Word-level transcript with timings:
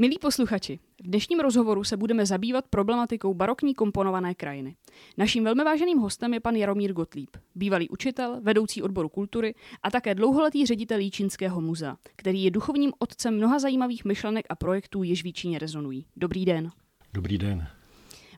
Milí 0.00 0.18
posluchači, 0.18 0.78
v 1.04 1.06
dnešním 1.06 1.40
rozhovoru 1.40 1.84
se 1.84 1.96
budeme 1.96 2.26
zabývat 2.26 2.64
problematikou 2.70 3.34
barokní 3.34 3.74
komponované 3.74 4.34
krajiny. 4.34 4.76
Naším 5.18 5.44
velmi 5.44 5.64
váženým 5.64 5.98
hostem 5.98 6.34
je 6.34 6.40
pan 6.40 6.56
Jaromír 6.56 6.92
Gotlíb, 6.92 7.28
bývalý 7.54 7.88
učitel, 7.88 8.40
vedoucí 8.42 8.82
odboru 8.82 9.08
kultury 9.08 9.54
a 9.82 9.90
také 9.90 10.14
dlouholetý 10.14 10.66
ředitel 10.66 10.98
Jíčínského 10.98 11.60
muzea, 11.60 11.96
který 12.16 12.44
je 12.44 12.50
duchovním 12.50 12.92
otcem 12.98 13.36
mnoha 13.36 13.58
zajímavých 13.58 14.04
myšlenek 14.04 14.46
a 14.48 14.54
projektů, 14.54 15.02
jež 15.02 15.22
v 15.22 15.26
Jíčíně 15.26 15.58
rezonují. 15.58 16.06
Dobrý 16.16 16.44
den. 16.44 16.70
Dobrý 17.12 17.38
den. 17.38 17.66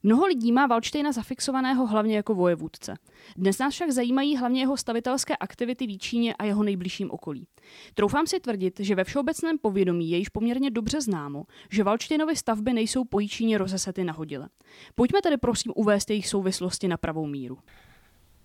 Mnoho 0.04 0.26
lidí 0.26 0.52
má 0.52 0.66
Valštejna 0.66 1.12
zafixovaného 1.12 1.86
hlavně 1.86 2.16
jako 2.16 2.34
vojevůdce. 2.34 2.94
Dnes 3.36 3.58
nás 3.58 3.74
však 3.74 3.90
zajímají 3.90 4.36
hlavně 4.36 4.60
jeho 4.60 4.76
stavitelské 4.76 5.36
aktivity 5.36 5.86
v 5.86 5.90
Jíčíně 5.90 6.34
a 6.34 6.44
jeho 6.44 6.62
nejbližším 6.62 7.10
okolí. 7.10 7.46
Troufám 7.94 8.26
si 8.26 8.40
tvrdit, 8.40 8.80
že 8.80 8.94
ve 8.94 9.04
všeobecném 9.04 9.58
povědomí 9.58 10.10
je 10.10 10.18
již 10.18 10.28
poměrně 10.28 10.70
dobře 10.70 11.00
známo, 11.00 11.44
že 11.70 11.84
Valštejnovy 11.84 12.36
stavby 12.36 12.72
nejsou 12.72 13.04
po 13.04 13.20
Jíčíně 13.20 13.58
rozesety 13.58 14.04
nahodile. 14.04 14.48
Pojďme 14.94 15.22
tedy 15.22 15.36
prosím 15.36 15.72
uvést 15.76 16.10
jejich 16.10 16.28
souvislosti 16.28 16.88
na 16.88 16.96
pravou 16.96 17.26
míru. 17.26 17.58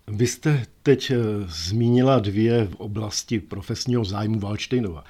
Vy 0.06 0.26
jste 0.26 0.66
teď 0.82 1.10
eh, 1.10 1.16
zmínila 1.46 2.18
dvě 2.18 2.64
v 2.64 2.74
oblasti 2.74 3.40
profesního 3.40 4.04
zájmu 4.04 4.40
Valštejnova. 4.40 5.04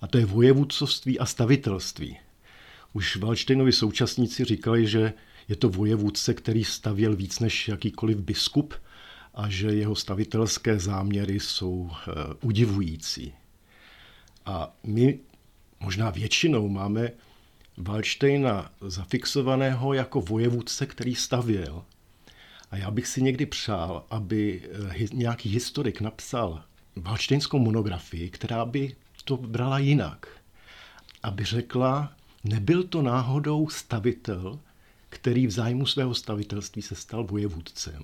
A 0.00 0.06
to 0.06 0.18
je 0.18 0.26
vojevůdcovství 0.26 1.18
a 1.18 1.26
stavitelství. 1.26 2.18
Už 2.92 3.16
Valštejnovi 3.16 3.72
současníci 3.72 4.44
říkali, 4.44 4.86
že 4.86 5.12
je 5.48 5.56
to 5.56 5.68
vojevůdce, 5.68 6.34
který 6.34 6.64
stavěl 6.64 7.16
víc 7.16 7.38
než 7.38 7.68
jakýkoliv 7.68 8.18
biskup 8.18 8.74
a 9.34 9.48
že 9.48 9.66
jeho 9.66 9.94
stavitelské 9.94 10.78
záměry 10.78 11.40
jsou 11.40 11.90
eh, 11.92 12.12
udivující. 12.40 13.32
A 14.46 14.76
my 14.84 15.18
možná 15.80 16.10
většinou 16.10 16.68
máme 16.68 17.10
Waldsteina 17.76 18.70
zafixovaného 18.80 19.92
jako 19.92 20.20
vojevůdce, 20.20 20.86
který 20.86 21.14
stavěl. 21.14 21.84
A 22.70 22.76
já 22.76 22.90
bych 22.90 23.06
si 23.06 23.22
někdy 23.22 23.46
přál, 23.46 24.06
aby 24.10 24.62
eh, 24.90 25.06
nějaký 25.12 25.48
historik 25.48 26.00
napsal 26.00 26.62
Waldsteinskou 26.96 27.58
monografii, 27.58 28.30
která 28.30 28.64
by 28.64 28.96
to 29.24 29.36
brala 29.36 29.78
jinak. 29.78 30.26
Aby 31.22 31.44
řekla, 31.44 32.12
nebyl 32.44 32.82
to 32.82 33.02
náhodou 33.02 33.68
stavitel, 33.68 34.58
který 35.08 35.46
v 35.46 35.50
zájmu 35.50 35.86
svého 35.86 36.14
stavitelství 36.14 36.82
se 36.82 36.94
stal 36.94 37.24
vojevůdcem. 37.24 38.02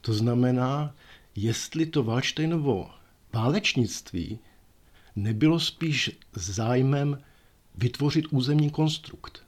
To 0.00 0.12
znamená, 0.12 0.94
jestli 1.36 1.86
to 1.86 2.02
Valštejnovo 2.02 2.90
válečnictví 3.32 4.38
nebylo 5.16 5.60
spíš 5.60 6.10
zájmem 6.32 7.22
vytvořit 7.74 8.26
územní 8.30 8.70
konstrukt. 8.70 9.42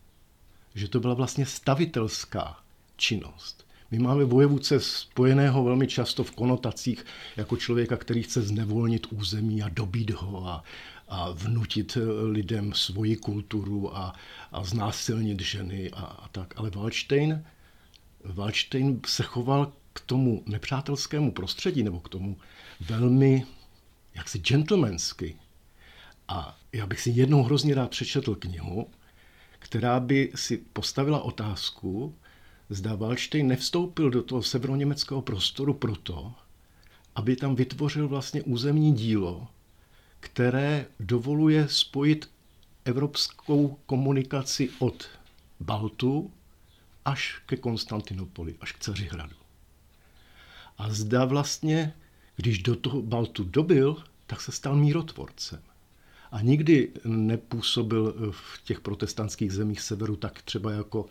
Že 0.75 0.89
to 0.89 1.01
byla 1.01 1.15
vlastně 1.15 1.47
stavitelská 1.47 2.57
činnost. 2.97 3.67
My 3.91 3.99
máme 3.99 4.25
vojevůdce 4.25 4.81
spojeného 4.81 5.65
velmi 5.65 5.87
často 5.87 6.25
v 6.25 6.31
konotacích 6.31 7.05
jako 7.37 7.57
člověka, 7.57 7.97
který 7.97 8.23
chce 8.23 8.43
znevolnit 8.43 9.07
území 9.11 9.62
a 9.62 9.69
dobít 9.69 10.11
ho 10.11 10.47
a, 10.49 10.65
a 11.09 11.31
vnutit 11.31 11.98
lidem 12.23 12.73
svoji 12.73 13.17
kulturu 13.17 13.97
a, 13.97 14.14
a 14.53 14.64
znásilnit 14.64 15.41
ženy 15.41 15.91
a, 15.91 16.00
a 16.00 16.28
tak. 16.28 16.55
Ale 16.56 16.70
Waldstein, 16.70 17.45
Waldstein 18.25 19.00
se 19.06 19.23
choval 19.23 19.73
k 19.92 20.00
tomu 20.00 20.42
nepřátelskému 20.47 21.33
prostředí 21.33 21.83
nebo 21.83 22.00
k 22.00 22.09
tomu 22.09 22.37
velmi 22.81 23.47
jaksi 24.15 24.38
gentlemansky. 24.38 25.37
A 26.28 26.59
já 26.72 26.87
bych 26.87 27.00
si 27.00 27.10
jednou 27.10 27.43
hrozně 27.43 27.75
rád 27.75 27.91
přečetl 27.91 28.34
knihu, 28.34 28.91
která 29.59 30.00
by 30.00 30.33
si 30.34 30.56
postavila 30.56 31.22
otázku, 31.22 32.15
zda 32.71 32.94
Waldstein 32.94 33.47
nevstoupil 33.47 34.10
do 34.10 34.22
toho 34.22 34.43
severoněmeckého 34.43 35.22
prostoru 35.22 35.75
proto, 35.75 36.34
aby 37.15 37.37
tam 37.37 37.54
vytvořil 37.54 38.09
vlastně 38.09 38.43
územní 38.43 38.93
dílo, 38.94 39.49
které 40.21 40.87
dovoluje 41.01 41.69
spojit 41.69 42.31
evropskou 42.84 43.79
komunikaci 43.87 44.71
od 44.79 45.09
Baltu 45.61 46.33
až 47.05 47.43
ke 47.47 47.56
Konstantinopoli, 47.56 48.55
až 48.61 48.73
k 48.73 48.78
Cařihradu. 48.78 49.37
A 50.78 50.91
zda 50.91 51.25
vlastně, 51.25 51.95
když 52.37 52.62
do 52.62 52.77
toho 52.77 53.03
Baltu 53.03 53.45
dobil, 53.45 54.03
tak 54.27 54.41
se 54.41 54.53
stal 54.53 54.77
mírotvorcem. 54.77 55.62
A 56.33 56.41
nikdy 56.41 56.93
nepůsobil 57.05 58.33
v 58.33 58.62
těch 58.65 58.81
protestantských 58.81 59.53
zemích 59.53 59.81
severu 59.81 60.17
tak 60.17 60.43
třeba 60.43 60.73
jako, 60.73 61.07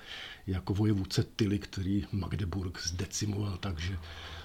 jako 0.47 0.73
vojevůdce 0.73 1.25
Tilly, 1.35 1.59
který 1.59 2.05
Magdeburg 2.11 2.83
zdecimoval 2.83 3.57
tak, 3.57 3.79
že 3.79 3.97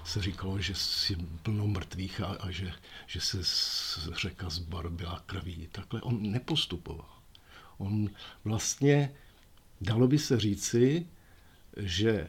se 0.03 0.21
říkalo, 0.21 0.59
že 0.59 0.73
je 1.09 1.17
plno 1.43 1.67
mrtvých 1.67 2.21
a, 2.21 2.25
a 2.25 2.51
že, 2.51 2.73
že 3.07 3.21
se 3.21 3.37
řeka 4.13 4.49
zbarbila 4.49 5.23
krví. 5.25 5.67
Takhle 5.71 6.01
on 6.01 6.31
nepostupoval. 6.31 7.09
On 7.77 8.09
vlastně, 8.43 9.13
dalo 9.81 10.07
by 10.07 10.19
se 10.19 10.39
říci, 10.39 11.07
že 11.77 12.27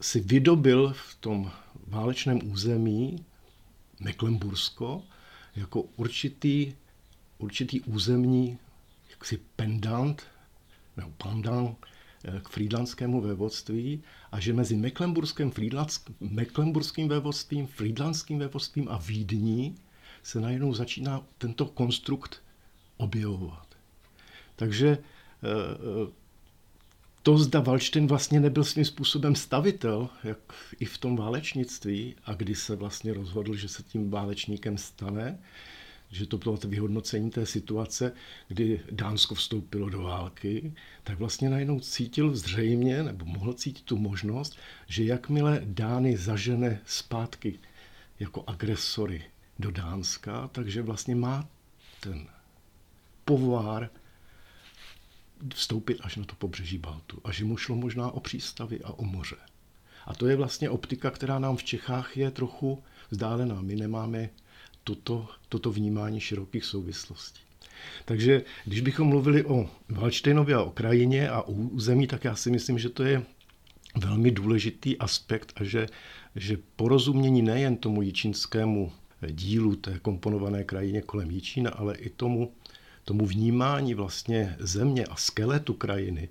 si 0.00 0.20
vydobil 0.20 0.92
v 0.92 1.14
tom 1.14 1.52
válečném 1.86 2.50
území 2.52 3.24
Mecklenbursko 4.00 5.02
jako 5.56 5.82
určitý, 5.82 6.74
určitý 7.38 7.80
územní 7.80 8.58
jaksi 9.10 9.40
pendant 9.56 10.22
nebo 10.96 11.10
pandant 11.10 11.76
eh, 11.86 11.91
k 12.42 12.48
frýdlanskému 12.48 13.20
vévodství 13.20 14.02
a 14.32 14.40
že 14.40 14.52
mezi 14.52 14.76
Mecklenburským, 14.76 15.52
Mecklenburským 16.20 17.08
vévodstvím, 17.08 17.66
frýdlanským 17.66 18.38
vévodstvím 18.38 18.88
a 18.88 18.98
Vídní 18.98 19.74
se 20.22 20.40
najednou 20.40 20.74
začíná 20.74 21.26
tento 21.38 21.66
konstrukt 21.66 22.42
objevovat. 22.96 23.66
Takže 24.56 24.88
eh, 24.88 25.48
eh, 26.06 26.12
to 27.22 27.38
zda 27.38 27.60
Valštin 27.60 28.06
vlastně 28.06 28.40
nebyl 28.40 28.64
svým 28.64 28.84
způsobem 28.84 29.34
stavitel, 29.34 30.08
jak 30.24 30.38
i 30.80 30.84
v 30.84 30.98
tom 30.98 31.16
válečnictví, 31.16 32.14
a 32.24 32.34
kdy 32.34 32.54
se 32.54 32.76
vlastně 32.76 33.14
rozhodl, 33.14 33.54
že 33.54 33.68
se 33.68 33.82
tím 33.82 34.10
válečníkem 34.10 34.78
stane, 34.78 35.38
že 36.12 36.26
to 36.26 36.38
bylo 36.38 36.56
to 36.56 36.68
vyhodnocení 36.68 37.30
té 37.30 37.46
situace, 37.46 38.12
kdy 38.48 38.80
Dánsko 38.90 39.34
vstoupilo 39.34 39.88
do 39.88 40.02
války, 40.02 40.72
tak 41.02 41.18
vlastně 41.18 41.50
najednou 41.50 41.80
cítil 41.80 42.36
zřejmě, 42.36 43.02
nebo 43.02 43.24
mohl 43.24 43.52
cítit 43.52 43.82
tu 43.82 43.96
možnost, 43.96 44.56
že 44.86 45.04
jakmile 45.04 45.62
Dány 45.64 46.16
zažene 46.16 46.80
zpátky 46.86 47.58
jako 48.20 48.44
agresory 48.46 49.24
do 49.58 49.70
Dánska, 49.70 50.48
takže 50.48 50.82
vlastně 50.82 51.14
má 51.14 51.48
ten 52.00 52.26
povár 53.24 53.90
vstoupit 55.54 55.98
až 56.00 56.16
na 56.16 56.24
to 56.24 56.34
pobřeží 56.34 56.78
Baltu. 56.78 57.20
A 57.24 57.32
že 57.32 57.44
mu 57.44 57.56
šlo 57.56 57.76
možná 57.76 58.10
o 58.10 58.20
přístavy 58.20 58.80
a 58.80 58.90
o 58.92 59.04
moře. 59.04 59.36
A 60.06 60.14
to 60.14 60.26
je 60.26 60.36
vlastně 60.36 60.70
optika, 60.70 61.10
která 61.10 61.38
nám 61.38 61.56
v 61.56 61.64
Čechách 61.64 62.16
je 62.16 62.30
trochu 62.30 62.82
vzdálená. 63.10 63.60
My 63.60 63.76
nemáme 63.76 64.30
toto, 64.84 65.28
toto 65.48 65.70
vnímání 65.72 66.20
širokých 66.20 66.64
souvislostí. 66.64 67.40
Takže 68.04 68.42
když 68.64 68.80
bychom 68.80 69.08
mluvili 69.08 69.44
o 69.44 69.70
Valštejnově 69.88 70.54
a 70.54 70.62
o 70.62 70.70
krajině 70.70 71.30
a 71.30 71.42
o 71.42 71.52
území, 71.52 72.06
tak 72.06 72.24
já 72.24 72.36
si 72.36 72.50
myslím, 72.50 72.78
že 72.78 72.88
to 72.88 73.02
je 73.02 73.22
velmi 73.96 74.30
důležitý 74.30 74.98
aspekt 74.98 75.52
a 75.56 75.64
že, 75.64 75.86
že 76.36 76.58
porozumění 76.76 77.42
nejen 77.42 77.76
tomu 77.76 78.02
jičínskému 78.02 78.92
dílu 79.30 79.76
té 79.76 79.98
komponované 79.98 80.64
krajině 80.64 81.02
kolem 81.02 81.30
Jičína, 81.30 81.70
ale 81.70 81.94
i 81.94 82.10
tomu 82.10 82.52
tomu 83.04 83.26
vnímání 83.26 83.94
vlastně 83.94 84.56
země 84.60 85.04
a 85.04 85.16
skeletu 85.16 85.74
krajiny, 85.74 86.28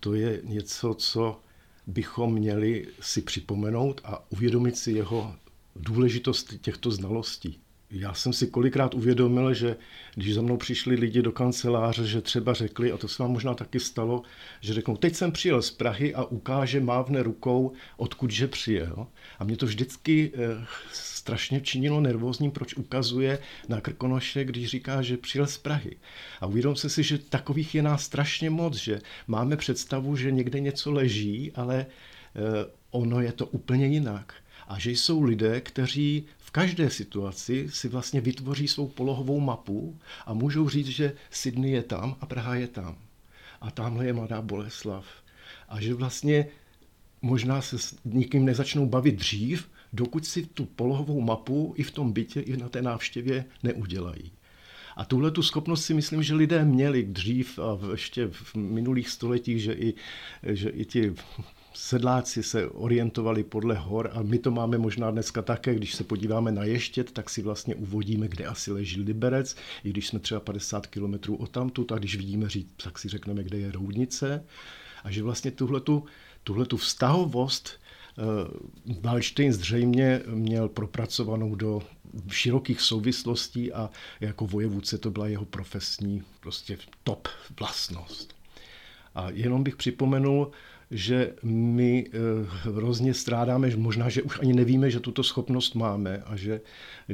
to 0.00 0.14
je 0.14 0.40
něco, 0.44 0.94
co 0.94 1.40
bychom 1.86 2.34
měli 2.34 2.88
si 3.00 3.22
připomenout 3.22 4.00
a 4.04 4.32
uvědomit 4.32 4.76
si 4.76 4.92
jeho 4.92 5.34
důležitost 5.76 6.54
těchto 6.60 6.90
znalostí. 6.90 7.60
Já 7.94 8.14
jsem 8.14 8.32
si 8.32 8.46
kolikrát 8.46 8.94
uvědomil, 8.94 9.54
že 9.54 9.76
když 10.14 10.34
za 10.34 10.42
mnou 10.42 10.56
přišli 10.56 10.94
lidi 10.94 11.22
do 11.22 11.32
kanceláře, 11.32 12.06
že 12.06 12.20
třeba 12.20 12.54
řekli, 12.54 12.92
a 12.92 12.96
to 12.96 13.08
se 13.08 13.22
vám 13.22 13.32
možná 13.32 13.54
taky 13.54 13.80
stalo, 13.80 14.22
že 14.60 14.74
řeknou, 14.74 14.96
teď 14.96 15.14
jsem 15.14 15.32
přijel 15.32 15.62
z 15.62 15.70
Prahy 15.70 16.14
a 16.14 16.24
ukáže, 16.24 16.80
mávne 16.80 17.22
rukou, 17.22 17.72
odkudže 17.96 18.48
přijel. 18.48 19.06
A 19.38 19.44
mě 19.44 19.56
to 19.56 19.66
vždycky 19.66 20.32
eh, 20.34 20.66
strašně 20.92 21.60
činilo 21.60 22.00
nervózním, 22.00 22.50
proč 22.50 22.74
ukazuje 22.74 23.38
na 23.68 23.80
Krkonoše, 23.80 24.44
když 24.44 24.66
říká, 24.66 25.02
že 25.02 25.16
přijel 25.16 25.46
z 25.46 25.58
Prahy. 25.58 25.96
A 26.40 26.46
uvědom 26.46 26.76
se 26.76 26.90
si, 26.90 27.02
že 27.02 27.18
takových 27.18 27.74
je 27.74 27.82
nás 27.82 28.04
strašně 28.04 28.50
moc, 28.50 28.76
že 28.76 29.00
máme 29.26 29.56
představu, 29.56 30.16
že 30.16 30.30
někde 30.30 30.60
něco 30.60 30.92
leží, 30.92 31.52
ale 31.54 31.86
eh, 31.86 32.40
ono 32.90 33.20
je 33.20 33.32
to 33.32 33.46
úplně 33.46 33.86
jinak. 33.86 34.34
A 34.68 34.78
že 34.78 34.90
jsou 34.90 35.22
lidé, 35.22 35.60
kteří 35.60 36.26
každé 36.52 36.90
situaci 36.90 37.68
si 37.70 37.88
vlastně 37.88 38.20
vytvoří 38.20 38.68
svou 38.68 38.88
polohovou 38.88 39.40
mapu 39.40 39.98
a 40.26 40.34
můžou 40.34 40.68
říct, 40.68 40.86
že 40.86 41.12
Sydney 41.30 41.70
je 41.70 41.82
tam 41.82 42.16
a 42.20 42.26
Praha 42.26 42.54
je 42.54 42.68
tam. 42.68 42.96
a 43.60 43.70
tamhle 43.70 44.06
je 44.06 44.12
mladá 44.12 44.42
Boleslav. 44.42 45.06
A 45.68 45.80
že 45.80 45.94
vlastně 45.94 46.46
možná 47.22 47.62
se 47.62 47.78
s 47.78 47.96
nikým 48.04 48.44
nezačnou 48.44 48.86
bavit 48.86 49.14
dřív, 49.14 49.68
dokud 49.92 50.26
si 50.26 50.46
tu 50.46 50.64
polohovou 50.64 51.20
mapu 51.20 51.74
i 51.76 51.82
v 51.82 51.90
tom 51.90 52.12
bytě, 52.12 52.40
i 52.40 52.56
na 52.56 52.68
té 52.68 52.82
návštěvě 52.82 53.44
neudělají. 53.62 54.32
A 54.96 55.04
tuhle 55.04 55.30
tu 55.30 55.42
schopnost 55.42 55.84
si 55.84 55.94
myslím, 55.94 56.22
že 56.22 56.34
lidé 56.34 56.64
měli 56.64 57.02
dřív 57.02 57.58
a 57.58 57.78
ještě 57.90 58.28
v 58.28 58.54
minulých 58.54 59.08
stoletích, 59.08 59.62
že 59.62 59.72
i, 59.72 59.94
že 60.42 60.68
i 60.68 60.84
ti 60.84 61.14
sedláci 61.74 62.42
se 62.42 62.68
orientovali 62.68 63.44
podle 63.44 63.74
hor 63.74 64.10
a 64.12 64.22
my 64.22 64.38
to 64.38 64.50
máme 64.50 64.78
možná 64.78 65.10
dneska 65.10 65.42
také, 65.42 65.74
když 65.74 65.94
se 65.94 66.04
podíváme 66.04 66.52
na 66.52 66.64
Ještět, 66.64 67.12
tak 67.12 67.30
si 67.30 67.42
vlastně 67.42 67.74
uvodíme, 67.74 68.28
kde 68.28 68.46
asi 68.46 68.72
leží 68.72 69.00
Liberec, 69.00 69.56
i 69.84 69.90
když 69.90 70.08
jsme 70.08 70.18
třeba 70.18 70.40
50 70.40 70.86
kilometrů 70.86 71.36
od 71.36 71.50
tamtu, 71.50 71.86
a 71.92 71.98
když 71.98 72.16
vidíme 72.16 72.48
říct, 72.48 72.68
tak 72.84 72.98
si 72.98 73.08
řekneme, 73.08 73.42
kde 73.42 73.58
je 73.58 73.72
Roudnice. 73.72 74.44
A 75.04 75.10
že 75.10 75.22
vlastně 75.22 75.50
tuhletu, 75.50 76.04
tuhletu 76.44 76.76
vztahovost 76.76 77.70
eh, 77.70 78.22
Wallstein 79.00 79.52
zřejmě 79.52 80.22
měl 80.26 80.68
propracovanou 80.68 81.54
do 81.54 81.82
širokých 82.28 82.80
souvislostí 82.80 83.72
a 83.72 83.90
jako 84.20 84.46
vojevůdce 84.46 84.98
to 84.98 85.10
byla 85.10 85.28
jeho 85.28 85.44
profesní 85.44 86.22
prostě 86.40 86.78
top 87.04 87.28
vlastnost. 87.60 88.34
A 89.14 89.30
jenom 89.30 89.62
bych 89.62 89.76
připomenul, 89.76 90.52
že 90.92 91.34
my 91.42 92.06
eh, 92.06 92.18
hrozně 92.70 93.14
strádáme, 93.14 93.76
možná, 93.76 94.08
že 94.08 94.22
už 94.22 94.38
ani 94.40 94.52
nevíme, 94.52 94.90
že 94.90 95.00
tuto 95.00 95.22
schopnost 95.22 95.74
máme 95.74 96.22
a 96.26 96.36
že, 96.36 96.60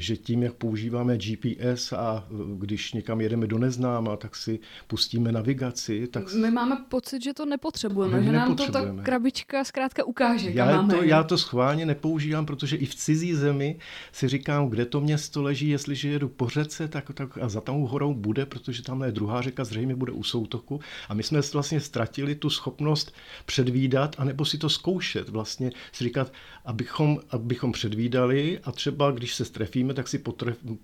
že 0.00 0.16
tím, 0.16 0.42
jak 0.42 0.54
používáme 0.54 1.18
GPS 1.18 1.92
a 1.92 2.26
eh, 2.30 2.34
když 2.58 2.92
někam 2.92 3.20
jedeme 3.20 3.46
do 3.46 3.58
neznáma, 3.58 4.16
tak 4.16 4.36
si 4.36 4.58
pustíme 4.86 5.32
navigaci. 5.32 6.06
Tak... 6.06 6.34
My 6.34 6.50
máme 6.50 6.76
pocit, 6.88 7.22
že 7.22 7.34
to 7.34 7.46
nepotřebujeme, 7.46 8.22
že 8.22 8.32
nám 8.32 8.56
to 8.56 8.72
ta 8.72 8.80
krabička 9.02 9.64
zkrátka 9.64 10.04
ukáže, 10.04 10.50
já 10.50 10.66
máme. 10.66 10.94
To, 10.94 11.02
já 11.02 11.22
to 11.22 11.38
schválně 11.38 11.86
nepoužívám, 11.86 12.46
protože 12.46 12.76
i 12.76 12.86
v 12.86 12.94
cizí 12.94 13.34
zemi 13.34 13.78
si 14.12 14.28
říkám, 14.28 14.68
kde 14.68 14.86
to 14.86 15.00
město 15.00 15.42
leží, 15.42 15.68
jestliže 15.68 16.08
jedu 16.08 16.28
po 16.28 16.48
řece, 16.48 16.88
tak, 16.88 17.10
tak 17.14 17.38
a 17.38 17.48
za 17.48 17.60
tou 17.60 17.86
horou 17.86 18.14
bude, 18.14 18.46
protože 18.46 18.82
tam 18.82 19.02
je 19.02 19.12
druhá 19.12 19.42
řeka, 19.42 19.64
zřejmě 19.64 19.96
bude 19.96 20.12
u 20.12 20.22
soutoku. 20.22 20.80
A 21.08 21.14
my 21.14 21.22
jsme 21.22 21.40
vlastně 21.52 21.80
ztratili 21.80 22.34
tu 22.34 22.50
schopnost 22.50 23.14
před 23.46 23.68
předvídat, 23.68 24.16
anebo 24.18 24.44
si 24.44 24.58
to 24.58 24.68
zkoušet, 24.68 25.28
vlastně 25.28 25.70
si 25.92 26.04
říkat, 26.04 26.32
abychom, 26.64 27.18
abychom 27.30 27.72
předvídali 27.72 28.58
a 28.64 28.72
třeba 28.72 29.10
když 29.10 29.34
se 29.34 29.44
strefíme, 29.44 29.87
tak 29.94 30.08
si 30.08 30.22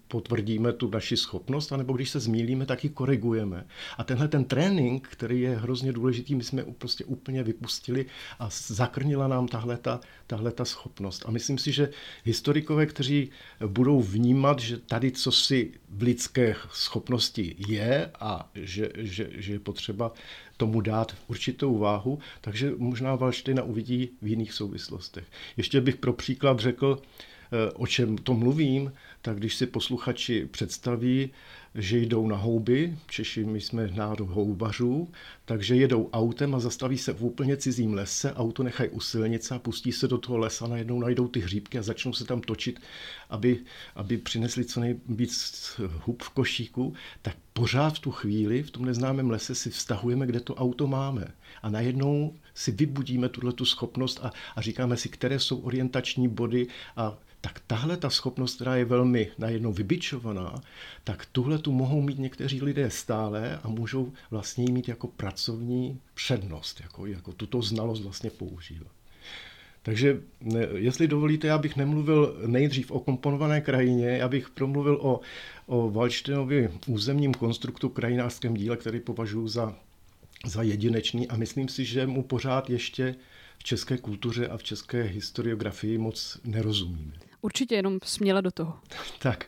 potvrdíme 0.08 0.72
tu 0.72 0.90
naši 0.90 1.16
schopnost, 1.16 1.72
anebo 1.72 1.92
když 1.92 2.10
se 2.10 2.20
zmílíme, 2.20 2.66
tak 2.66 2.84
ji 2.84 2.90
korigujeme. 2.90 3.66
A 3.98 4.04
tenhle 4.04 4.28
ten 4.28 4.44
trénink, 4.44 5.08
který 5.08 5.40
je 5.40 5.56
hrozně 5.56 5.92
důležitý, 5.92 6.34
my 6.34 6.44
jsme 6.44 6.64
prostě 6.78 7.04
úplně 7.04 7.42
vypustili 7.42 8.06
a 8.38 8.48
zakrnila 8.66 9.28
nám 9.28 9.48
tahle 9.48 9.76
ta, 9.76 10.00
tahle 10.26 10.52
ta 10.52 10.64
schopnost. 10.64 11.22
A 11.26 11.30
myslím 11.30 11.58
si, 11.58 11.72
že 11.72 11.90
historikové, 12.24 12.86
kteří 12.86 13.30
budou 13.66 14.00
vnímat, 14.00 14.58
že 14.58 14.78
tady 14.78 15.12
co 15.12 15.32
si 15.32 15.72
v 15.88 16.02
lidské 16.02 16.56
schopnosti 16.72 17.56
je 17.68 18.10
a 18.20 18.50
že, 18.54 18.88
že, 18.96 19.30
že 19.34 19.52
je 19.52 19.58
potřeba 19.58 20.12
tomu 20.56 20.80
dát 20.80 21.16
určitou 21.26 21.78
váhu, 21.78 22.18
takže 22.40 22.72
možná 22.76 23.14
Valštejna 23.14 23.62
uvidí 23.62 24.10
v 24.22 24.26
jiných 24.26 24.52
souvislostech. 24.52 25.24
Ještě 25.56 25.80
bych 25.80 25.96
pro 25.96 26.12
příklad 26.12 26.58
řekl, 26.58 27.02
o 27.74 27.86
čem 27.86 28.16
to 28.18 28.34
mluvím, 28.34 28.92
tak 29.24 29.36
když 29.36 29.54
si 29.54 29.66
posluchači 29.66 30.48
představí, 30.50 31.30
že 31.74 31.98
jdou 31.98 32.26
na 32.26 32.36
houby, 32.36 32.98
Češi, 33.06 33.44
my 33.44 33.60
jsme 33.60 33.88
národ 33.88 34.28
houbařů, 34.28 35.08
takže 35.44 35.76
jedou 35.76 36.10
autem 36.12 36.54
a 36.54 36.60
zastaví 36.60 36.98
se 36.98 37.12
v 37.12 37.24
úplně 37.24 37.56
cizím 37.56 37.94
lese, 37.94 38.32
auto 38.34 38.62
nechají 38.62 38.90
u 38.90 39.00
silnice 39.00 39.54
a 39.54 39.58
pustí 39.58 39.92
se 39.92 40.08
do 40.08 40.18
toho 40.18 40.38
lesa, 40.38 40.66
najednou 40.66 41.00
najdou 41.00 41.28
ty 41.28 41.40
hříbky 41.40 41.78
a 41.78 41.82
začnou 41.82 42.12
se 42.12 42.24
tam 42.24 42.40
točit, 42.40 42.80
aby, 43.30 43.58
aby 43.94 44.18
přinesli 44.18 44.64
co 44.64 44.80
nejvíc 44.80 45.64
hub 46.04 46.22
v 46.22 46.30
košíku, 46.30 46.94
tak 47.22 47.36
pořád 47.52 47.94
v 47.94 47.98
tu 47.98 48.10
chvíli 48.10 48.62
v 48.62 48.70
tom 48.70 48.84
neznámém 48.84 49.30
lese 49.30 49.54
si 49.54 49.70
vztahujeme, 49.70 50.26
kde 50.26 50.40
to 50.40 50.54
auto 50.54 50.86
máme. 50.86 51.26
A 51.62 51.70
najednou 51.70 52.34
si 52.54 52.72
vybudíme 52.72 53.28
tuhle 53.28 53.52
tu 53.52 53.64
schopnost 53.64 54.20
a, 54.22 54.32
a 54.56 54.60
říkáme 54.60 54.96
si, 54.96 55.08
které 55.08 55.38
jsou 55.38 55.58
orientační 55.58 56.28
body 56.28 56.66
a 56.96 57.18
tak 57.44 57.60
tahle 57.66 57.96
ta 57.96 58.10
schopnost, 58.10 58.54
která 58.54 58.76
je 58.76 58.84
velmi 58.84 59.13
najednou 59.38 59.72
vybičovaná, 59.72 60.54
tak 61.04 61.26
tuhle 61.26 61.58
tu 61.58 61.72
mohou 61.72 62.00
mít 62.00 62.18
někteří 62.18 62.62
lidé 62.62 62.90
stále 62.90 63.58
a 63.62 63.68
můžou 63.68 64.12
vlastně 64.30 64.64
mít 64.72 64.88
jako 64.88 65.06
pracovní 65.06 66.00
přednost, 66.14 66.80
jako, 66.80 67.06
jako 67.06 67.32
tuto 67.32 67.62
znalost 67.62 68.00
vlastně 68.00 68.30
používat. 68.30 68.92
Takže 69.82 70.20
jestli 70.74 71.08
dovolíte, 71.08 71.46
já 71.46 71.58
bych 71.58 71.76
nemluvil 71.76 72.36
nejdřív 72.46 72.90
o 72.90 73.00
komponované 73.00 73.60
krajině, 73.60 74.08
já 74.08 74.28
bych 74.28 74.50
promluvil 74.50 74.98
o, 75.02 75.20
o 75.66 75.90
Valštinovi 75.90 76.70
územním 76.86 77.34
konstruktu 77.34 77.88
krajinářském 77.88 78.54
díle, 78.54 78.76
který 78.76 79.00
považuji 79.00 79.48
za, 79.48 79.76
za 80.46 80.62
jedinečný 80.62 81.28
a 81.28 81.36
myslím 81.36 81.68
si, 81.68 81.84
že 81.84 82.06
mu 82.06 82.22
pořád 82.22 82.70
ještě 82.70 83.14
v 83.58 83.64
české 83.64 83.98
kultuře 83.98 84.48
a 84.48 84.56
v 84.56 84.62
české 84.62 85.02
historiografii 85.02 85.98
moc 85.98 86.40
nerozumíme. 86.44 87.12
Určitě, 87.44 87.74
jenom 87.74 87.98
směle 88.04 88.42
do 88.42 88.50
toho. 88.50 88.78
tak, 89.18 89.46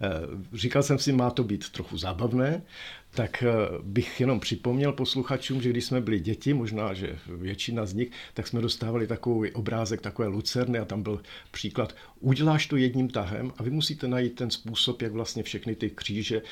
eh, 0.00 0.08
říkal 0.52 0.82
jsem 0.82 0.98
si, 0.98 1.12
má 1.12 1.30
to 1.30 1.44
být 1.44 1.70
trochu 1.70 1.98
zábavné, 1.98 2.62
tak 3.10 3.42
eh, 3.42 3.52
bych 3.82 4.20
jenom 4.20 4.40
připomněl 4.40 4.92
posluchačům, 4.92 5.62
že 5.62 5.70
když 5.70 5.84
jsme 5.84 6.00
byli 6.00 6.20
děti, 6.20 6.54
možná, 6.54 6.94
že 6.94 7.18
většina 7.26 7.86
z 7.86 7.94
nich, 7.94 8.10
tak 8.34 8.46
jsme 8.46 8.60
dostávali 8.60 9.06
takový 9.06 9.52
obrázek, 9.52 10.00
takové 10.00 10.28
lucerny 10.28 10.78
a 10.78 10.84
tam 10.84 11.02
byl 11.02 11.22
příklad, 11.50 11.94
uděláš 12.20 12.66
to 12.66 12.76
jedním 12.76 13.08
tahem 13.08 13.52
a 13.56 13.62
vy 13.62 13.70
musíte 13.70 14.08
najít 14.08 14.34
ten 14.34 14.50
způsob, 14.50 15.02
jak 15.02 15.12
vlastně 15.12 15.42
všechny 15.42 15.74
ty 15.74 15.90
kříže, 15.90 16.36
eh, 16.36 16.42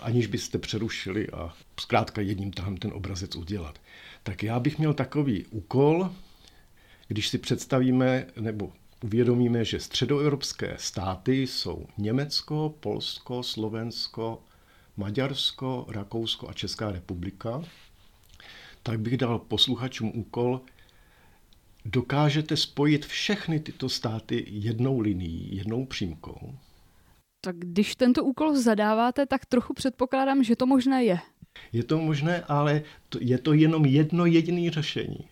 aniž 0.00 0.26
byste 0.26 0.58
přerušili 0.58 1.28
a 1.28 1.54
zkrátka 1.80 2.20
jedním 2.20 2.50
tahem 2.50 2.76
ten 2.76 2.92
obrazec 2.94 3.36
udělat. 3.36 3.78
Tak 4.22 4.42
já 4.42 4.60
bych 4.60 4.78
měl 4.78 4.94
takový 4.94 5.44
úkol, 5.50 6.10
když 7.08 7.28
si 7.28 7.38
představíme, 7.38 8.26
nebo 8.40 8.72
uvědomíme, 9.04 9.64
že 9.64 9.80
středoevropské 9.80 10.74
státy 10.78 11.46
jsou 11.46 11.86
Německo, 11.98 12.74
Polsko, 12.80 13.42
Slovensko, 13.42 14.42
Maďarsko, 14.96 15.86
Rakousko 15.88 16.48
a 16.48 16.52
Česká 16.52 16.92
republika, 16.92 17.62
tak 18.82 19.00
bych 19.00 19.16
dal 19.16 19.38
posluchačům 19.38 20.12
úkol, 20.14 20.60
dokážete 21.84 22.56
spojit 22.56 23.06
všechny 23.06 23.60
tyto 23.60 23.88
státy 23.88 24.44
jednou 24.48 25.00
linií, 25.00 25.56
jednou 25.56 25.86
přímkou. 25.86 26.54
Tak 27.40 27.56
když 27.58 27.96
tento 27.96 28.24
úkol 28.24 28.56
zadáváte, 28.56 29.26
tak 29.26 29.46
trochu 29.46 29.74
předpokládám, 29.74 30.44
že 30.44 30.56
to 30.56 30.66
možné 30.66 31.04
je. 31.04 31.18
Je 31.72 31.84
to 31.84 31.98
možné, 31.98 32.44
ale 32.48 32.82
je 33.20 33.38
to 33.38 33.52
jenom 33.52 33.84
jedno 33.84 34.26
jediné 34.26 34.70
řešení. 34.70 35.28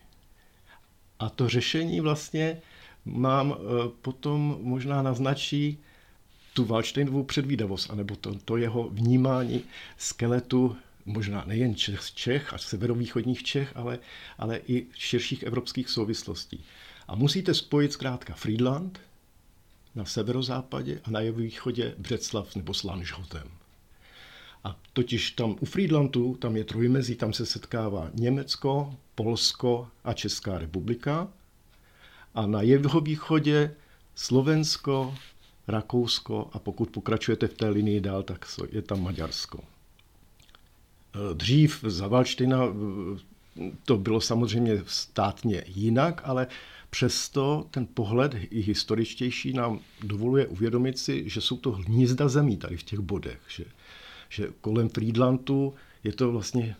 A 1.19 1.29
to 1.29 1.49
řešení 1.49 2.01
vlastně 2.01 2.61
mám 3.07 3.55
eh, 3.55 3.89
potom 4.01 4.57
možná 4.61 5.01
naznačí 5.01 5.77
tu 6.53 6.65
Waldsteinovou 6.65 7.23
předvídavost, 7.23 7.91
anebo 7.91 8.15
to, 8.15 8.35
to 8.45 8.57
jeho 8.57 8.89
vnímání 8.89 9.63
skeletu 9.97 10.75
možná 11.05 11.43
nejen 11.45 11.75
Čech, 11.75 12.01
Čech 12.13 12.53
a 12.53 12.57
severovýchodních 12.57 13.43
Čech, 13.43 13.71
ale, 13.75 13.99
ale 14.37 14.61
i 14.67 14.85
širších 14.93 15.43
evropských 15.43 15.89
souvislostí. 15.89 16.63
A 17.07 17.15
musíte 17.15 17.53
spojit 17.53 17.93
zkrátka 17.93 18.33
Friedland 18.33 18.99
na 19.95 20.05
severozápadě 20.05 21.01
a 21.03 21.11
na 21.11 21.19
jeho 21.19 21.37
východě 21.37 21.95
Břeclav 21.97 22.55
nebo 22.55 22.73
Slanžhotem. 22.73 23.47
A 24.63 24.79
totiž 24.93 25.31
tam 25.31 25.55
u 25.59 25.65
Friedlandu, 25.65 26.35
tam 26.35 26.57
je 26.57 26.63
trojmezí, 26.63 27.15
tam 27.15 27.33
se 27.33 27.45
setkává 27.45 28.09
Německo, 28.13 28.95
Polsko 29.15 29.87
a 30.03 30.13
Česká 30.13 30.57
republika 30.57 31.27
a 32.35 32.47
na 32.47 32.61
jeho 32.61 33.01
východě 33.01 33.75
Slovensko, 34.15 35.15
Rakousko 35.67 36.49
a 36.53 36.59
pokud 36.59 36.89
pokračujete 36.89 37.47
v 37.47 37.53
té 37.53 37.69
linii 37.69 38.01
dál, 38.01 38.23
tak 38.23 38.45
je 38.71 38.81
tam 38.81 39.03
Maďarsko. 39.03 39.59
E, 39.59 41.33
dřív 41.33 41.83
za 41.87 42.07
Valština 42.07 42.65
e, 42.65 42.69
to 43.85 43.97
bylo 43.97 44.21
samozřejmě 44.21 44.83
státně 44.87 45.63
jinak, 45.67 46.21
ale 46.23 46.47
přesto 46.89 47.67
ten 47.71 47.87
pohled 47.93 48.35
i 48.49 48.61
historičtější 48.61 49.53
nám 49.53 49.79
dovoluje 50.03 50.47
uvědomit 50.47 50.99
si, 50.99 51.29
že 51.29 51.41
jsou 51.41 51.57
to 51.57 51.71
hnízda 51.71 52.29
zemí 52.29 52.57
tady 52.57 52.77
v 52.77 52.83
těch 52.83 52.99
bodech, 52.99 53.39
že, 53.47 53.65
že 54.29 54.49
kolem 54.61 54.89
Friedlandu 54.89 55.73
je 56.03 56.13
to 56.13 56.31
vlastně 56.31 56.75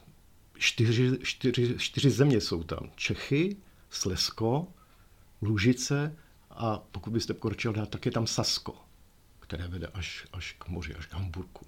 čtyři, 0.58 1.18
čtyři, 1.24 1.76
čtyři 1.78 2.10
země 2.10 2.42
jsou 2.42 2.64
tam. 2.64 2.90
Čechy, 2.96 3.56
Slesko, 3.90 4.68
Lužice 5.42 6.16
a 6.52 6.78
pokud 6.92 7.14
byste 7.14 7.34
pokročil 7.34 7.74
dát, 7.74 7.90
tak 7.90 8.06
je 8.06 8.12
tam 8.12 8.28
Sasko, 8.28 8.76
které 9.40 9.68
vede 9.68 9.88
až, 9.88 10.28
až 10.34 10.56
k 10.60 10.68
moři, 10.68 10.96
až 10.96 11.06
k 11.06 11.14
Hamburku. 11.14 11.66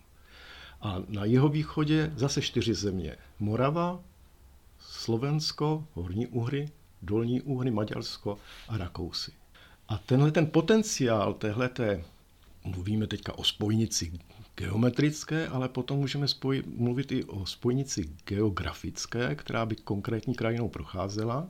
A 0.81 0.97
na 1.07 1.25
jeho 1.25 1.49
východě 1.49 2.13
zase 2.15 2.41
čtyři 2.41 2.73
země. 2.73 3.15
Morava, 3.39 3.99
Slovensko, 4.79 5.88
Horní 5.93 6.27
Uhry, 6.27 6.69
Dolní 7.01 7.41
Uhry, 7.41 7.71
Maďarsko 7.71 8.39
a 8.67 8.77
Rakousy. 8.77 9.31
A 9.88 9.97
tenhle 9.97 10.31
ten 10.31 10.47
potenciál 10.47 11.33
téhleté, 11.33 12.03
mluvíme 12.63 13.07
teďka 13.07 13.38
o 13.38 13.43
spojnici 13.43 14.19
geometrické, 14.55 15.47
ale 15.47 15.69
potom 15.69 15.99
můžeme 15.99 16.27
spoj, 16.27 16.63
mluvit 16.77 17.11
i 17.11 17.23
o 17.23 17.45
spojnici 17.45 18.09
geografické, 18.25 19.35
která 19.35 19.65
by 19.65 19.75
konkrétní 19.75 20.35
krajinou 20.35 20.69
procházela, 20.69 21.47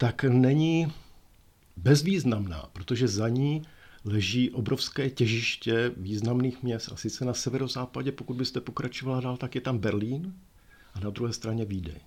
tak 0.00 0.24
není 0.24 0.92
bezvýznamná, 1.76 2.68
protože 2.72 3.08
za 3.08 3.28
ní 3.28 3.62
leží 4.04 4.50
obrovské 4.50 5.10
těžiště 5.10 5.92
významných 5.96 6.62
měst. 6.62 6.92
A 6.92 6.96
sice 6.96 7.24
na 7.24 7.34
severozápadě, 7.34 8.12
pokud 8.12 8.36
byste 8.36 8.60
pokračovala 8.60 9.20
dál, 9.20 9.36
tak 9.36 9.54
je 9.54 9.60
tam 9.60 9.78
Berlín 9.78 10.34
a 10.94 11.00
na 11.00 11.10
druhé 11.10 11.32
straně 11.32 11.64
Vídeň, 11.64 12.00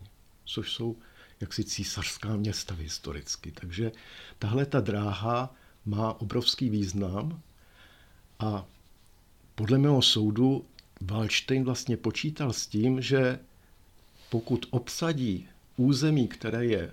což 0.45 0.71
jsou 0.71 0.95
jaksi 1.41 1.63
císařská 1.63 2.35
města 2.35 2.75
historicky. 2.75 3.51
Takže 3.51 3.91
tahle 4.39 4.65
ta 4.65 4.79
dráha 4.79 5.55
má 5.85 6.21
obrovský 6.21 6.69
význam 6.69 7.41
a 8.39 8.65
podle 9.55 9.77
mého 9.77 10.01
soudu 10.01 10.65
Wallstein 11.01 11.63
vlastně 11.63 11.97
počítal 11.97 12.53
s 12.53 12.67
tím, 12.67 13.01
že 13.01 13.39
pokud 14.29 14.65
obsadí 14.69 15.47
území, 15.77 16.27
které 16.27 16.65
je 16.65 16.91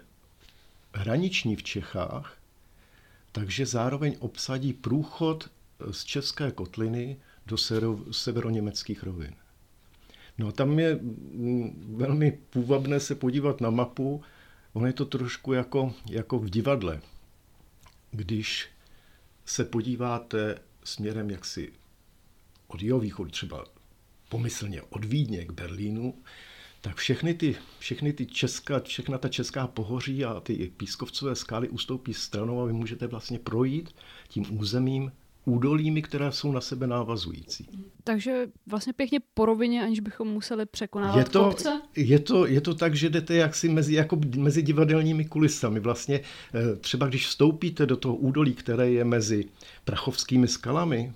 hraniční 0.92 1.56
v 1.56 1.62
Čechách, 1.62 2.36
takže 3.32 3.66
zároveň 3.66 4.16
obsadí 4.18 4.72
průchod 4.72 5.50
z 5.90 6.04
České 6.04 6.50
kotliny 6.50 7.16
do 7.46 7.56
severoněmeckých 8.12 9.02
rovin. 9.02 9.34
No 10.38 10.48
a 10.48 10.52
tam 10.52 10.78
je 10.78 10.94
mm, 10.94 11.96
velmi 11.96 12.38
půvabné 12.50 13.00
se 13.00 13.14
podívat 13.14 13.60
na 13.60 13.70
mapu. 13.70 14.22
Ono 14.72 14.86
je 14.86 14.92
to 14.92 15.04
trošku 15.04 15.52
jako, 15.52 15.94
jako 16.10 16.38
v 16.38 16.50
divadle. 16.50 17.00
Když 18.10 18.68
se 19.44 19.64
podíváte 19.64 20.58
směrem 20.84 21.30
jaksi 21.30 21.72
od 22.66 22.82
jihovýchodu, 22.82 23.30
třeba 23.30 23.64
pomyslně 24.28 24.82
od 24.82 25.04
Vídně 25.04 25.44
k 25.44 25.52
Berlínu, 25.52 26.14
tak 26.80 26.96
všechny 26.96 27.34
ty, 27.34 27.56
všechny 27.78 28.12
ty 28.12 28.26
česká, 28.26 28.80
všechna 28.80 29.18
ta 29.18 29.28
česká 29.28 29.66
pohoří 29.66 30.24
a 30.24 30.40
ty 30.40 30.72
pískovcové 30.76 31.34
skály 31.34 31.68
ustoupí 31.68 32.14
stranou 32.14 32.62
a 32.62 32.64
vy 32.64 32.72
můžete 32.72 33.06
vlastně 33.06 33.38
projít 33.38 33.94
tím 34.28 34.58
územím 34.58 35.12
údolími, 35.44 36.02
které 36.02 36.32
jsou 36.32 36.52
na 36.52 36.60
sebe 36.60 36.86
návazující. 36.86 37.66
Takže 38.04 38.46
vlastně 38.66 38.92
pěkně 38.92 39.20
po 39.34 39.46
rovině, 39.46 39.82
aniž 39.82 40.00
bychom 40.00 40.28
museli 40.28 40.66
překonávat 40.66 41.18
je 41.18 41.24
to, 41.24 41.44
kopce? 41.44 41.80
Je 41.96 42.18
to, 42.18 42.46
je 42.46 42.60
to 42.60 42.74
tak, 42.74 42.94
že 42.94 43.10
jdete 43.10 43.34
jaksi 43.34 43.68
mezi, 43.68 43.94
jako 43.94 44.18
mezi 44.36 44.62
divadelními 44.62 45.24
kulisami. 45.24 45.80
Vlastně 45.80 46.20
eh, 46.54 46.76
třeba 46.76 47.06
když 47.06 47.26
vstoupíte 47.26 47.86
do 47.86 47.96
toho 47.96 48.16
údolí, 48.16 48.54
které 48.54 48.90
je 48.90 49.04
mezi 49.04 49.44
prachovskými 49.84 50.48
skalami, 50.48 51.12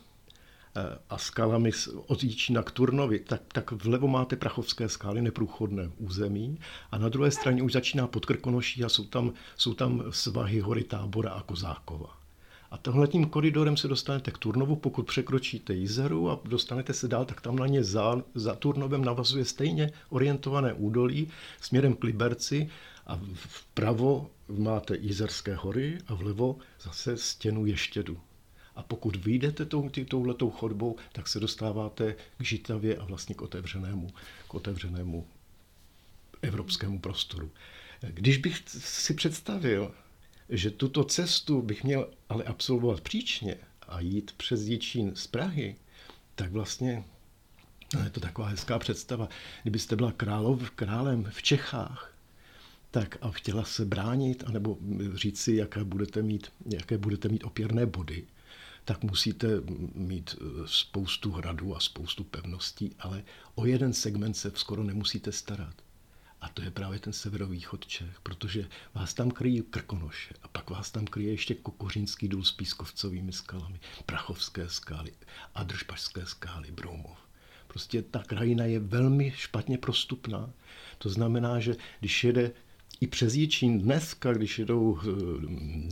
a 1.10 1.18
skalami 1.18 1.70
od 2.06 2.24
Jíčína 2.24 2.62
k 2.62 2.70
Turnovi, 2.70 3.18
tak, 3.18 3.42
tak 3.52 3.72
vlevo 3.72 4.08
máte 4.08 4.36
Prachovské 4.36 4.88
skály, 4.88 5.22
neprůchodné 5.22 5.90
území 5.98 6.58
a 6.90 6.98
na 6.98 7.08
druhé 7.08 7.30
straně 7.30 7.62
už 7.62 7.72
začíná 7.72 8.06
Podkrkonoší 8.06 8.84
a 8.84 8.88
jsou 8.88 9.04
tam, 9.04 9.32
jsou 9.56 9.74
tam 9.74 10.04
svahy 10.10 10.60
hory 10.60 10.84
Tábora 10.84 11.30
a 11.30 11.42
Kozákova. 11.42 12.18
A 12.70 13.06
tím 13.06 13.26
koridorem 13.26 13.76
se 13.76 13.88
dostanete 13.88 14.30
k 14.30 14.38
Turnovu, 14.38 14.76
pokud 14.76 15.06
překročíte 15.06 15.74
Jizeru 15.74 16.30
a 16.30 16.40
dostanete 16.44 16.92
se 16.92 17.08
dál, 17.08 17.24
tak 17.24 17.40
tam 17.40 17.56
na 17.56 17.66
ně 17.66 17.84
za, 17.84 18.22
za 18.34 18.54
Turnovem 18.54 19.04
navazuje 19.04 19.44
stejně 19.44 19.92
orientované 20.08 20.72
údolí 20.72 21.28
směrem 21.60 21.94
k 21.94 22.04
Liberci 22.04 22.70
a 23.06 23.20
vpravo 23.36 24.30
máte 24.48 24.96
Jizerské 24.96 25.54
hory 25.54 25.98
a 26.06 26.14
vlevo 26.14 26.56
zase 26.80 27.16
stěnu 27.16 27.66
Ještědu. 27.66 28.20
A 28.76 28.82
pokud 28.82 29.16
vyjdete 29.16 29.64
tou, 29.64 29.90
touhletou 30.08 30.50
chodbou, 30.50 30.96
tak 31.12 31.28
se 31.28 31.40
dostáváte 31.40 32.16
k 32.38 32.44
Žitavě 32.44 32.96
a 32.96 33.04
vlastně 33.04 33.34
k 33.34 33.42
otevřenému, 33.42 34.10
k 34.48 34.54
otevřenému 34.54 35.26
evropskému 36.42 36.98
prostoru. 36.98 37.50
Když 38.00 38.36
bych 38.36 38.62
si 38.66 39.14
představil, 39.14 39.94
že 40.48 40.70
tuto 40.70 41.04
cestu 41.04 41.62
bych 41.62 41.84
měl 41.84 42.10
ale 42.28 42.44
absolvovat 42.44 43.00
příčně 43.00 43.56
a 43.88 44.00
jít 44.00 44.32
přes 44.36 44.60
Jičín 44.60 45.12
z 45.14 45.26
Prahy, 45.26 45.76
tak 46.34 46.52
vlastně 46.52 47.04
no 47.94 48.04
je 48.04 48.10
to 48.10 48.20
taková 48.20 48.48
hezká 48.48 48.78
představa. 48.78 49.28
Kdybyste 49.62 49.96
byla 49.96 50.12
králov, 50.12 50.70
králem 50.70 51.30
v 51.30 51.42
Čechách, 51.42 52.14
tak 52.90 53.18
a 53.20 53.30
chtěla 53.30 53.64
se 53.64 53.84
bránit, 53.84 54.44
anebo 54.46 54.78
říct 55.14 55.40
si, 55.40 55.54
jaké 55.54 55.84
budete 55.84 56.22
mít, 56.22 56.52
jaké 56.72 56.98
budete 56.98 57.28
mít 57.28 57.44
opěrné 57.44 57.86
body, 57.86 58.26
tak 58.84 59.02
musíte 59.02 59.48
mít 59.94 60.36
eh, 60.40 60.44
spoustu 60.66 61.32
hradů 61.32 61.76
a 61.76 61.80
spoustu 61.80 62.24
pevností, 62.24 62.96
ale 62.98 63.24
o 63.54 63.66
jeden 63.66 63.92
segment 63.92 64.34
se 64.34 64.52
skoro 64.54 64.82
nemusíte 64.82 65.32
starat. 65.32 65.74
A 66.40 66.48
to 66.48 66.62
je 66.62 66.70
právě 66.70 66.98
ten 66.98 67.12
severovýchod 67.12 67.86
Čech, 67.86 68.20
protože 68.22 68.68
vás 68.94 69.14
tam 69.14 69.30
kryjí 69.30 69.62
Krkonoše 69.62 70.34
a 70.42 70.48
pak 70.48 70.70
vás 70.70 70.90
tam 70.90 71.06
kryje 71.06 71.30
ještě 71.30 71.54
Kokořínský 71.54 72.28
důl 72.28 72.44
s 72.44 72.52
pískovcovými 72.52 73.32
skalami, 73.32 73.80
Prachovské 74.06 74.68
skály, 74.68 75.12
Adržpašské 75.54 76.26
skály, 76.26 76.70
Broumov. 76.70 77.18
Prostě 77.66 78.02
ta 78.02 78.22
krajina 78.22 78.64
je 78.64 78.80
velmi 78.80 79.32
špatně 79.36 79.78
prostupná. 79.78 80.50
To 80.98 81.08
znamená, 81.08 81.60
že 81.60 81.76
když 82.00 82.24
jede 82.24 82.52
i 83.00 83.06
přes 83.06 83.34
Jičín 83.34 83.78
dneska, 83.78 84.32
když 84.32 84.58
jedou 84.58 84.98
eh, 84.98 85.06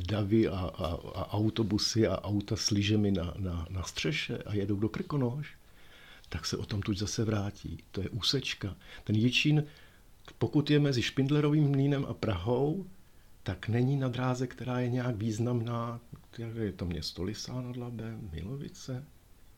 davy 0.06 0.48
a, 0.48 0.58
a, 0.58 0.86
a 1.14 1.32
autobusy 1.32 2.06
a 2.06 2.24
auta 2.24 2.56
s 2.56 2.70
lyžemi 2.70 3.10
na, 3.10 3.34
na, 3.38 3.66
na 3.70 3.82
střeše 3.82 4.38
a 4.38 4.54
jedou 4.54 4.76
do 4.76 4.88
Krkonoš, 4.88 5.54
tak 6.28 6.46
se 6.46 6.56
o 6.56 6.66
tom 6.66 6.82
tuď 6.82 6.98
zase 6.98 7.24
vrátí. 7.24 7.78
To 7.90 8.00
je 8.00 8.08
úsečka. 8.08 8.76
Ten 9.04 9.16
Jičín, 9.16 9.64
pokud 10.38 10.70
je 10.70 10.80
mezi 10.80 11.02
Špindlerovým 11.02 11.70
mlínem 11.70 12.06
a 12.08 12.14
Prahou, 12.14 12.86
tak 13.42 13.68
není 13.68 13.96
na 13.96 14.08
dráze, 14.08 14.46
která 14.46 14.80
je 14.80 14.88
nějak 14.88 15.16
významná. 15.16 16.00
Je 16.38 16.72
to 16.72 16.86
město 16.86 17.22
Lisá 17.22 17.60
nad 17.60 17.76
Labem, 17.76 18.30
Milovice, 18.32 19.04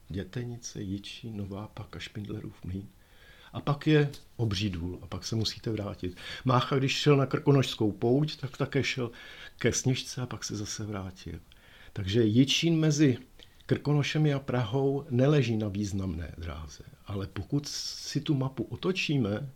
Dětenice, 0.08 0.82
Jičín, 0.82 1.36
Nová 1.36 1.68
Pak 1.68 1.96
a 1.96 1.98
Špindlerův 1.98 2.64
mlín. 2.64 2.88
A 3.54 3.60
pak 3.60 3.86
je 3.86 4.10
obří 4.36 4.70
důl 4.70 4.98
a 5.02 5.06
pak 5.06 5.24
se 5.24 5.36
musíte 5.36 5.70
vrátit. 5.70 6.16
Mácha, 6.44 6.78
když 6.78 6.92
šel 6.92 7.16
na 7.16 7.26
krkonožskou 7.26 7.92
pouť, 7.92 8.36
tak 8.36 8.56
také 8.56 8.84
šel 8.84 9.10
ke 9.58 9.72
sněžce 9.72 10.20
a 10.20 10.26
pak 10.26 10.44
se 10.44 10.56
zase 10.56 10.84
vrátil. 10.84 11.38
Takže 11.92 12.22
Jičín 12.24 12.80
mezi 12.80 13.18
Krkonošemi 13.66 14.34
a 14.34 14.38
Prahou 14.38 15.04
neleží 15.10 15.56
na 15.56 15.68
významné 15.68 16.34
dráze. 16.38 16.84
Ale 17.06 17.26
pokud 17.26 17.68
si 17.68 18.20
tu 18.20 18.34
mapu 18.34 18.62
otočíme, 18.62 19.50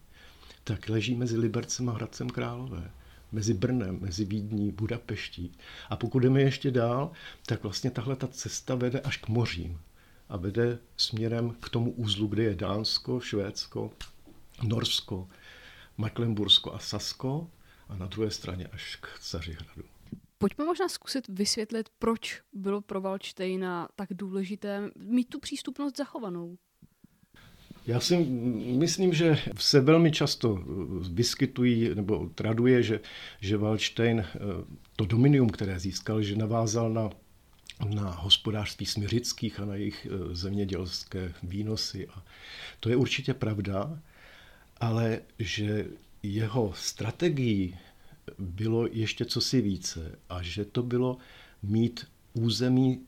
tak 0.64 0.88
leží 0.88 1.14
mezi 1.14 1.36
Libercem 1.36 1.88
a 1.88 1.92
Hradcem 1.92 2.30
Králové 2.30 2.90
mezi 3.32 3.54
Brnem, 3.54 3.98
mezi 4.00 4.24
Vídní, 4.24 4.72
Budapeští. 4.72 5.52
A 5.90 5.96
pokud 5.96 6.18
jdeme 6.18 6.42
ještě 6.42 6.70
dál, 6.70 7.10
tak 7.46 7.62
vlastně 7.62 7.90
tahle 7.90 8.16
ta 8.16 8.26
cesta 8.26 8.74
vede 8.74 9.00
až 9.00 9.16
k 9.16 9.28
mořím 9.28 9.78
a 10.28 10.36
vede 10.36 10.78
směrem 10.96 11.56
k 11.60 11.68
tomu 11.68 11.90
úzlu, 11.92 12.26
kde 12.26 12.42
je 12.42 12.54
Dánsko, 12.54 13.20
Švédsko, 13.20 13.92
Norsko, 14.62 15.28
Mecklenbursko 15.98 16.74
a 16.74 16.78
Sasko 16.78 17.50
a 17.88 17.96
na 17.96 18.06
druhé 18.06 18.30
straně 18.30 18.66
až 18.72 18.96
k 18.96 19.18
Cařihradu. 19.20 19.82
Pojďme 20.38 20.64
možná 20.64 20.88
zkusit 20.88 21.28
vysvětlit, 21.28 21.88
proč 21.98 22.40
bylo 22.52 22.80
pro 22.80 23.00
Valčtejna 23.00 23.88
tak 23.96 24.08
důležité 24.12 24.90
mít 24.96 25.28
tu 25.28 25.40
přístupnost 25.40 25.96
zachovanou. 25.96 26.58
Já 27.86 28.00
si 28.00 28.16
myslím, 28.78 29.12
že 29.12 29.38
se 29.58 29.80
velmi 29.80 30.12
často 30.12 30.64
vyskytují 31.12 31.94
nebo 31.94 32.28
traduje, 32.34 32.82
že, 32.82 33.00
že 33.40 33.56
Wallstein 33.56 34.20
eh, 34.20 34.38
to 34.96 35.04
dominium, 35.04 35.50
které 35.50 35.78
získal, 35.78 36.22
že 36.22 36.36
navázal 36.36 36.90
na 36.90 37.10
na 37.84 38.10
hospodářství 38.10 38.86
smiřických 38.86 39.60
a 39.60 39.64
na 39.64 39.74
jejich 39.74 40.06
e, 40.06 40.34
zemědělské 40.34 41.32
výnosy. 41.42 42.08
A 42.08 42.22
to 42.80 42.88
je 42.88 42.96
určitě 42.96 43.34
pravda, 43.34 43.98
ale 44.80 45.20
že 45.38 45.86
jeho 46.22 46.72
strategií 46.76 47.78
bylo 48.38 48.86
ještě 48.86 49.24
cosi 49.24 49.60
více 49.60 50.18
a 50.28 50.42
že 50.42 50.64
to 50.64 50.82
bylo 50.82 51.18
mít 51.62 52.06
území 52.32 53.00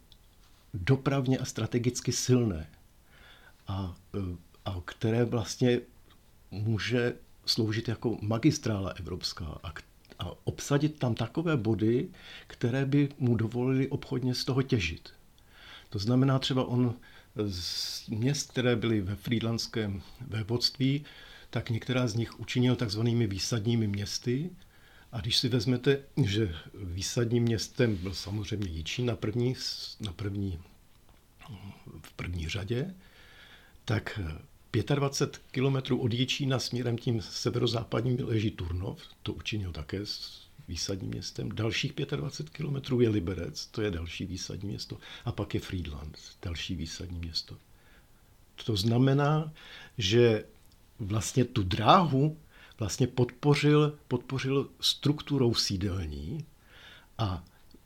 dopravně 0.74 1.38
a 1.38 1.44
strategicky 1.44 2.12
silné 2.12 2.66
a, 3.68 3.96
e, 4.14 4.36
a 4.64 4.80
které 4.84 5.24
vlastně 5.24 5.80
může 6.50 7.14
sloužit 7.46 7.88
jako 7.88 8.18
magistrála 8.22 8.90
evropská 8.90 9.58
a 9.62 9.72
a 10.20 10.32
obsadit 10.44 10.98
tam 10.98 11.14
takové 11.14 11.56
body, 11.56 12.08
které 12.46 12.84
by 12.84 13.08
mu 13.18 13.36
dovolili 13.36 13.88
obchodně 13.88 14.34
z 14.34 14.44
toho 14.44 14.62
těžit. 14.62 15.08
To 15.90 15.98
znamená 15.98 16.38
třeba 16.38 16.64
on 16.64 16.94
z 17.48 18.08
měst, 18.08 18.50
které 18.50 18.76
byly 18.76 19.00
ve 19.00 19.16
frýdlandském 19.16 20.02
vévodství, 20.20 21.04
tak 21.50 21.70
některá 21.70 22.08
z 22.08 22.14
nich 22.14 22.40
učinil 22.40 22.76
takzvanými 22.76 23.26
výsadními 23.26 23.86
městy. 23.86 24.50
A 25.12 25.20
když 25.20 25.36
si 25.36 25.48
vezmete, 25.48 26.02
že 26.24 26.54
výsadním 26.74 27.42
městem 27.42 27.96
byl 27.96 28.14
samozřejmě 28.14 28.70
Jičín 28.70 29.06
na 29.06 29.16
první, 29.16 29.56
na 30.00 30.12
první, 30.12 30.58
v 32.02 32.12
první 32.12 32.48
řadě, 32.48 32.94
tak 33.84 34.20
25 34.72 35.42
kilometrů 35.50 36.00
od 36.00 36.12
Jičína 36.12 36.58
směrem 36.58 36.98
tím 36.98 37.22
severozápadním 37.22 38.18
leží 38.28 38.50
Turnov, 38.50 39.02
to 39.22 39.32
učinil 39.32 39.72
také 39.72 40.06
s 40.06 40.46
výsadním 40.68 41.10
městem. 41.10 41.48
Dalších 41.48 41.92
25 42.16 42.50
kilometrů 42.56 43.00
je 43.00 43.08
Liberec, 43.08 43.66
to 43.66 43.82
je 43.82 43.90
další 43.90 44.26
výsadní 44.26 44.68
město. 44.68 44.98
A 45.24 45.32
pak 45.32 45.54
je 45.54 45.60
Friedland, 45.60 46.18
další 46.42 46.74
výsadní 46.74 47.18
město. 47.18 47.56
To 48.64 48.76
znamená, 48.76 49.52
že 49.98 50.44
vlastně 50.98 51.44
tu 51.44 51.62
dráhu 51.62 52.36
vlastně 52.78 53.06
podpořil, 53.06 53.98
podpořil 54.08 54.68
strukturou 54.80 55.54
sídelní 55.54 56.44
a 57.18 57.44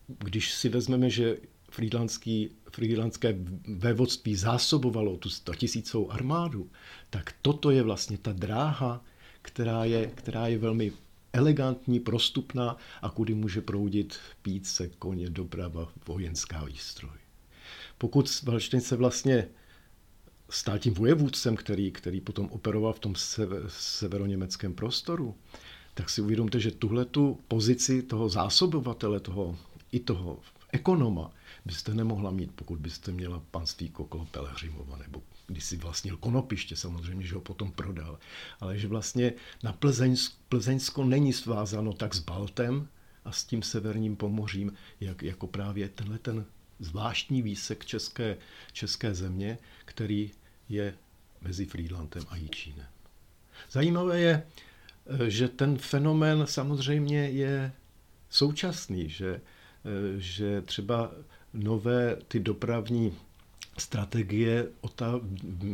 když 0.09 0.53
si 0.53 0.69
vezmeme, 0.69 1.11
že 1.11 1.37
frýdlandský, 1.75 2.51
frýdlandské 2.71 3.35
vévodství 3.69 4.37
zásobovalo 4.37 5.17
tu 5.17 5.31
100 5.31 5.55
tisícovou 5.55 6.13
armádu, 6.13 6.71
tak 7.11 7.35
toto 7.43 7.71
je 7.71 7.83
vlastně 7.83 8.19
ta 8.19 8.33
dráha, 8.33 9.05
která 9.43 9.85
je, 9.85 10.07
která 10.07 10.47
je 10.47 10.59
velmi 10.59 10.93
elegantní, 11.33 12.01
prostupná 12.01 12.77
a 13.03 13.11
kudy 13.11 13.35
může 13.35 13.61
proudit 13.61 14.19
píce, 14.43 14.89
koně, 14.89 15.31
doprava, 15.31 15.93
vojenská 16.07 16.65
výstroj. 16.65 17.19
Pokud 17.99 18.43
Valštejn 18.43 18.81
se 18.81 18.97
vlastně 18.97 19.49
stál 20.51 20.79
tím 20.79 20.95
vojevůdcem, 20.95 21.57
který, 21.57 21.91
který 21.91 22.21
potom 22.21 22.49
operoval 22.51 22.93
v 22.93 22.99
tom 22.99 23.15
sever, 23.15 23.63
severoněmeckém 23.69 24.75
prostoru, 24.75 25.35
tak 25.95 26.11
si 26.11 26.21
uvědomte, 26.21 26.61
že 26.61 26.71
tuhle 26.71 27.05
tu 27.05 27.39
pozici 27.49 28.03
toho 28.03 28.29
zásobovatele, 28.29 29.21
toho, 29.21 29.57
i 29.93 30.01
toho 30.01 30.39
ekonoma, 30.73 31.31
byste 31.65 31.95
nemohla 31.95 32.31
mít, 32.31 32.51
pokud 32.55 32.79
byste 32.79 33.13
měla 33.13 33.43
panství 33.51 33.93
okolo 33.97 34.25
Pelhřimova, 34.25 34.97
nebo 34.97 35.23
když 35.47 35.65
si 35.65 35.77
vlastnil 35.77 36.17
Konopiště, 36.17 36.77
samozřejmě, 36.77 37.27
že 37.27 37.35
ho 37.35 37.41
potom 37.41 37.73
prodal. 37.73 38.19
Ale 38.61 38.79
že 38.79 38.89
vlastně 38.89 39.33
na 39.63 39.73
Plzeňsko, 39.73 40.37
Plzeňsko 40.49 41.05
není 41.05 41.33
svázáno 41.33 41.93
tak 41.93 42.15
s 42.15 42.19
Baltem 42.19 42.89
a 43.25 43.33
s 43.33 43.45
tím 43.45 43.63
severním 43.63 44.17
pomořím, 44.17 44.73
jak, 45.01 45.23
jako 45.23 45.47
právě 45.47 45.89
tenhle 45.89 46.19
ten 46.19 46.45
zvláštní 46.79 47.43
výsek 47.43 47.87
české, 47.87 48.37
české 48.73 49.15
země, 49.15 49.59
který 49.85 50.31
je 50.69 50.95
mezi 51.41 51.67
Friedlandem 51.67 52.25
a 52.29 52.37
Jičínem. 52.37 52.87
Zajímavé 53.71 54.21
je, 54.21 54.47
že 55.29 55.49
ten 55.49 55.79
fenomén 55.79 56.47
samozřejmě 56.47 57.19
je 57.19 57.73
současný, 58.31 59.09
že, 59.09 59.41
že 60.17 60.63
třeba 60.63 61.11
nové 61.55 62.17
ty 62.29 62.41
dopravní 62.41 63.15
strategie 63.79 64.69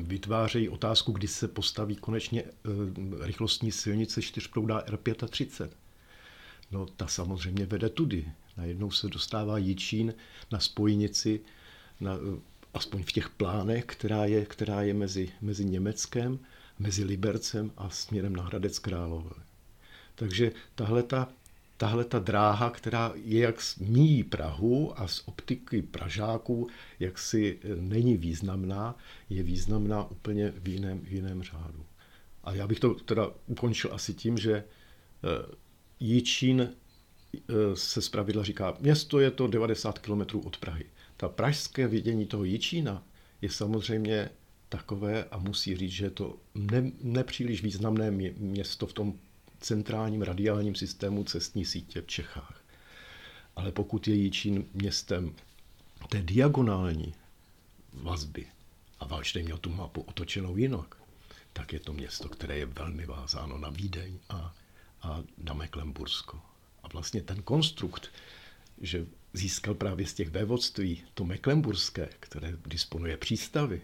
vytvářejí 0.02 0.68
otázku, 0.68 1.12
kdy 1.12 1.28
se 1.28 1.48
postaví 1.48 1.96
konečně 1.96 2.42
eh, 2.42 3.26
rychlostní 3.26 3.72
silnice 3.72 4.22
čtyřproudá 4.22 4.84
R35. 4.86 5.68
No 6.70 6.86
ta 6.86 7.06
samozřejmě 7.06 7.66
vede 7.66 7.88
tudy. 7.88 8.28
Najednou 8.56 8.90
se 8.90 9.08
dostává 9.08 9.58
Jičín 9.58 10.14
na 10.52 10.60
spojnici, 10.60 11.40
na, 12.00 12.14
eh, 12.14 12.40
aspoň 12.74 13.02
v 13.02 13.12
těch 13.12 13.28
plánech, 13.28 13.84
která 13.84 14.24
je, 14.24 14.44
která 14.46 14.82
je 14.82 14.94
mezi, 14.94 15.28
mezi 15.40 15.64
Německem, 15.64 16.38
mezi 16.78 17.04
Libercem 17.04 17.72
a 17.76 17.90
směrem 17.90 18.36
na 18.36 18.42
Hradec 18.42 18.78
Králové. 18.78 19.30
Takže 20.14 20.52
tahle 20.74 21.02
ta 21.02 21.28
tahle 21.80 22.04
ta 22.04 22.18
dráha, 22.18 22.70
která 22.70 23.12
je 23.14 23.40
jak 23.40 23.56
míjí 23.78 24.24
Prahu 24.24 25.00
a 25.00 25.08
z 25.08 25.22
optiky 25.26 25.82
Pražáků, 25.82 26.68
jak 26.98 27.18
si 27.18 27.58
e, 27.62 27.76
není 27.76 28.16
významná, 28.16 28.96
je 29.30 29.42
významná 29.42 30.10
úplně 30.10 30.50
v 30.50 30.68
jiném, 30.68 31.00
v 31.00 31.12
jiném 31.12 31.42
řádu. 31.42 31.86
A 32.44 32.54
já 32.54 32.66
bych 32.66 32.80
to 32.80 32.94
teda 32.94 33.30
ukončil 33.46 33.94
asi 33.94 34.14
tím, 34.14 34.38
že 34.38 34.52
e, 34.52 34.64
Jičín 36.00 36.60
e, 36.60 36.70
se 37.74 38.02
zpravidla 38.02 38.44
říká, 38.44 38.76
město 38.80 39.20
je 39.20 39.30
to 39.30 39.46
90 39.46 39.98
km 39.98 40.20
od 40.44 40.56
Prahy. 40.56 40.84
Ta 41.16 41.28
pražské 41.28 41.88
vidění 41.88 42.26
toho 42.26 42.44
Jičína 42.44 43.06
je 43.42 43.50
samozřejmě 43.50 44.30
takové 44.68 45.24
a 45.24 45.38
musí 45.38 45.76
říct, 45.76 45.92
že 45.92 46.04
je 46.04 46.10
to 46.10 46.36
ne, 46.54 46.92
nepříliš 47.02 47.62
významné 47.62 48.10
město 48.10 48.86
v 48.86 48.92
tom 48.92 49.14
centrálním 49.60 50.22
radiálním 50.22 50.74
systému 50.74 51.24
cestní 51.24 51.64
sítě 51.64 52.00
v 52.00 52.06
Čechách. 52.06 52.64
Ale 53.56 53.72
pokud 53.72 54.08
je 54.08 54.14
Jičín 54.14 54.64
městem 54.74 55.34
té 56.08 56.22
diagonální 56.22 57.14
vazby, 57.92 58.46
a 59.00 59.06
Valštejn 59.06 59.44
měl 59.44 59.58
tu 59.58 59.70
mapu 59.70 60.00
otočenou 60.00 60.56
jinak, 60.56 60.96
tak 61.52 61.72
je 61.72 61.80
to 61.80 61.92
město, 61.92 62.28
které 62.28 62.58
je 62.58 62.66
velmi 62.66 63.06
vázáno 63.06 63.58
na 63.58 63.70
Vídeň 63.70 64.18
a, 64.28 64.54
a 65.02 65.22
na 65.38 65.54
Mecklenbursko. 65.54 66.40
A 66.82 66.88
vlastně 66.88 67.22
ten 67.22 67.42
konstrukt, 67.42 68.10
že 68.80 69.06
získal 69.32 69.74
právě 69.74 70.06
z 70.06 70.14
těch 70.14 70.30
vévodství 70.30 71.02
to 71.14 71.24
Mecklenburské, 71.24 72.08
které 72.20 72.56
disponuje 72.66 73.16
přístavy, 73.16 73.82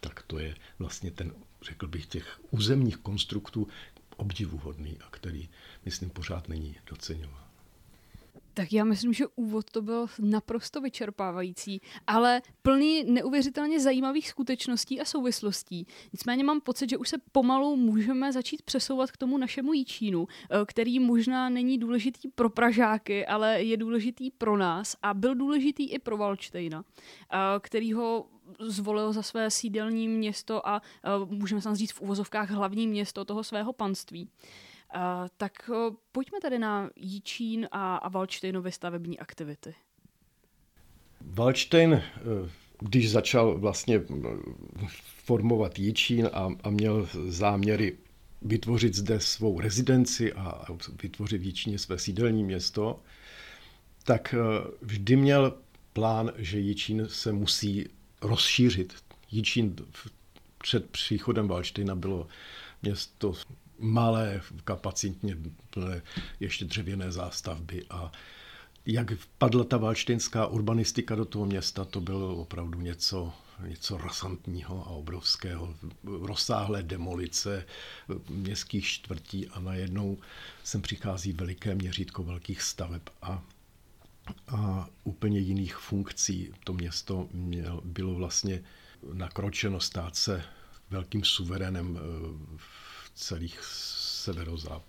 tak 0.00 0.22
to 0.26 0.38
je 0.38 0.54
vlastně 0.78 1.10
ten, 1.10 1.32
řekl 1.62 1.86
bych, 1.86 2.06
těch 2.06 2.40
územních 2.50 2.96
konstruktů, 2.96 3.68
obdivuhodný 4.16 4.98
a 5.00 5.10
který, 5.10 5.48
myslím, 5.84 6.10
pořád 6.10 6.48
není 6.48 6.76
doceňován. 6.86 7.41
Tak 8.54 8.72
já 8.72 8.84
myslím, 8.84 9.12
že 9.12 9.26
úvod 9.36 9.70
to 9.70 9.82
byl 9.82 10.06
naprosto 10.20 10.80
vyčerpávající, 10.80 11.80
ale 12.06 12.42
plný 12.62 13.04
neuvěřitelně 13.04 13.80
zajímavých 13.80 14.28
skutečností 14.28 15.00
a 15.00 15.04
souvislostí. 15.04 15.86
Nicméně 16.12 16.44
mám 16.44 16.60
pocit, 16.60 16.90
že 16.90 16.96
už 16.96 17.08
se 17.08 17.16
pomalu 17.32 17.76
můžeme 17.76 18.32
začít 18.32 18.62
přesouvat 18.62 19.10
k 19.10 19.16
tomu 19.16 19.38
našemu 19.38 19.72
Jíčínu, 19.72 20.26
eh, 20.28 20.56
který 20.66 21.00
možná 21.00 21.48
není 21.48 21.78
důležitý 21.78 22.28
pro 22.28 22.50
Pražáky, 22.50 23.26
ale 23.26 23.62
je 23.62 23.76
důležitý 23.76 24.30
pro 24.30 24.56
nás 24.56 24.96
a 25.02 25.14
byl 25.14 25.34
důležitý 25.34 25.90
i 25.90 25.98
pro 25.98 26.16
Valčtejna, 26.16 26.84
eh, 26.84 27.36
který 27.60 27.92
ho 27.92 28.26
zvolil 28.58 29.12
za 29.12 29.22
své 29.22 29.50
sídelní 29.50 30.08
město 30.08 30.68
a 30.68 30.82
můžeme 31.26 31.60
se 31.60 31.76
říct 31.76 31.92
v 31.92 32.00
uvozovkách 32.00 32.50
hlavní 32.50 32.86
město 32.86 33.24
toho 33.24 33.44
svého 33.44 33.72
panství. 33.72 34.28
Tak 35.36 35.70
uh, 35.70 35.96
pojďme 36.12 36.40
tady 36.40 36.58
na 36.58 36.90
Jíčín 36.96 37.68
a, 37.72 37.96
a 37.96 38.08
Valčtejnovy 38.08 38.72
stavební 38.72 39.18
aktivity. 39.18 39.74
Valčtejn, 41.20 41.92
eh, 41.94 42.02
když 42.80 43.10
začal 43.10 43.58
vlastně 43.58 44.00
formovat 45.24 45.78
Jíčín 45.78 46.30
a, 46.32 46.48
a 46.62 46.70
měl 46.70 47.08
záměry 47.28 47.98
vytvořit 48.42 48.94
zde 48.94 49.20
svou 49.20 49.60
rezidenci 49.60 50.32
a 50.32 50.64
vytvořit 51.02 51.38
v 51.38 51.44
Jíčíně 51.44 51.78
své 51.78 51.98
sídelní 51.98 52.44
město, 52.44 53.00
tak 54.04 54.34
vždy 54.80 55.16
měl 55.16 55.54
plán, 55.92 56.32
že 56.36 56.58
Jíčín 56.58 57.06
se 57.08 57.32
musí 57.32 57.88
rozšířit. 58.22 58.94
Jičín 59.30 59.76
před 60.58 60.90
příchodem 60.90 61.48
Valštejna 61.48 61.94
bylo 61.94 62.26
město 62.82 63.34
malé, 63.82 64.40
kapacitně 64.64 65.36
plné 65.70 66.02
ještě 66.40 66.64
dřevěné 66.64 67.12
zástavby 67.12 67.84
a 67.90 68.12
jak 68.86 69.10
vpadla 69.12 69.64
ta 69.64 69.76
valštejnská 69.76 70.46
urbanistika 70.46 71.14
do 71.14 71.24
toho 71.24 71.46
města, 71.46 71.84
to 71.84 72.00
bylo 72.00 72.36
opravdu 72.36 72.80
něco, 72.80 73.32
něco 73.66 73.96
rasantního 73.96 74.86
a 74.86 74.90
obrovského. 74.90 75.74
Rozsáhlé 76.04 76.82
demolice 76.82 77.66
městských 78.28 78.86
čtvrtí 78.86 79.48
a 79.48 79.60
najednou 79.60 80.18
sem 80.64 80.82
přichází 80.82 81.32
veliké 81.32 81.74
měřítko 81.74 82.22
velkých 82.22 82.62
staveb 82.62 83.02
a 83.22 83.42
a 84.48 84.88
úplně 85.04 85.38
jiných 85.38 85.76
funkcí. 85.76 86.52
To 86.64 86.72
město 86.72 87.28
měl, 87.32 87.80
bylo 87.84 88.14
vlastně 88.14 88.62
nakročeno 89.12 89.80
stát 89.80 90.16
se 90.16 90.44
velkým 90.90 91.24
suverénem 91.24 91.98
eh, 91.98 92.00
v 92.56 92.81
celých 93.14 93.60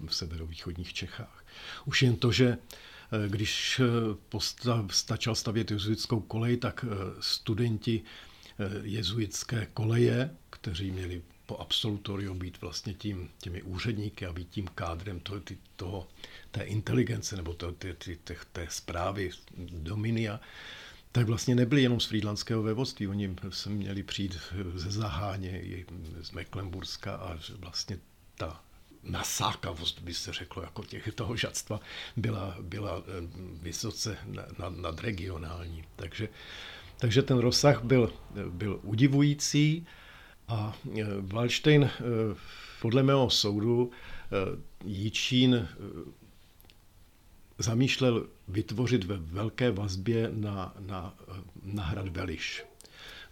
v 0.07 0.15
severovýchodních 0.15 0.93
Čechách. 0.93 1.45
Už 1.85 2.01
jen 2.01 2.15
to, 2.15 2.31
že 2.31 2.57
eh, 2.57 3.29
když 3.29 3.79
eh, 3.79 3.85
postav, 4.29 4.95
stačal 4.95 5.35
stavět 5.35 5.71
jezuitskou 5.71 6.19
kolej, 6.19 6.57
tak 6.57 6.85
studenti 7.19 8.01
jezuitské 8.83 9.67
koleje, 9.73 10.29
kteří 10.49 10.91
měli 10.91 11.21
po 11.45 11.57
absolutoriu 11.57 12.33
být 12.33 12.61
vlastně 12.61 12.93
tím, 12.93 13.29
těmi 13.37 13.61
úředníky 13.61 14.25
a 14.25 14.33
být 14.33 14.49
tím 14.49 14.67
kádrem 14.67 15.19
toho, 15.19 15.39
ty, 15.39 15.57
toho 15.75 16.07
té 16.51 16.63
inteligence 16.63 17.35
nebo 17.35 17.53
to, 17.53 17.71
ty, 17.71 17.93
ty, 17.93 18.17
ty, 18.23 18.37
té 18.51 18.67
zprávy 18.69 19.29
Dominia, 19.57 20.39
tak 21.11 21.27
vlastně 21.27 21.55
nebyli 21.55 21.81
jenom 21.81 21.99
z 21.99 22.05
frýdlandského 22.05 22.63
vévodství, 22.63 23.07
oni 23.07 23.35
se 23.49 23.69
měli 23.69 24.03
přijít 24.03 24.37
ze 24.75 24.91
Zaháně, 24.91 25.61
z 26.21 26.31
Mecklenburska 26.31 27.15
a 27.15 27.37
vlastně 27.57 27.99
ta 28.37 28.63
nasákavost, 29.03 29.99
by 30.01 30.13
se 30.13 30.33
řeklo, 30.33 30.63
jako 30.63 30.83
těch, 30.83 31.13
toho 31.15 31.35
žadstva, 31.35 31.79
byla, 32.17 32.55
byla 32.61 32.97
eh, 32.97 33.27
vysoce 33.61 34.17
nadregionální. 34.69 35.83
Takže, 35.95 36.29
takže 36.97 37.21
ten 37.21 37.37
rozsah 37.37 37.83
byl, 37.83 38.13
byl 38.49 38.79
udivující 38.83 39.87
a 40.47 40.75
eh, 40.99 41.03
Waldstein 41.19 41.89
podle 42.81 43.03
mého 43.03 43.29
soudu 43.29 43.91
Jíčín 44.85 45.67
zamýšlel 47.57 48.27
vytvořit 48.47 49.03
ve 49.03 49.17
velké 49.17 49.71
vazbě 49.71 50.29
na, 50.33 50.73
na, 50.79 51.15
na 51.63 51.83
hrad 51.83 52.07
Veliš. 52.07 52.65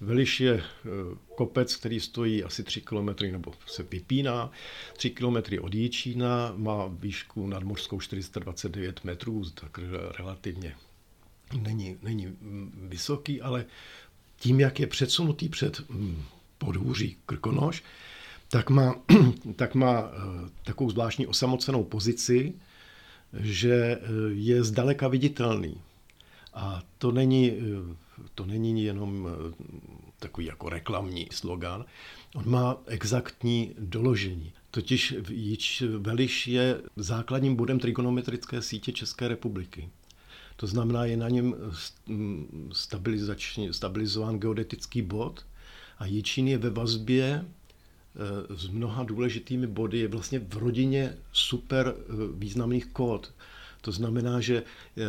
Veliš 0.01 0.39
je 0.39 0.53
eh, 0.53 0.89
kopec, 1.35 1.75
který 1.75 1.99
stojí 1.99 2.43
asi 2.43 2.63
3 2.63 2.81
km, 2.81 3.09
nebo 3.31 3.53
se 3.67 3.83
vypíná 3.83 4.51
3 4.97 5.09
km 5.09 5.37
od 5.61 5.73
Jíčína, 5.73 6.53
má 6.55 6.87
výšku 6.87 7.47
nadmořskou 7.47 7.99
429 7.99 9.03
metrů, 9.03 9.43
tak 9.49 9.79
relativně 10.17 10.75
není, 11.61 11.97
není 12.01 12.25
mm, 12.27 12.87
vysoký, 12.89 13.41
ale 13.41 13.65
tím, 14.37 14.59
jak 14.59 14.79
je 14.79 14.87
předsunutý 14.87 15.49
před 15.49 15.89
mm, 15.89 16.23
podhůří 16.57 17.17
Krkonoš, 17.25 17.83
tak 18.47 18.69
má, 18.69 18.95
tak 19.55 19.75
má 19.75 20.11
eh, 20.13 20.49
takovou 20.63 20.89
zvláštní 20.89 21.27
osamocenou 21.27 21.83
pozici, 21.83 22.53
že 23.39 23.73
eh, 23.73 23.99
je 24.29 24.63
zdaleka 24.63 25.07
viditelný. 25.07 25.81
A 26.53 26.81
to 26.97 27.11
není, 27.11 27.51
eh, 27.51 27.95
to 28.35 28.45
není 28.45 28.83
jenom 28.83 29.27
eh, 29.27 29.53
takový 30.19 30.45
jako 30.45 30.69
reklamní 30.69 31.27
slogan, 31.31 31.85
on 32.35 32.49
má 32.49 32.77
exaktní 32.85 33.75
doložení. 33.79 34.53
Totiž 34.71 35.15
již 35.29 35.83
Veliš 35.97 36.47
je 36.47 36.81
základním 36.95 37.55
bodem 37.55 37.79
trigonometrické 37.79 38.61
sítě 38.61 38.91
České 38.91 39.27
republiky. 39.27 39.89
To 40.55 40.67
znamená, 40.67 41.05
je 41.05 41.17
na 41.17 41.29
něm 41.29 41.55
stabilizován 43.71 44.39
geodetický 44.39 45.01
bod 45.01 45.45
a 45.97 46.05
Jičín 46.05 46.47
je 46.47 46.57
ve 46.57 46.69
vazbě 46.69 47.45
Eh, 48.15 48.55
s 48.55 48.67
mnoha 48.67 49.03
důležitými 49.03 49.67
body 49.67 49.99
je 49.99 50.07
vlastně 50.07 50.39
v 50.39 50.57
rodině 50.57 51.17
super 51.31 51.95
eh, 51.97 52.13
významných 52.33 52.85
kód. 52.85 53.33
To 53.81 53.91
znamená, 53.91 54.41
že 54.41 54.63
eh, 54.97 55.03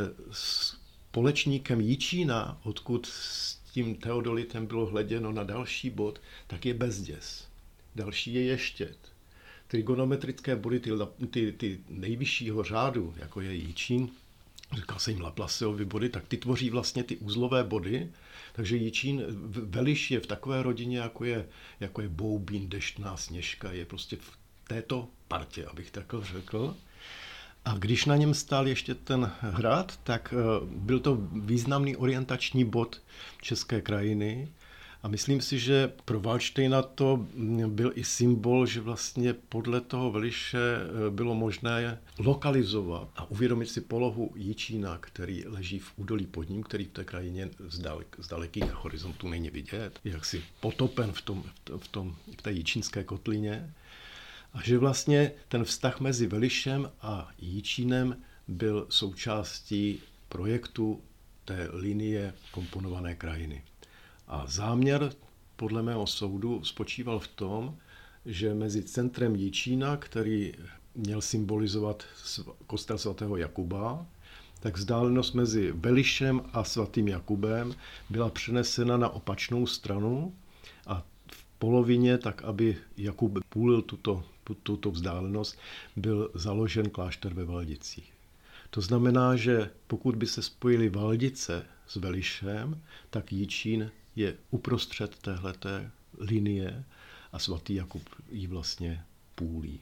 společníkem 1.13 1.81
Jičína, 1.81 2.61
odkud 2.65 3.07
s 3.07 3.55
tím 3.73 3.95
teodolitem 3.95 4.67
bylo 4.67 4.87
hleděno 4.87 5.33
na 5.33 5.45
další 5.45 5.91
bod, 5.91 6.21
tak 6.47 6.67
je 6.67 6.75
Bezděs. 6.75 7.49
Další 7.95 8.35
je 8.35 8.43
Ještět. 8.45 8.97
Trigonometrické 9.69 10.57
body, 10.57 10.81
ty, 10.81 10.91
ty, 11.31 11.53
ty 11.53 11.79
nejvyššího 11.89 12.63
řádu, 12.63 13.15
jako 13.17 13.41
je 13.41 13.55
Jičín, 13.55 14.09
říkal 14.77 14.99
se 14.99 15.11
jim 15.11 15.21
Laplaceovi 15.21 15.85
body, 15.85 16.09
tak 16.09 16.29
ty 16.29 16.37
tvoří 16.37 16.71
vlastně 16.71 17.05
ty 17.05 17.17
uzlové 17.17 17.65
body, 17.65 18.11
takže 18.53 18.77
Jičín, 18.77 19.23
Veliš 19.49 20.11
je 20.11 20.21
v 20.21 20.27
takové 20.27 20.63
rodině, 20.63 20.99
jako 20.99 21.25
je, 21.25 21.49
jako 21.81 22.03
je 22.03 22.09
Boubín, 22.09 22.69
Deštná, 22.69 23.17
Sněžka, 23.17 23.73
je 23.73 23.85
prostě 23.85 24.17
v 24.17 24.31
této 24.69 25.09
partě, 25.29 25.67
abych 25.67 25.91
takhle 25.91 26.25
řekl. 26.25 26.77
A 27.65 27.75
když 27.79 28.05
na 28.05 28.17
něm 28.17 28.35
stál 28.35 28.69
ještě 28.69 28.95
ten 28.95 29.31
hrad, 29.41 29.97
tak 30.03 30.35
eh, 30.37 30.67
byl 30.67 31.01
to 31.01 31.19
významný 31.33 31.97
orientační 31.97 32.65
bod 32.65 33.03
české 33.43 33.81
krajiny 33.81 34.49
a 35.03 35.09
myslím 35.09 35.41
si, 35.41 35.59
že 35.59 35.93
pro 36.05 36.21
Waldsteina 36.21 36.83
to 36.83 37.27
byl 37.67 37.93
i 37.95 38.05
symbol, 38.05 38.67
že 38.67 38.81
vlastně 38.81 39.35
podle 39.35 39.81
toho 39.81 40.11
veliše 40.11 40.59
eh, 40.59 41.11
bylo 41.11 41.35
možné 41.35 41.99
lokalizovat 42.19 43.09
a 43.17 43.31
uvědomit 43.31 43.67
si 43.67 43.81
polohu 43.81 44.33
Jičína, 44.37 44.99
který 44.99 45.45
leží 45.47 45.79
v 45.79 45.93
údolí 45.97 46.27
pod 46.27 46.49
ním, 46.49 46.63
který 46.63 46.85
v 46.85 46.91
té 46.91 47.05
krajině 47.05 47.51
z, 47.69 47.79
dalek, 47.79 48.17
z 48.19 48.29
dalekých 48.29 48.73
horizontů 48.73 49.29
není 49.29 49.51
vidět, 49.51 50.01
jak 50.05 50.25
si 50.25 50.43
potopen 50.61 51.13
v, 51.13 51.23
tom, 51.23 51.45
v, 51.77 51.89
tom, 51.89 52.17
v 52.39 52.43
té 52.43 52.53
jičínské 52.53 53.05
kotlině. 53.05 53.75
A 54.53 54.63
že 54.63 54.79
vlastně 54.79 55.33
ten 55.49 55.65
vztah 55.65 56.01
mezi 56.01 56.27
Velišem 56.27 56.91
a 57.01 57.31
Jičínem 57.39 58.17
byl 58.49 58.87
součástí 58.91 60.01
projektu 60.29 61.01
té 61.45 61.69
linie 61.73 62.35
komponované 62.51 63.15
krajiny. 63.15 63.65
A 64.29 64.45
záměr 64.47 65.13
podle 65.57 65.83
mého 65.83 66.07
soudu 66.07 66.65
spočíval 66.65 67.19
v 67.19 67.29
tom, 67.29 67.77
že 68.27 68.55
mezi 68.55 68.83
centrem 68.83 69.35
Jičína, 69.37 69.97
který 69.97 70.53
měl 70.95 71.21
symbolizovat 71.21 72.05
kostel 72.67 72.99
svatého 72.99 73.37
Jakuba, 73.37 74.07
tak 74.61 74.77
vzdálenost 74.77 75.35
mezi 75.35 75.73
Velišem 75.73 76.43
a 76.53 76.65
svatým 76.65 77.09
Jakubem 77.09 77.75
byla 78.11 78.31
přenesena 78.31 78.97
na 78.97 79.09
opačnou 79.09 79.67
stranu 79.67 80.35
a 80.87 81.05
v 81.33 81.45
polovině, 81.59 82.19
tak 82.19 82.43
aby 82.43 82.77
Jakub 82.97 83.39
půlil 83.49 83.83
tuto, 83.83 84.25
tuto 84.63 84.91
vzdálenost, 84.91 85.59
byl 85.97 86.31
založen 86.35 86.91
klášter 86.91 87.35
ve 87.35 87.45
Valdicích. 87.45 88.13
To 88.71 88.81
znamená, 88.81 89.37
že 89.37 89.71
pokud 89.87 90.17
by 90.17 90.27
se 90.27 90.43
spojili 90.43 90.89
Valdice 90.89 91.67
s 91.87 91.97
Velišem, 91.97 92.83
tak 93.11 93.33
Jičín 93.33 93.91
je 94.17 94.37
uprostřed 94.51 95.19
téhleté 95.19 95.91
linie 96.19 96.85
a 97.33 97.39
svatý 97.39 97.75
Jakub 97.75 98.03
ji 98.31 98.47
vlastně 98.47 99.05
půlí. 99.35 99.81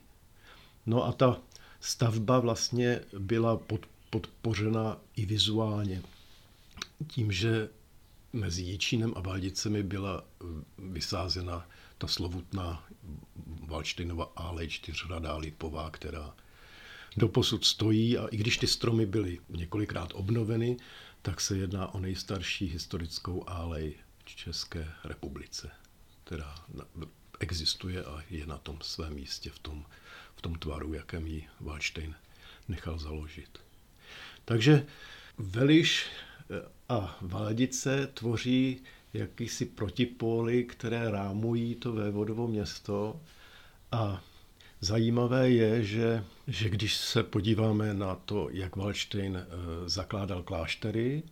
No 0.87 1.05
a 1.05 1.13
ta 1.13 1.41
stavba 1.81 2.39
vlastně 2.39 3.01
byla 3.19 3.57
pod, 3.57 3.87
podpořena 4.11 4.97
i 5.17 5.27
vizuálně 5.27 6.03
tím, 7.07 7.33
že 7.33 7.69
mezi 8.33 8.63
Jičínem 8.63 9.13
a 9.17 9.21
Valdicemi 9.21 9.83
byla 9.83 10.25
vysázena 10.79 11.69
ta 12.01 12.07
slovutná 12.07 12.85
Valštejnova 13.67 14.33
alej 14.37 14.69
čtyřhradá 14.69 15.37
lipová, 15.37 15.91
která 15.91 16.35
doposud 17.17 17.65
stojí 17.65 18.19
a 18.19 18.27
i 18.27 18.37
když 18.37 18.57
ty 18.57 18.67
stromy 18.67 19.07
byly 19.07 19.39
několikrát 19.49 20.11
obnoveny, 20.15 20.77
tak 21.23 21.41
se 21.41 21.57
jedná 21.57 21.95
o 21.95 22.01
nejstarší 22.01 22.67
historickou 22.67 23.49
alej 23.49 23.95
České 24.25 24.89
republice, 25.05 25.71
která 26.25 26.55
existuje 27.41 28.05
a 28.05 28.23
je 28.31 28.47
na 28.47 28.59
tom 28.59 28.79
svém 28.83 29.15
místě 29.15 29.51
v 29.51 29.59
tom, 29.59 29.85
v 30.37 30.43
tom 30.43 30.55
tvaru, 30.55 30.95
jakém 30.95 31.27
ji 31.27 31.49
Waldstein 31.61 32.15
nechal 32.69 32.99
založit. 32.99 33.59
Takže 34.45 34.87
Veliš 35.39 36.07
eh, 36.51 36.69
a 36.89 37.19
Valdice 37.21 38.07
tvoří 38.07 38.83
jakýsi 39.13 39.67
protipóly, 39.67 40.65
které 40.65 41.11
rámují 41.11 41.75
to 41.75 41.93
vévodovo 41.93 42.49
město 42.49 43.21
a 43.93 44.23
Zajímavé 44.83 45.51
je, 45.51 45.85
že, 45.85 46.25
že 46.47 46.69
když 46.69 46.97
se 46.97 47.23
podíváme 47.23 47.95
na 47.95 48.15
to, 48.15 48.49
jak 48.51 48.77
Waldstein 48.77 49.37
eh, 49.37 49.47
zakládal 49.89 50.43
kláštery, 50.43 51.23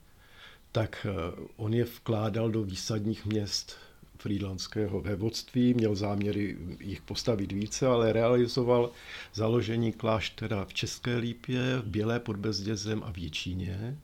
tak 0.72 1.06
eh, 1.10 1.12
on 1.56 1.74
je 1.74 1.84
vkládal 1.84 2.50
do 2.50 2.62
výsadních 2.62 3.26
měst 3.26 3.76
frýdlandského 4.18 5.00
vévodství, 5.00 5.74
měl 5.74 5.94
záměry 5.94 6.56
jich 6.80 7.02
postavit 7.02 7.52
více, 7.52 7.86
ale 7.86 8.12
realizoval 8.12 8.90
založení 9.34 9.92
kláštera 9.92 10.64
v 10.64 10.74
České 10.74 11.16
Lípě, 11.16 11.78
v 11.78 11.86
Bělé 11.86 12.20
pod 12.20 12.36
Bezdězem 12.36 13.02
a 13.02 13.12
v 13.12 13.18
Jičíně. 13.18 13.98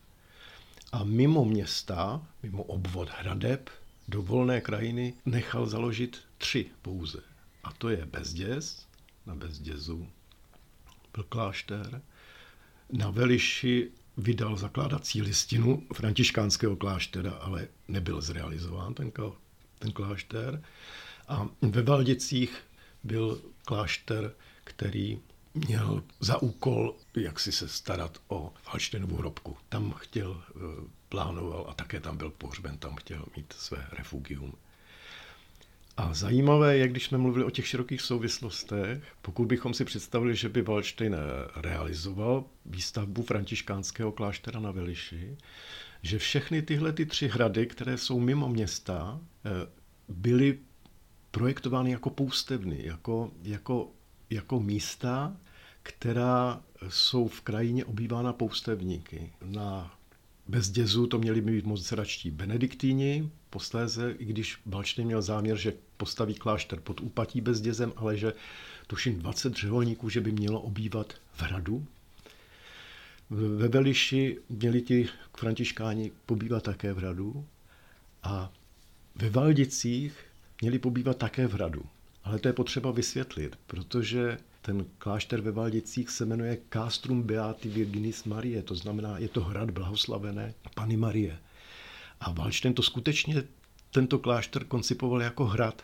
A 0.94 1.04
mimo 1.04 1.44
města, 1.44 2.26
mimo 2.42 2.62
obvod 2.62 3.08
Hradeb, 3.10 3.70
do 4.08 4.22
volné 4.22 4.60
krajiny 4.60 5.14
nechal 5.26 5.66
založit 5.66 6.18
tři 6.38 6.70
pouze. 6.82 7.18
A 7.64 7.72
to 7.72 7.88
je 7.88 8.06
Bezděz, 8.06 8.86
na 9.26 9.34
Bezdězu 9.34 10.08
byl 11.14 11.24
klášter, 11.28 12.02
na 12.92 13.10
Veliši 13.10 13.90
vydal 14.16 14.56
zakládací 14.56 15.22
listinu 15.22 15.82
františkánského 15.94 16.76
kláštera, 16.76 17.32
ale 17.32 17.68
nebyl 17.88 18.20
zrealizován 18.20 18.94
ten, 18.94 19.12
ten 19.78 19.92
klášter. 19.92 20.62
A 21.28 21.48
ve 21.62 21.82
Valdicích 21.82 22.56
byl 23.04 23.40
klášter, 23.64 24.32
který 24.64 25.18
měl 25.54 26.02
za 26.20 26.42
úkol, 26.42 26.96
jak 27.16 27.40
si 27.40 27.52
se 27.52 27.68
starat 27.68 28.18
o 28.28 28.52
Falštenovu 28.62 29.16
hrobku. 29.16 29.56
Tam 29.68 29.92
chtěl, 29.92 30.42
eh, 30.50 30.60
plánoval 31.08 31.66
a 31.68 31.74
také 31.74 32.00
tam 32.00 32.16
byl 32.16 32.30
pohřben, 32.30 32.78
tam 32.78 32.96
chtěl 32.96 33.24
mít 33.36 33.52
své 33.52 33.86
refugium. 33.92 34.52
A 35.96 36.14
zajímavé 36.14 36.76
je, 36.76 36.88
když 36.88 37.04
jsme 37.04 37.18
mluvili 37.18 37.44
o 37.44 37.50
těch 37.50 37.66
širokých 37.66 38.00
souvislostech, 38.00 39.02
pokud 39.22 39.44
bychom 39.44 39.74
si 39.74 39.84
představili, 39.84 40.36
že 40.36 40.48
by 40.48 40.62
Waldstein 40.62 41.16
realizoval 41.56 42.44
výstavbu 42.66 43.22
františkánského 43.22 44.12
kláštera 44.12 44.60
na 44.60 44.70
Veliši, 44.70 45.36
že 46.02 46.18
všechny 46.18 46.62
tyhle 46.62 46.92
ty 46.92 47.06
tři 47.06 47.28
hrady, 47.28 47.66
které 47.66 47.98
jsou 47.98 48.20
mimo 48.20 48.48
města, 48.48 49.20
eh, 49.44 49.50
byly 50.08 50.58
projektovány 51.30 51.90
jako 51.90 52.10
poustevny, 52.10 52.86
jako, 52.86 53.30
jako 53.42 53.88
jako 54.30 54.60
místa, 54.60 55.36
která 55.82 56.62
jsou 56.88 57.28
v 57.28 57.40
krajině 57.40 57.84
obývána 57.84 58.32
poustevníky. 58.32 59.32
Na 59.44 59.98
Bezdězu 60.48 61.06
to 61.06 61.18
měli 61.18 61.40
být 61.40 61.64
moc 61.64 61.92
radští 61.92 62.30
benediktíni, 62.30 63.30
posléze, 63.50 64.14
i 64.18 64.24
když 64.24 64.58
Balčný 64.66 65.04
měl 65.04 65.22
záměr, 65.22 65.56
že 65.56 65.72
postaví 65.96 66.34
klášter 66.34 66.80
pod 66.80 67.00
úpatí 67.00 67.40
Bezdězem, 67.40 67.92
ale 67.96 68.16
že 68.16 68.32
tuším 68.86 69.18
20 69.18 69.54
řeholníků, 69.54 70.08
že 70.08 70.20
by 70.20 70.32
mělo 70.32 70.60
obývat 70.60 71.12
v 71.32 71.42
hradu. 71.42 71.86
Ve 73.30 73.68
Veliši 73.68 74.38
měli 74.48 74.82
ti 74.82 75.08
františkáni 75.36 76.12
pobývat 76.26 76.62
také 76.62 76.92
v 76.92 76.96
hradu 76.96 77.46
a 78.22 78.52
ve 79.14 79.30
Valdicích 79.30 80.14
měli 80.60 80.78
pobývat 80.78 81.16
také 81.16 81.46
v 81.46 81.52
hradu. 81.52 81.82
Ale 82.24 82.38
to 82.38 82.48
je 82.48 82.52
potřeba 82.52 82.90
vysvětlit, 82.90 83.58
protože 83.66 84.38
ten 84.62 84.84
klášter 84.98 85.40
ve 85.40 85.52
Valdicích 85.52 86.10
se 86.10 86.24
jmenuje 86.26 86.58
Castrum 86.72 87.22
Beati 87.22 87.68
Virginis 87.68 88.24
Marie, 88.24 88.62
to 88.62 88.74
znamená, 88.74 89.18
je 89.18 89.28
to 89.28 89.40
hrad 89.40 89.70
blahoslavené 89.70 90.54
Pany 90.74 90.96
Marie. 90.96 91.38
A 92.20 92.30
Valštejn 92.30 92.74
to 92.74 92.82
skutečně 92.82 93.42
tento 93.90 94.18
klášter 94.18 94.64
koncipoval 94.64 95.22
jako 95.22 95.44
hrad. 95.44 95.82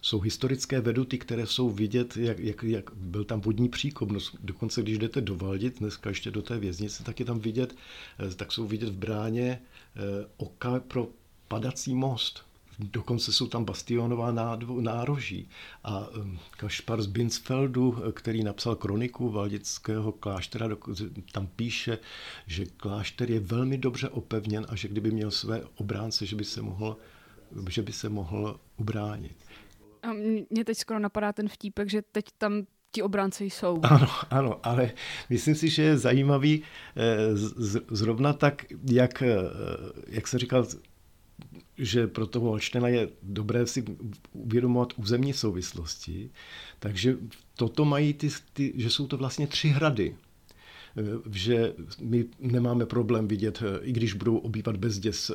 Jsou 0.00 0.20
historické 0.20 0.80
veduty, 0.80 1.18
které 1.18 1.46
jsou 1.46 1.70
vidět, 1.70 2.16
jak, 2.16 2.38
jak, 2.38 2.62
jak 2.62 2.90
byl 2.94 3.24
tam 3.24 3.40
vodní 3.40 3.68
příkop. 3.68 4.10
No, 4.10 4.20
dokonce, 4.40 4.82
když 4.82 4.98
jdete 4.98 5.20
do 5.20 5.36
Valdic, 5.36 5.78
dneska 5.78 6.08
ještě 6.08 6.30
do 6.30 6.42
té 6.42 6.58
věznice, 6.58 7.04
tak 7.04 7.20
je 7.20 7.26
tam 7.26 7.40
vidět, 7.40 7.74
eh, 8.18 8.34
tak 8.34 8.52
jsou 8.52 8.66
vidět 8.66 8.88
v 8.88 8.96
bráně 8.96 9.62
eh, 9.96 10.00
oka 10.36 10.80
pro 10.80 11.08
padací 11.48 11.94
most. 11.94 12.51
Dokonce 12.78 13.32
jsou 13.32 13.46
tam 13.46 13.64
bastionová 13.64 14.32
nároží. 14.80 15.48
A 15.84 16.08
um, 16.08 16.38
Kašpar 16.50 17.02
z 17.02 17.06
Binsfeldu, 17.06 18.02
který 18.12 18.44
napsal 18.44 18.76
kroniku 18.76 19.30
Valdického 19.30 20.12
kláštera, 20.12 20.68
tam 21.32 21.46
píše, 21.46 21.98
že 22.46 22.66
klášter 22.66 23.30
je 23.30 23.40
velmi 23.40 23.78
dobře 23.78 24.08
opevněn 24.08 24.66
a 24.68 24.76
že 24.76 24.88
kdyby 24.88 25.10
měl 25.10 25.30
své 25.30 25.62
obránce, 25.76 26.26
že 26.26 26.36
by 26.36 26.44
se 26.44 26.62
mohl, 26.62 26.96
že 27.68 27.82
by 27.82 27.92
se 27.92 28.08
mohl 28.08 28.60
ubránit. 28.76 29.36
A 30.02 30.12
mě 30.50 30.64
teď 30.64 30.78
skoro 30.78 30.98
napadá 30.98 31.32
ten 31.32 31.48
vtípek, 31.48 31.90
že 31.90 32.02
teď 32.02 32.24
tam 32.38 32.66
ti 32.92 33.02
obránci 33.02 33.44
jsou. 33.44 33.80
Ano, 33.82 34.08
ano, 34.30 34.60
ale 34.62 34.92
myslím 35.30 35.54
si, 35.54 35.68
že 35.68 35.82
je 35.82 35.98
zajímavý 35.98 36.62
eh, 36.96 37.36
zrovna 37.90 38.32
tak, 38.32 38.64
jak, 38.90 39.22
eh, 39.22 39.36
jak 40.06 40.28
se 40.28 40.38
říkal, 40.38 40.66
že 41.78 42.06
pro 42.06 42.26
toho 42.26 42.48
Holštena 42.48 42.88
je 42.88 43.08
dobré 43.22 43.66
si 43.66 43.84
uvědomovat 44.32 44.92
územní 44.96 45.32
souvislosti, 45.32 46.30
takže 46.78 47.16
toto 47.56 47.84
mají 47.84 48.14
ty, 48.14 48.28
ty, 48.52 48.72
že 48.76 48.90
jsou 48.90 49.06
to 49.06 49.16
vlastně 49.16 49.46
tři 49.46 49.68
hrady, 49.68 50.14
že 51.30 51.74
my 52.00 52.24
nemáme 52.40 52.86
problém 52.86 53.28
vidět, 53.28 53.62
i 53.82 53.92
když 53.92 54.14
budou 54.14 54.36
obývat 54.36 54.76
bezděs 54.76 55.30
eh, 55.30 55.34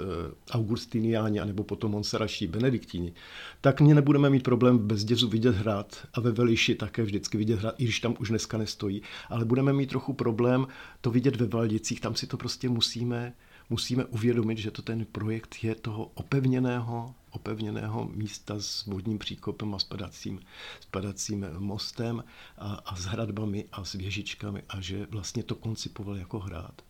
Augustiniáni 0.51 1.39
anebo 1.39 1.63
potom 1.63 1.91
Monserraští 1.91 2.47
benediktíni, 2.47 3.13
tak 3.61 3.81
mě 3.81 3.95
nebudeme 3.95 4.29
mít 4.29 4.43
problém 4.43 4.77
v 4.77 4.81
bezdězu 4.81 5.27
vidět 5.27 5.55
hrad 5.55 6.07
a 6.13 6.21
ve 6.21 6.31
Veliši 6.31 6.75
také 6.75 7.03
vždycky 7.03 7.37
vidět 7.37 7.59
hrad, 7.59 7.75
i 7.77 7.83
když 7.83 7.99
tam 7.99 8.15
už 8.19 8.29
dneska 8.29 8.57
nestojí, 8.57 9.01
ale 9.29 9.45
budeme 9.45 9.73
mít 9.73 9.89
trochu 9.89 10.13
problém 10.13 10.67
to 11.01 11.11
vidět 11.11 11.35
ve 11.35 11.47
Valdicích, 11.47 12.01
tam 12.01 12.15
si 12.15 12.27
to 12.27 12.37
prostě 12.37 12.69
musíme 12.69 13.33
musíme 13.69 14.05
uvědomit, 14.05 14.57
že 14.57 14.71
to 14.71 14.81
ten 14.81 15.05
projekt 15.05 15.55
je 15.63 15.75
toho 15.75 16.11
opevněného, 16.13 17.15
opevněného 17.31 18.09
místa 18.13 18.55
s 18.59 18.85
vodním 18.85 19.19
příkopem 19.19 19.75
a 19.75 19.79
spadacím, 19.79 20.39
spadacím 20.79 21.45
mostem 21.57 22.23
a, 22.57 22.73
a 22.73 22.95
s 22.95 23.05
hradbami 23.05 23.65
a 23.71 23.83
s 23.83 23.93
věžičkami 23.93 24.63
a 24.69 24.81
že 24.81 25.07
vlastně 25.09 25.43
to 25.43 25.55
koncipoval 25.55 26.17
jako 26.17 26.39
hrad. 26.39 26.81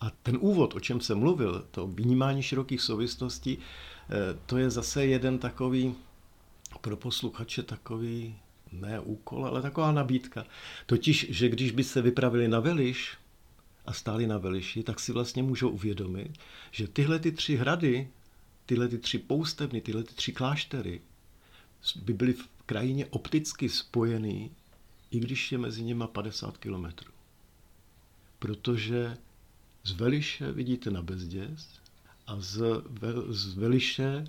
A 0.00 0.10
ten 0.22 0.38
úvod, 0.40 0.74
o 0.74 0.80
čem 0.80 1.00
jsem 1.00 1.18
mluvil, 1.18 1.66
to 1.70 1.86
vnímání 1.86 2.42
širokých 2.42 2.80
souvislostí, 2.80 3.58
eh, 3.58 4.38
to 4.46 4.56
je 4.58 4.70
zase 4.70 5.06
jeden 5.06 5.38
takový 5.38 5.94
pro 6.80 6.96
posluchače 6.96 7.62
takový 7.62 8.36
ne 8.72 9.00
úkol, 9.00 9.46
ale 9.46 9.62
taková 9.62 9.92
nabídka. 9.92 10.44
Totiž, 10.86 11.26
že 11.30 11.48
když 11.48 11.70
by 11.70 11.84
se 11.84 12.02
vypravili 12.02 12.48
na 12.48 12.60
Veliš, 12.60 13.16
a 13.86 13.92
stáli 13.92 14.26
na 14.26 14.38
Veliši, 14.38 14.82
tak 14.82 15.00
si 15.00 15.12
vlastně 15.12 15.42
můžou 15.42 15.68
uvědomit, 15.68 16.38
že 16.70 16.88
tyhle 16.88 17.18
ty 17.18 17.32
tři 17.32 17.56
hrady, 17.56 18.08
tyhle 18.66 18.88
ty 18.88 18.98
tři 18.98 19.18
poustevny, 19.18 19.80
tyhle 19.80 20.04
ty 20.04 20.14
tři 20.14 20.32
kláštery 20.32 21.00
by 21.96 22.12
byly 22.12 22.32
v 22.32 22.48
krajině 22.66 23.06
opticky 23.06 23.68
spojený, 23.68 24.50
i 25.10 25.20
když 25.20 25.52
je 25.52 25.58
mezi 25.58 25.82
nimi 25.82 26.04
50 26.12 26.58
kilometrů. 26.58 27.12
Protože 28.38 29.16
z 29.84 29.92
Veliše 29.92 30.52
vidíte 30.52 30.90
na 30.90 31.02
Bezděz 31.02 31.68
a 32.26 32.40
z, 32.40 32.62
z 33.28 33.54
Veliše 33.54 34.24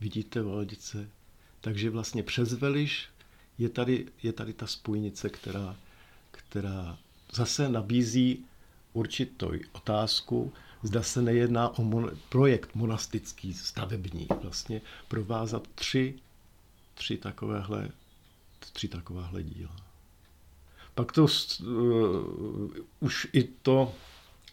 vidíte 0.00 0.42
Valdice. 0.42 1.08
Takže 1.60 1.90
vlastně 1.90 2.22
přes 2.22 2.52
Veliš 2.52 3.08
je 3.58 3.68
tady, 3.68 4.06
je 4.22 4.32
tady 4.32 4.52
ta 4.52 4.66
spojnice, 4.66 5.28
která, 5.28 5.76
která 6.30 6.98
zase 7.32 7.68
nabízí 7.68 8.44
určitou 8.94 9.52
otázku, 9.72 10.52
zda 10.82 11.02
se 11.02 11.22
nejedná 11.22 11.78
o 11.78 11.82
mon- 11.82 12.16
projekt 12.28 12.74
monastický, 12.74 13.54
stavební, 13.54 14.26
vlastně 14.42 14.80
provázat 15.08 15.68
tři, 15.74 16.14
tři 16.94 17.16
takovéhle, 17.16 17.88
tři 18.72 18.88
takovéhle 18.88 19.42
díla. 19.42 19.76
Pak 20.94 21.12
to 21.12 21.24
uh, 21.24 21.28
už 23.00 23.28
i 23.32 23.42
to, 23.42 23.94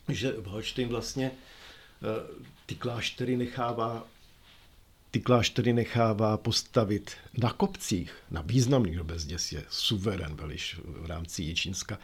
že 0.07 0.35
Holstein 0.45 0.87
vlastně 0.87 1.31
uh, 1.31 2.37
ty 2.65 2.75
kláštery 2.75 3.37
nechává 3.37 4.07
ty 5.11 5.19
kláštery 5.19 5.73
nechává 5.73 6.37
postavit 6.37 7.11
na 7.37 7.51
kopcích, 7.53 8.13
na 8.31 8.41
významných 8.41 9.01
Bezděs 9.01 9.51
je 9.51 9.63
suverén 9.69 10.35
veliš 10.35 10.79
v 10.85 11.05
rámci 11.05 11.43
Jičínska, 11.43 11.99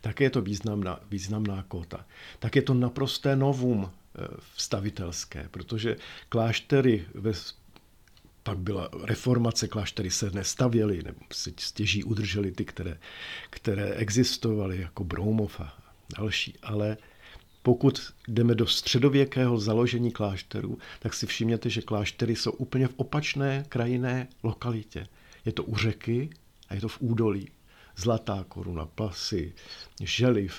tak 0.00 0.20
je 0.20 0.30
to 0.30 0.42
významná, 0.42 1.00
významná 1.10 1.64
kota. 1.68 2.06
Tak 2.38 2.56
je 2.56 2.62
to 2.62 2.74
naprosté 2.74 3.36
novum 3.36 3.90
eh, 3.90 4.26
vstavitelské, 4.54 5.48
protože 5.50 5.96
kláštery 6.28 7.04
ve 7.14 7.32
pak 8.42 8.58
byla 8.58 8.88
reformace, 9.04 9.68
kláštery 9.68 10.10
se 10.10 10.30
nestavěly, 10.30 11.02
nebo 11.02 11.20
se 11.32 11.50
stěží 11.58 12.04
udržely 12.04 12.52
ty, 12.52 12.64
které, 12.64 12.98
které 13.50 13.94
existovaly, 13.94 14.80
jako 14.80 15.04
Broumov 15.04 15.60
a 15.60 15.78
další, 16.18 16.54
ale 16.62 16.96
pokud 17.68 18.12
jdeme 18.28 18.54
do 18.54 18.66
středověkého 18.66 19.58
založení 19.58 20.10
klášterů, 20.10 20.78
tak 21.00 21.14
si 21.14 21.26
všimněte, 21.26 21.70
že 21.70 21.82
kláštery 21.82 22.36
jsou 22.36 22.50
úplně 22.50 22.88
v 22.88 22.94
opačné 22.96 23.64
krajinné 23.68 24.28
lokalitě. 24.42 25.06
Je 25.44 25.52
to 25.52 25.64
u 25.64 25.76
řeky 25.76 26.30
a 26.68 26.74
je 26.74 26.80
to 26.80 26.88
v 26.88 27.00
údolí. 27.00 27.48
Zlatá 27.96 28.44
koruna, 28.48 28.86
pasy, 28.86 29.52
želiv. 30.00 30.54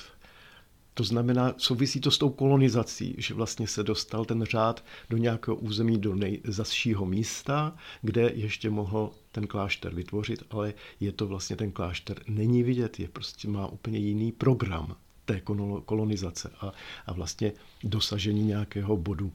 To 0.94 1.04
znamená, 1.04 1.54
souvisí 1.58 2.02
to 2.02 2.12
s 2.12 2.18
tou 2.18 2.30
kolonizací, 2.30 3.16
že 3.18 3.34
vlastně 3.34 3.68
se 3.68 3.84
dostal 3.84 4.26
ten 4.26 4.44
řád 4.44 4.86
do 5.10 5.18
nějakého 5.18 5.58
území, 5.58 5.98
do 5.98 6.16
nejzasšího 6.16 7.06
místa, 7.06 7.76
kde 8.02 8.32
ještě 8.36 8.70
mohl 8.70 9.12
ten 9.32 9.48
klášter 9.48 9.96
vytvořit, 9.96 10.44
ale 10.50 10.74
je 11.00 11.12
to 11.12 11.28
vlastně 11.28 11.56
ten 11.56 11.72
klášter 11.72 12.22
není 12.28 12.64
vidět, 12.64 13.00
je 13.00 13.08
prostě 13.08 13.48
má 13.48 13.68
úplně 13.68 14.00
jiný 14.00 14.32
program 14.32 14.96
té 15.30 15.42
kolonizace 15.86 16.52
a, 16.62 16.74
a 17.06 17.14
vlastně 17.14 17.52
dosažení 17.84 18.44
nějakého 18.44 18.98
bodu 18.98 19.32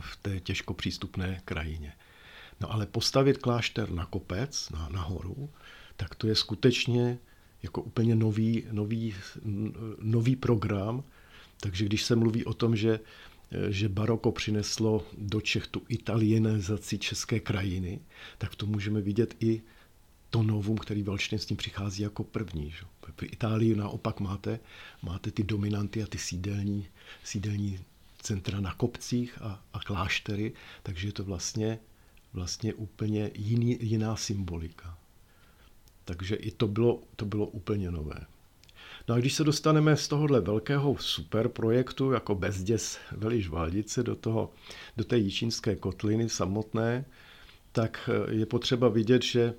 v 0.00 0.16
té 0.16 0.40
těžko 0.40 0.74
přístupné 0.74 1.40
krajině. 1.44 1.92
No 2.60 2.72
ale 2.72 2.86
postavit 2.86 3.38
klášter 3.38 3.90
na 3.90 4.06
kopec, 4.06 4.70
na, 4.70 4.88
na 4.88 5.02
horu, 5.02 5.50
tak 5.96 6.14
to 6.14 6.26
je 6.26 6.34
skutečně 6.34 7.18
jako 7.62 7.82
úplně 7.82 8.14
nový, 8.14 8.64
nový, 8.72 9.14
nový 10.00 10.36
program. 10.36 11.04
Takže 11.60 11.84
když 11.84 12.02
se 12.02 12.16
mluví 12.16 12.44
o 12.44 12.54
tom, 12.54 12.76
že, 12.76 13.00
že 13.68 13.88
baroko 13.88 14.32
přineslo 14.32 15.04
do 15.18 15.40
Čech 15.40 15.66
tu 15.66 15.82
italienizaci 15.88 16.98
české 16.98 17.40
krajiny, 17.40 18.00
tak 18.38 18.54
to 18.54 18.66
můžeme 18.66 19.00
vidět 19.00 19.36
i 19.40 19.62
to 20.32 20.42
novum, 20.42 20.76
který 20.76 21.02
Valštejn 21.02 21.40
s 21.40 21.46
tím 21.46 21.56
přichází 21.56 22.02
jako 22.02 22.24
první. 22.24 22.70
Že? 22.70 22.84
V 23.16 23.22
Itálii 23.22 23.76
naopak 23.76 24.20
máte, 24.20 24.60
máte 25.02 25.30
ty 25.30 25.42
dominanty 25.42 26.02
a 26.02 26.06
ty 26.06 26.18
sídelní, 26.18 26.86
sídelní 27.24 27.80
centra 28.18 28.60
na 28.60 28.74
kopcích 28.74 29.38
a, 29.42 29.62
a 29.72 29.80
kláštery, 29.80 30.52
takže 30.82 31.08
je 31.08 31.12
to 31.12 31.24
vlastně, 31.24 31.78
vlastně 32.32 32.74
úplně 32.74 33.30
jiný, 33.34 33.78
jiná 33.80 34.16
symbolika. 34.16 34.98
Takže 36.04 36.34
i 36.34 36.50
to 36.50 36.68
bylo, 36.68 37.02
to 37.16 37.24
bylo 37.24 37.46
úplně 37.46 37.90
nové. 37.90 38.26
No 39.08 39.14
a 39.14 39.18
když 39.18 39.34
se 39.34 39.44
dostaneme 39.44 39.96
z 39.96 40.08
tohohle 40.08 40.40
velkého 40.40 40.96
superprojektu 40.98 42.12
jako 42.12 42.34
bezděs 42.34 42.98
Veliš 43.12 43.48
Valdice 43.48 44.02
do, 44.02 44.16
toho, 44.16 44.52
do 44.96 45.04
té 45.04 45.18
jíčínské 45.18 45.76
kotliny 45.76 46.28
samotné, 46.28 47.04
tak 47.72 48.10
je 48.30 48.46
potřeba 48.46 48.88
vidět, 48.88 49.22
že 49.22 49.54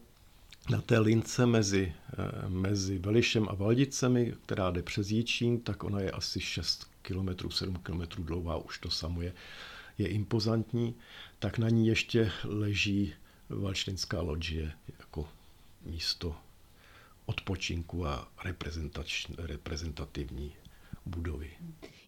na 0.69 0.82
té 0.82 0.99
lince 0.99 1.45
mezi, 1.45 1.93
eh, 2.13 2.49
mezi 2.49 2.99
Velišem 2.99 3.49
a 3.49 3.56
Valdicemi, 3.56 4.34
která 4.45 4.71
jde 4.71 4.84
přes 4.84 5.12
Jičín, 5.12 5.60
tak 5.62 5.84
ona 5.84 5.99
je 5.99 6.12
asi 6.12 6.39
6 6.39 6.88
km, 7.02 7.52
7 7.52 7.76
km 7.76 8.02
dlouhá, 8.17 8.58
už 8.58 8.80
to 8.80 8.89
samo 8.89 9.21
je, 9.21 9.34
je 9.97 10.08
impozantní, 10.08 10.95
tak 11.39 11.58
na 11.58 11.69
ní 11.69 11.88
ještě 11.88 12.32
leží 12.43 13.13
Valštinská 13.49 14.21
loďie 14.21 14.71
jako 14.99 15.30
místo 15.82 16.36
odpočinku 17.26 18.08
a 18.08 18.32
reprezentativní 19.38 20.56
budovy. 21.06 21.52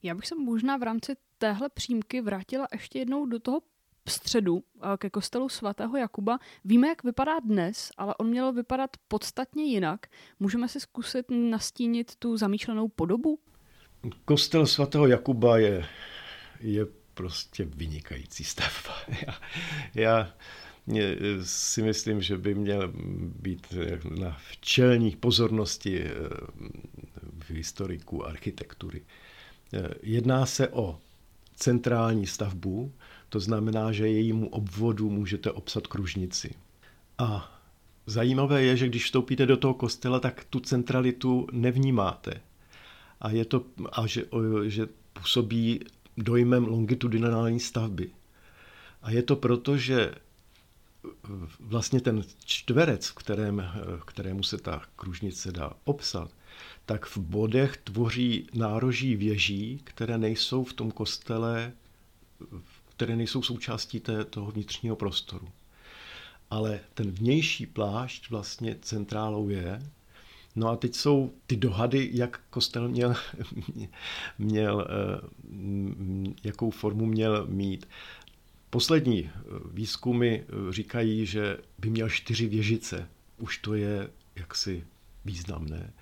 Já 0.04 0.16
bych 0.16 0.28
se 0.28 0.36
možná 0.36 0.78
v 0.78 0.84
rámci 0.84 1.16
téhle 1.38 1.70
přímky 1.70 2.22
vrátila 2.22 2.68
ještě 2.72 3.00
jednou 3.00 3.26
do 3.26 3.40
toho 3.40 3.62
středu 4.10 4.64
ke 4.98 5.10
kostelu 5.10 5.50
svatého 5.50 5.98
Jakuba. 5.98 6.40
Víme, 6.66 6.88
jak 6.88 7.04
vypadá 7.04 7.40
dnes, 7.40 7.92
ale 7.98 8.16
on 8.16 8.28
měl 8.28 8.54
vypadat 8.54 8.90
podstatně 9.08 9.64
jinak. 9.64 10.08
Můžeme 10.40 10.68
si 10.68 10.80
zkusit 10.80 11.26
nastínit 11.30 12.16
tu 12.16 12.38
zamýšlenou 12.38 12.88
podobu? 12.88 13.40
Kostel 14.26 14.68
svatého 14.68 15.08
Jakuba 15.08 15.58
je, 15.58 15.86
je 16.60 16.86
prostě 17.14 17.66
vynikající 17.66 18.44
stavba. 18.44 18.96
Já, 19.26 19.40
já 19.96 20.34
si 21.44 21.82
myslím, 21.84 22.22
že 22.22 22.38
by 22.38 22.56
měl 22.56 22.94
být 23.42 23.74
na 24.20 24.38
včelních 24.52 25.18
pozornosti 25.18 26.04
eh, 26.04 26.12
v 27.40 27.52
historiku 27.52 28.26
architektury. 28.26 29.02
Eh, 29.74 29.90
jedná 30.04 30.46
se 30.46 30.68
o 30.68 31.00
centrální 31.56 32.28
stavbu, 32.28 32.94
to 33.30 33.40
znamená, 33.40 33.92
že 33.92 34.08
jejímu 34.08 34.50
obvodu 34.50 35.10
můžete 35.10 35.52
obsat 35.52 35.88
kružnici. 35.88 36.56
A 37.18 37.60
zajímavé 38.06 38.64
je, 38.64 38.78
že 38.78 38.88
když 38.88 39.06
vstoupíte 39.06 39.46
do 39.46 39.58
toho 39.58 39.74
kostela, 39.74 40.20
tak 40.20 40.46
tu 40.50 40.60
centralitu 40.60 41.48
nevnímáte. 41.52 42.42
A, 43.22 43.30
je 43.30 43.46
to, 43.46 43.66
a 43.92 44.08
že, 44.08 44.26
že 44.66 44.88
působí 45.14 45.80
dojmem 46.18 46.66
longitudinální 46.66 47.60
stavby. 47.60 48.10
A 49.02 49.12
je 49.12 49.24
to 49.24 49.36
proto, 49.36 49.78
že 49.78 50.16
vlastně 51.60 52.02
ten 52.02 52.24
čtverec, 52.46 53.12
kterém, 53.12 53.64
kterému 54.06 54.44
se 54.44 54.58
ta 54.58 54.82
kružnice 54.96 55.52
dá 55.52 55.74
obsat, 55.84 56.32
tak 56.86 57.06
v 57.06 57.18
bodech 57.18 57.78
tvoří 57.78 58.48
nároží 58.54 59.16
věží, 59.16 59.82
které 59.84 60.18
nejsou 60.18 60.64
v 60.64 60.74
tom 60.74 60.92
kostele, 60.92 61.74
které 62.96 63.16
nejsou 63.16 63.42
součástí 63.44 64.00
té, 64.00 64.26
toho 64.26 64.52
vnitřního 64.52 64.96
prostoru. 64.96 65.48
Ale 66.50 66.80
ten 66.94 67.12
vnější 67.12 67.66
plášť 67.66 68.30
vlastně 68.30 68.76
centrálou 68.82 69.50
je. 69.50 69.82
No 70.56 70.68
a 70.70 70.76
teď 70.76 70.96
jsou 70.96 71.34
ty 71.48 71.56
dohady, 71.56 72.10
jak 72.14 72.42
kostel 72.50 72.88
měl, 72.90 73.16
měl 74.38 74.88
eh, 74.90 76.32
jakou 76.44 76.70
formu 76.70 77.06
měl 77.06 77.48
mít. 77.48 77.88
Poslední 78.70 79.26
eh, 79.26 79.32
výzkumy 79.72 80.36
eh, 80.36 80.46
říkají, 80.70 81.26
že 81.26 81.58
by 81.80 81.90
měl 81.90 82.10
čtyři 82.10 82.48
věžice. 82.48 83.10
Už 83.38 83.58
to 83.58 83.74
je 83.74 84.10
jaksi 84.36 84.88
významné. 85.26 85.94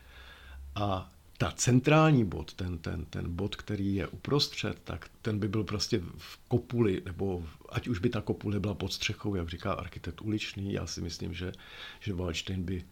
A 0.76 1.12
ta 1.44 1.52
centrální 1.52 2.26
bod, 2.26 2.54
ten, 2.54 2.78
ten, 2.78 3.06
ten 3.06 3.36
bod, 3.36 3.56
který 3.56 3.96
je 3.96 4.08
uprostřed, 4.08 4.80
tak 4.84 5.10
ten 5.22 5.40
by 5.40 5.48
byl 5.48 5.64
prostě 5.64 6.02
v 6.18 6.38
kopuli, 6.48 7.02
nebo 7.06 7.46
ať 7.70 7.88
už 7.88 8.00
by 8.00 8.10
ta 8.10 8.22
kopule 8.22 8.60
byla 8.60 8.74
pod 8.74 8.94
střechou, 8.94 9.36
jak 9.36 9.50
říká 9.50 9.74
architekt 9.74 10.22
uličný, 10.22 10.74
já 10.74 10.88
si 10.88 11.02
myslím, 11.02 11.34
že, 11.34 11.52
že 12.00 12.14
Waldstein 12.14 12.64
by 12.64 12.84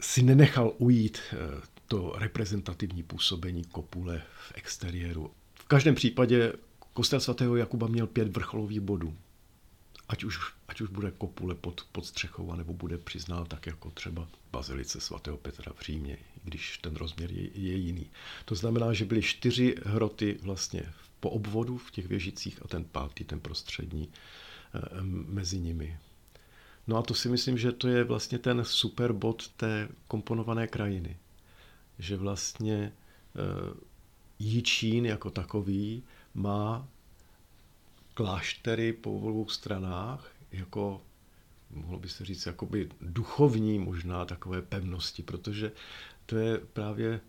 si 0.00 0.22
nenechal 0.22 0.72
ujít 0.78 1.18
eh, 1.32 1.36
to 1.88 2.12
reprezentativní 2.16 3.02
působení 3.02 3.64
kopule 3.64 4.22
v 4.48 4.52
exteriéru. 4.54 5.30
V 5.54 5.64
každém 5.64 5.94
případě 5.94 6.52
kostel 6.92 7.20
svatého 7.20 7.56
Jakuba 7.56 7.86
měl 7.86 8.06
pět 8.06 8.36
vrcholových 8.36 8.80
bodů 8.80 9.16
ať 10.08 10.24
už, 10.24 10.52
ať 10.68 10.80
už 10.80 10.88
bude 10.90 11.10
kopule 11.10 11.54
pod, 11.54 11.86
pod 11.92 12.06
střechou, 12.06 12.54
nebo 12.54 12.72
bude 12.72 12.98
přiznal 12.98 13.46
tak 13.46 13.66
jako 13.66 13.90
třeba 13.90 14.28
Bazilice 14.52 15.00
svatého 15.00 15.36
Petra 15.36 15.72
v 15.72 15.82
Římě, 15.82 16.18
když 16.44 16.78
ten 16.78 16.96
rozměr 16.96 17.32
je, 17.32 17.50
je 17.54 17.74
jiný. 17.74 18.10
To 18.44 18.54
znamená, 18.54 18.92
že 18.92 19.04
byly 19.04 19.22
čtyři 19.22 19.74
hroty 19.84 20.38
vlastně 20.42 20.92
po 21.20 21.30
obvodu 21.30 21.78
v 21.78 21.90
těch 21.90 22.06
věžicích 22.06 22.62
a 22.62 22.68
ten 22.68 22.84
pátý, 22.84 23.24
ten 23.24 23.40
prostřední 23.40 24.08
eh, 24.74 24.80
mezi 25.28 25.58
nimi. 25.58 25.98
No 26.86 26.96
a 26.96 27.02
to 27.02 27.14
si 27.14 27.28
myslím, 27.28 27.58
že 27.58 27.72
to 27.72 27.88
je 27.88 28.04
vlastně 28.04 28.38
ten 28.38 28.64
super 28.64 29.12
bod 29.12 29.48
té 29.48 29.88
komponované 30.08 30.66
krajiny. 30.66 31.16
Že 31.98 32.16
vlastně 32.16 32.92
eh, 33.36 33.74
Jičín 34.38 35.06
jako 35.06 35.30
takový 35.30 36.02
má 36.34 36.88
kláštery 38.14 38.92
po 38.92 39.14
obou 39.14 39.48
stranách, 39.48 40.30
jako 40.52 41.02
mohlo 41.70 41.98
by 41.98 42.08
se 42.08 42.24
říct, 42.24 42.46
jakoby 42.46 42.88
duchovní 43.00 43.78
možná 43.78 44.24
takové 44.24 44.62
pevnosti, 44.62 45.22
protože 45.22 45.72
to 46.26 46.36
je 46.36 46.58
právě 46.58 47.20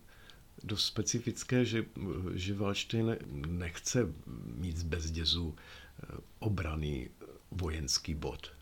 dost 0.64 0.86
specifické, 0.86 1.64
že, 1.64 1.84
že 2.34 2.54
Valštejn 2.54 3.16
nechce 3.46 4.12
mít 4.44 4.76
z 4.76 4.82
bezdězu 4.82 5.54
eh, 5.56 6.16
obraný 6.38 7.10
vojenský 7.50 8.14
bod. 8.14 8.55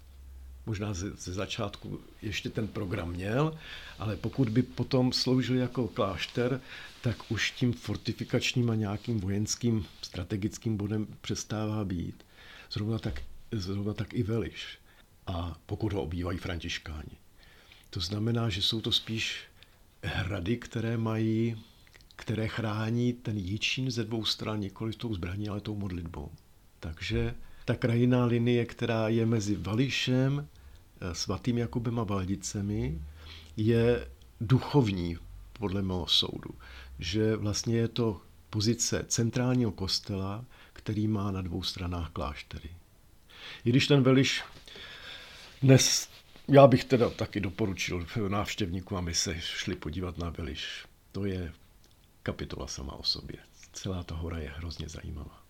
Možná 0.67 0.95
ze, 0.95 1.11
ze 1.11 1.33
začátku 1.33 2.01
ještě 2.23 2.51
ten 2.51 2.69
program 2.69 3.11
měl, 3.11 3.59
ale 3.99 4.17
pokud 4.17 4.49
by 4.49 4.63
potom 4.63 5.13
sloužil 5.13 5.57
jako 5.57 5.89
klášter, 5.89 6.61
tak 7.01 7.31
už 7.31 7.51
tím 7.51 7.73
fortifikačním 7.73 8.71
a 8.71 8.75
nějakým 8.75 9.21
vojenským 9.21 9.87
strategickým 10.03 10.77
bodem 10.77 11.07
přestává 11.21 11.85
být. 11.85 12.25
Zrovna 12.73 12.99
tak, 12.99 13.23
zrovna 13.53 13.95
tak 13.95 14.15
i 14.15 14.23
Veliš. 14.23 14.79
A 15.27 15.59
pokud 15.67 15.93
ho 15.93 16.03
obývají 16.03 16.39
františkáni. 16.39 17.17
To 17.91 18.01
znamená, 18.01 18.49
že 18.49 18.63
jsou 18.63 18.81
to 18.81 18.93
spíš 18.93 19.45
hrady, 20.03 20.57
které 20.57 20.97
mají, 20.97 21.63
které 22.17 22.49
chrání 22.49 23.13
ten 23.13 23.39
Jičín 23.39 23.91
ze 23.91 24.05
dvou 24.05 24.25
stran, 24.25 24.61
nikoli 24.61 24.93
tou 24.93 25.15
zbraní, 25.15 25.49
ale 25.49 25.61
tou 25.61 25.77
modlitbou. 25.77 26.31
Takže 26.81 27.35
ta 27.65 27.75
krajinná 27.75 28.25
linie, 28.25 28.67
která 28.67 29.09
je 29.09 29.27
mezi 29.27 29.57
Vališem, 29.57 30.49
svatým 31.13 31.59
Jakubem 31.59 31.99
a 32.01 32.05
Valdicemi, 32.05 33.01
je 33.57 34.09
duchovní, 34.41 35.19
podle 35.53 35.83
mého 35.83 36.07
soudu 36.07 36.51
že 36.99 37.37
vlastně 37.37 37.77
je 37.77 37.89
to 37.89 38.21
pozice 38.51 39.05
centrálního 39.09 39.73
kostela, 39.73 40.45
který 40.73 41.09
má 41.09 41.31
na 41.31 41.43
dvou 41.43 41.63
stranách 41.63 42.11
kláštery. 42.11 42.71
I 43.65 43.71
když 43.71 43.87
ten 43.87 44.03
veliš 44.03 44.45
dnes, 45.63 46.09
já 46.49 46.67
bych 46.67 46.85
teda 46.85 47.11
taky 47.11 47.41
doporučil 47.41 48.07
návštěvníkům, 48.29 48.99
aby 48.99 49.15
se 49.15 49.41
šli 49.41 49.77
podívat 49.77 50.19
na 50.19 50.31
veliš. 50.31 50.87
To 51.13 51.25
je 51.25 51.53
kapitola 52.23 52.67
sama 52.67 52.93
o 52.93 53.03
sobě. 53.03 53.39
Celá 53.73 54.03
ta 54.03 54.15
hora 54.15 54.39
je 54.39 54.53
hrozně 54.57 54.89
zajímavá 54.89 55.44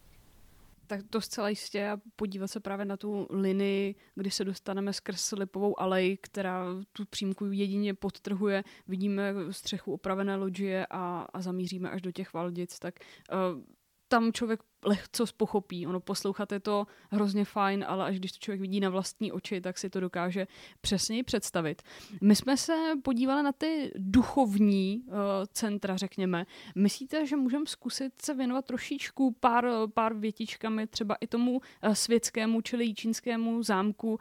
tak 0.86 1.00
to 1.10 1.20
zcela 1.20 1.48
jistě 1.48 1.88
a 1.88 1.98
podívat 2.16 2.48
se 2.48 2.60
právě 2.60 2.84
na 2.84 2.96
tu 2.96 3.26
linii, 3.30 3.94
kdy 4.14 4.30
se 4.30 4.44
dostaneme 4.44 4.92
skrz 4.92 5.32
Lipovou 5.32 5.80
alej, 5.80 6.18
která 6.20 6.66
tu 6.92 7.04
přímku 7.10 7.46
jedině 7.46 7.94
podtrhuje, 7.94 8.64
vidíme 8.88 9.34
střechu 9.50 9.92
opravené 9.92 10.36
loďie 10.36 10.86
a, 10.90 11.26
a 11.32 11.40
zamíříme 11.40 11.90
až 11.90 12.02
do 12.02 12.12
těch 12.12 12.32
Valdic, 12.32 12.78
tak 12.78 12.94
uh, 13.32 13.62
tam 14.08 14.32
člověk 14.32 14.60
lehco 14.84 15.24
pochopí. 15.36 15.86
Ono 15.86 16.00
poslouchat 16.00 16.52
je 16.52 16.60
to 16.60 16.86
hrozně 17.10 17.44
fajn, 17.44 17.84
ale 17.88 18.04
až 18.04 18.18
když 18.18 18.32
to 18.32 18.38
člověk 18.38 18.60
vidí 18.60 18.80
na 18.80 18.90
vlastní 18.90 19.32
oči, 19.32 19.60
tak 19.60 19.78
si 19.78 19.90
to 19.90 20.00
dokáže 20.00 20.46
přesněji 20.80 21.22
představit. 21.22 21.82
My 22.20 22.36
jsme 22.36 22.56
se 22.56 22.72
podívali 23.02 23.42
na 23.42 23.52
ty 23.52 23.92
duchovní 23.96 25.02
uh, 25.06 25.14
centra, 25.52 25.96
řekněme. 25.96 26.46
Myslíte, 26.74 27.26
že 27.26 27.36
můžeme 27.36 27.66
zkusit 27.66 28.22
se 28.22 28.34
věnovat 28.34 28.64
trošičku 28.64 29.36
pár, 29.40 29.66
pár 29.94 30.14
větičkami 30.14 30.86
třeba 30.86 31.14
i 31.14 31.26
tomu 31.26 31.52
uh, 31.56 31.92
světskému, 31.92 32.60
čili 32.60 32.84
jíčínskému 32.84 33.62
zámku, 33.62 34.12
uh, 34.12 34.18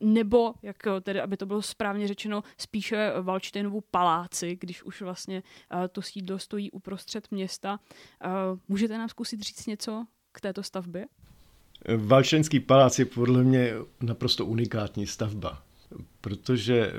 nebo, 0.00 0.54
jak 0.62 0.76
tedy, 1.02 1.20
aby 1.20 1.36
to 1.36 1.46
bylo 1.46 1.62
správně 1.62 2.08
řečeno, 2.08 2.42
spíše 2.58 3.12
Valštejnovu 3.22 3.80
paláci, 3.80 4.56
když 4.60 4.82
už 4.82 5.02
vlastně 5.02 5.42
uh, 5.74 5.80
to 5.92 6.02
sídlo 6.02 6.38
stojí 6.38 6.70
uprostřed 6.70 7.30
města. 7.30 7.80
Uh, 8.24 8.58
můžete 8.68 8.98
nám 8.98 9.08
zkusit 9.08 9.40
říct 9.40 9.66
něco 9.66 9.87
něco 9.88 10.06
k 10.32 10.40
této 10.40 10.62
stavbě? 10.62 11.06
Valšenský 11.96 12.60
palác 12.60 12.98
je 12.98 13.04
podle 13.04 13.44
mě 13.44 13.72
naprosto 14.00 14.46
unikátní 14.46 15.06
stavba, 15.06 15.62
protože 16.20 16.92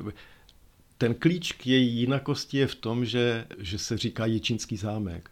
ten 0.97 1.15
klíč 1.15 1.51
k 1.51 1.67
její 1.67 1.99
jinakosti 1.99 2.57
je 2.57 2.67
v 2.67 2.75
tom, 2.75 3.05
že, 3.05 3.47
že 3.57 3.77
se 3.77 3.97
říká 3.97 4.25
Ječínský 4.25 4.77
zámek. 4.77 5.31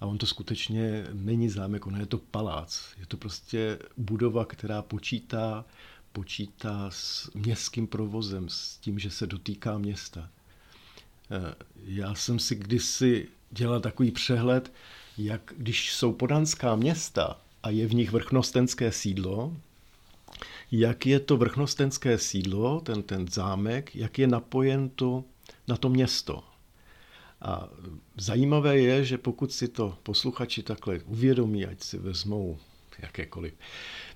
A 0.00 0.06
on 0.06 0.18
to 0.18 0.26
skutečně 0.26 1.06
není 1.12 1.48
zámek, 1.48 1.86
on 1.86 1.96
je 2.00 2.06
to 2.06 2.18
palác. 2.18 2.84
Je 2.98 3.06
to 3.06 3.16
prostě 3.16 3.78
budova, 3.96 4.44
která 4.44 4.82
počítá 4.82 5.64
počítá 6.12 6.90
s 6.90 7.30
městským 7.34 7.86
provozem, 7.86 8.48
s 8.48 8.76
tím, 8.76 8.98
že 8.98 9.10
se 9.10 9.26
dotýká 9.26 9.78
města. 9.78 10.28
Eh, 11.30 11.54
já 11.84 12.14
jsem 12.14 12.38
si 12.38 12.54
kdysi 12.54 13.28
dělal 13.50 13.80
takový 13.80 14.10
přehled, 14.10 14.72
jak 15.18 15.52
když 15.56 15.92
jsou 15.92 16.12
podanská 16.12 16.76
města 16.76 17.40
a 17.62 17.70
je 17.70 17.86
v 17.86 17.94
nich 17.94 18.10
vrchnostenské 18.10 18.92
sídlo, 18.92 19.56
jak 20.72 21.06
je 21.06 21.20
to 21.20 21.36
vrchnostenské 21.36 22.18
sídlo, 22.18 22.80
ten, 22.80 23.02
ten 23.02 23.28
zámek, 23.28 23.96
jak 23.96 24.18
je 24.18 24.26
napojen 24.26 24.88
to, 24.88 25.24
na 25.68 25.76
to 25.76 25.88
město. 25.88 26.44
A 27.42 27.68
zajímavé 28.16 28.78
je, 28.78 29.04
že 29.04 29.18
pokud 29.18 29.52
si 29.52 29.68
to 29.68 29.98
posluchači 30.02 30.62
takhle 30.62 31.00
uvědomí, 31.00 31.66
ať 31.66 31.82
si 31.82 31.98
vezmou 31.98 32.58
jakékoliv 32.98 33.54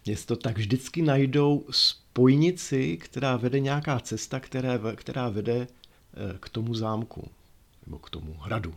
město, 0.07 0.37
tak 0.37 0.59
vždycky 0.59 1.03
najdou 1.03 1.67
spojnici, 1.71 2.97
která 2.97 3.37
vede 3.37 3.61
nějaká 3.61 4.01
cesta, 4.01 4.41
která, 4.41 4.79
která 4.95 5.29
vede 5.29 5.67
eh, 5.67 6.39
k 6.41 6.49
tomu 6.49 6.75
zámku 6.75 7.31
nebo 7.87 7.99
k 7.99 8.11
tomu 8.11 8.37
hradu. 8.41 8.75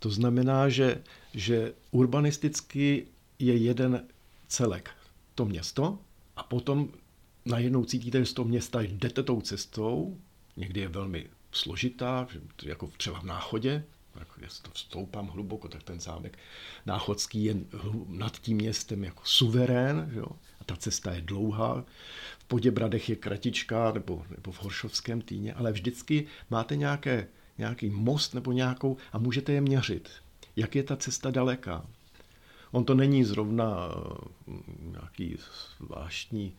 To 0.00 0.10
znamená, 0.10 0.68
že, 0.68 1.02
že 1.36 1.74
urbanisticky 1.90 3.06
je 3.38 3.56
jeden 3.56 4.06
celek 4.48 4.90
to 5.34 5.44
město 5.44 5.98
a 6.36 6.42
potom 6.42 6.88
najednou 7.44 7.84
cítíte, 7.84 8.18
že 8.18 8.26
z 8.26 8.32
toho 8.32 8.48
města 8.48 8.80
jdete 8.80 9.22
tou 9.22 9.40
cestou, 9.40 10.16
někdy 10.56 10.80
je 10.80 10.88
velmi 10.88 11.26
složitá, 11.52 12.28
jako 12.62 12.90
třeba 12.96 13.20
v 13.20 13.24
náchodě, 13.24 13.84
tak 14.12 14.28
jestli 14.40 14.62
to 14.62 14.70
vstoupám 14.70 15.28
hluboko, 15.28 15.68
tak 15.68 15.82
ten 15.82 16.00
zámek 16.00 16.38
náchodský 16.86 17.44
je 17.44 17.56
nad 18.08 18.38
tím 18.38 18.56
městem 18.56 19.04
jako 19.04 19.22
suverén, 19.24 20.10
jo? 20.12 20.26
a 20.60 20.64
ta 20.64 20.76
cesta 20.76 21.12
je 21.12 21.20
dlouhá. 21.20 21.84
V 22.38 22.44
Poděbradech 22.44 23.08
je 23.08 23.16
kratičká, 23.16 23.92
nebo, 23.92 24.24
nebo 24.30 24.52
v 24.52 24.62
Horšovském 24.62 25.20
týně, 25.20 25.54
ale 25.54 25.72
vždycky 25.72 26.26
máte 26.50 26.76
nějaké, 26.76 27.28
nějaký 27.58 27.90
most 27.90 28.34
nebo 28.34 28.52
nějakou 28.52 28.96
a 29.12 29.18
můžete 29.18 29.52
je 29.52 29.60
měřit. 29.60 30.10
Jak 30.56 30.74
je 30.74 30.82
ta 30.82 30.96
cesta 30.96 31.30
daleká? 31.30 31.86
On 32.70 32.84
to 32.84 32.94
není 32.94 33.24
zrovna 33.24 33.88
eh, 34.48 34.52
nějaký 34.80 35.36
zvláštní 35.78 36.52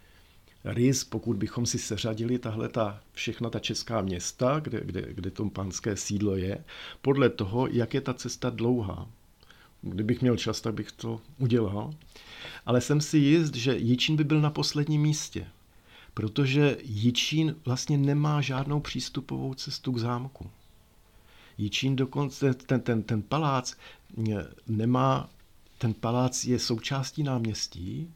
rys, 0.63 1.03
pokud 1.03 1.37
bychom 1.37 1.65
si 1.65 1.79
seřadili 1.79 2.39
tahle 2.39 2.69
ta, 2.69 3.01
všechna 3.13 3.49
ta 3.49 3.59
česká 3.59 4.01
města, 4.01 4.59
kde, 4.59 4.81
kde, 4.83 5.13
kde 5.13 5.31
to 5.31 5.49
pánské 5.49 5.95
sídlo 5.95 6.35
je, 6.35 6.63
podle 7.01 7.29
toho, 7.29 7.67
jak 7.67 7.93
je 7.93 8.01
ta 8.01 8.13
cesta 8.13 8.49
dlouhá. 8.49 9.07
Kdybych 9.81 10.21
měl 10.21 10.37
čas, 10.37 10.61
tak 10.61 10.73
bych 10.73 10.91
to 10.91 11.21
udělal. 11.37 11.93
Ale 12.65 12.81
jsem 12.81 13.01
si 13.01 13.17
jist, 13.17 13.55
že 13.55 13.77
Jičín 13.77 14.15
by 14.15 14.23
byl 14.23 14.41
na 14.41 14.49
posledním 14.49 15.01
místě, 15.01 15.47
protože 16.13 16.77
Jičín 16.83 17.55
vlastně 17.65 17.97
nemá 17.97 18.41
žádnou 18.41 18.79
přístupovou 18.79 19.53
cestu 19.53 19.91
k 19.91 19.97
zámku. 19.97 20.49
Jičín 21.57 21.95
dokonce, 21.95 22.53
ten, 22.53 22.81
ten, 22.81 23.03
ten 23.03 23.21
palác 23.21 23.75
nemá, 24.67 25.29
ten 25.77 25.93
palác 25.93 26.45
je 26.45 26.59
součástí 26.59 27.23
náměstí, 27.23 28.13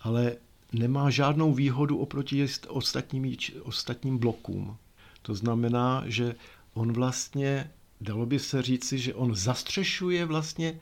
ale 0.00 0.36
nemá 0.72 1.10
žádnou 1.10 1.54
výhodu 1.54 1.98
oproti 1.98 2.46
ostatním, 2.68 3.36
ostatním 3.62 4.18
blokům. 4.18 4.76
To 5.22 5.34
znamená, 5.34 6.02
že 6.06 6.34
on 6.74 6.92
vlastně, 6.92 7.70
dalo 8.00 8.26
by 8.26 8.38
se 8.38 8.62
říci, 8.62 8.98
že 8.98 9.14
on 9.14 9.34
zastřešuje 9.34 10.24
vlastně 10.24 10.80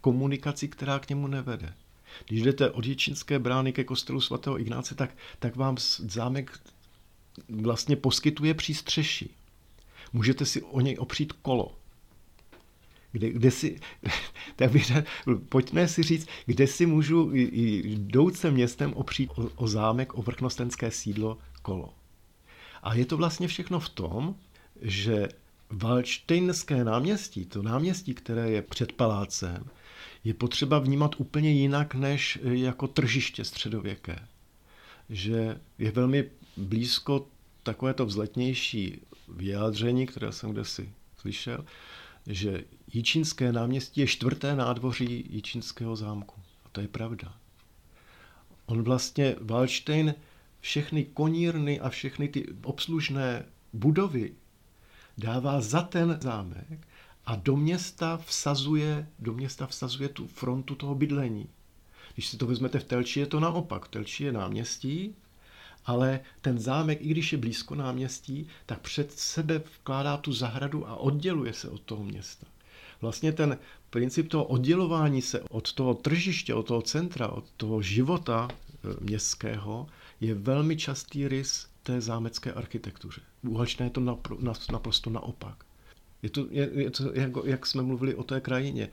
komunikaci, 0.00 0.68
která 0.68 0.98
k 0.98 1.08
němu 1.08 1.26
nevede. 1.26 1.74
Když 2.28 2.42
jdete 2.42 2.70
od 2.70 2.86
Jičínské 2.86 3.38
brány 3.38 3.72
ke 3.72 3.84
kostelu 3.84 4.20
svatého 4.20 4.60
Ignáce, 4.60 4.94
tak, 4.94 5.10
tak 5.38 5.56
vám 5.56 5.76
zámek 5.98 6.60
vlastně 7.48 7.96
poskytuje 7.96 8.54
přístřeší. 8.54 9.34
Můžete 10.12 10.46
si 10.46 10.62
o 10.62 10.80
něj 10.80 10.96
opřít 10.98 11.32
kolo 11.32 11.76
kde, 13.16 13.30
kde 13.30 13.50
si, 13.50 13.80
tak 14.56 14.72
bych 14.72 14.92
pojďme 15.48 15.88
si 15.88 16.02
říct, 16.02 16.28
kde 16.46 16.66
si 16.66 16.86
můžu 16.86 17.30
jdouc 17.34 18.38
se 18.38 18.50
městem 18.50 18.92
opřít 18.92 19.30
o, 19.36 19.50
o 19.56 19.68
zámek, 19.68 20.18
o 20.18 20.22
vrchnostenské 20.22 20.90
sídlo 20.90 21.38
kolo. 21.62 21.94
A 22.82 22.94
je 22.94 23.04
to 23.04 23.16
vlastně 23.16 23.48
všechno 23.48 23.80
v 23.80 23.88
tom, 23.88 24.34
že 24.82 25.28
Valštejnské 25.70 26.84
náměstí, 26.84 27.44
to 27.44 27.62
náměstí, 27.62 28.14
které 28.14 28.50
je 28.50 28.62
před 28.62 28.92
palácem, 28.92 29.64
je 30.24 30.34
potřeba 30.34 30.78
vnímat 30.78 31.14
úplně 31.18 31.50
jinak 31.50 31.94
než 31.94 32.38
jako 32.42 32.86
tržiště 32.86 33.44
středověké. 33.44 34.18
Že 35.10 35.60
je 35.78 35.90
velmi 35.90 36.30
blízko 36.56 37.26
takovéto 37.62 38.06
vzletnější 38.06 39.00
vyjádření, 39.28 40.06
které 40.06 40.32
jsem 40.32 40.50
kdesi 40.50 40.92
slyšel, 41.16 41.64
že 42.26 42.64
Jičínské 42.92 43.52
náměstí 43.52 44.00
je 44.00 44.06
čtvrté 44.06 44.56
nádvoří 44.56 45.24
Jičínského 45.30 45.96
zámku. 45.96 46.34
A 46.64 46.68
to 46.72 46.80
je 46.80 46.88
pravda. 46.88 47.34
On 48.66 48.82
vlastně, 48.82 49.36
Wallstein, 49.40 50.14
všechny 50.60 51.04
konírny 51.04 51.80
a 51.80 51.88
všechny 51.88 52.28
ty 52.28 52.46
obslužné 52.62 53.44
budovy 53.72 54.34
dává 55.18 55.60
za 55.60 55.82
ten 55.82 56.18
zámek 56.22 56.88
a 57.26 57.36
do 57.36 57.56
města 57.56 58.16
vsazuje, 58.26 59.08
do 59.18 59.32
města 59.32 59.66
vsazuje 59.66 60.08
tu 60.08 60.26
frontu 60.26 60.74
toho 60.74 60.94
bydlení. 60.94 61.48
Když 62.14 62.26
si 62.28 62.36
to 62.36 62.46
vezmete 62.46 62.78
v 62.78 62.84
Telči, 62.84 63.20
je 63.20 63.26
to 63.26 63.40
naopak. 63.40 63.84
V 63.84 63.88
Telči 63.88 64.24
je 64.24 64.32
náměstí 64.32 65.14
ale 65.86 66.20
ten 66.40 66.58
zámek, 66.58 66.98
i 67.00 67.08
když 67.08 67.32
je 67.32 67.38
blízko 67.38 67.74
náměstí, 67.74 68.46
tak 68.66 68.80
před 68.80 69.12
sebe 69.12 69.58
vkládá 69.58 70.16
tu 70.16 70.32
zahradu 70.32 70.88
a 70.88 70.96
odděluje 70.96 71.52
se 71.52 71.68
od 71.68 71.80
toho 71.80 72.04
města. 72.04 72.46
Vlastně 73.00 73.32
ten 73.32 73.58
princip 73.90 74.28
toho 74.28 74.44
oddělování 74.44 75.22
se 75.22 75.40
od 75.40 75.72
toho 75.72 75.94
tržiště, 75.94 76.54
od 76.54 76.66
toho 76.66 76.82
centra, 76.82 77.28
od 77.28 77.44
toho 77.56 77.82
života 77.82 78.48
e, 78.50 79.04
městského 79.04 79.86
je 80.20 80.34
velmi 80.34 80.76
častý 80.76 81.28
rys 81.28 81.66
té 81.82 82.00
zámecké 82.00 82.52
architektuře. 82.52 83.20
U 83.42 83.62
je 83.62 83.90
to 83.90 84.00
napr- 84.00 84.56
naprosto 84.72 85.10
naopak. 85.10 85.64
Je 86.22 86.30
to, 86.30 86.46
je, 86.50 86.70
je 86.74 86.90
to 86.90 87.12
jak, 87.14 87.30
jak 87.44 87.66
jsme 87.66 87.82
mluvili 87.82 88.14
o 88.14 88.22
té 88.22 88.40
krajině. 88.40 88.88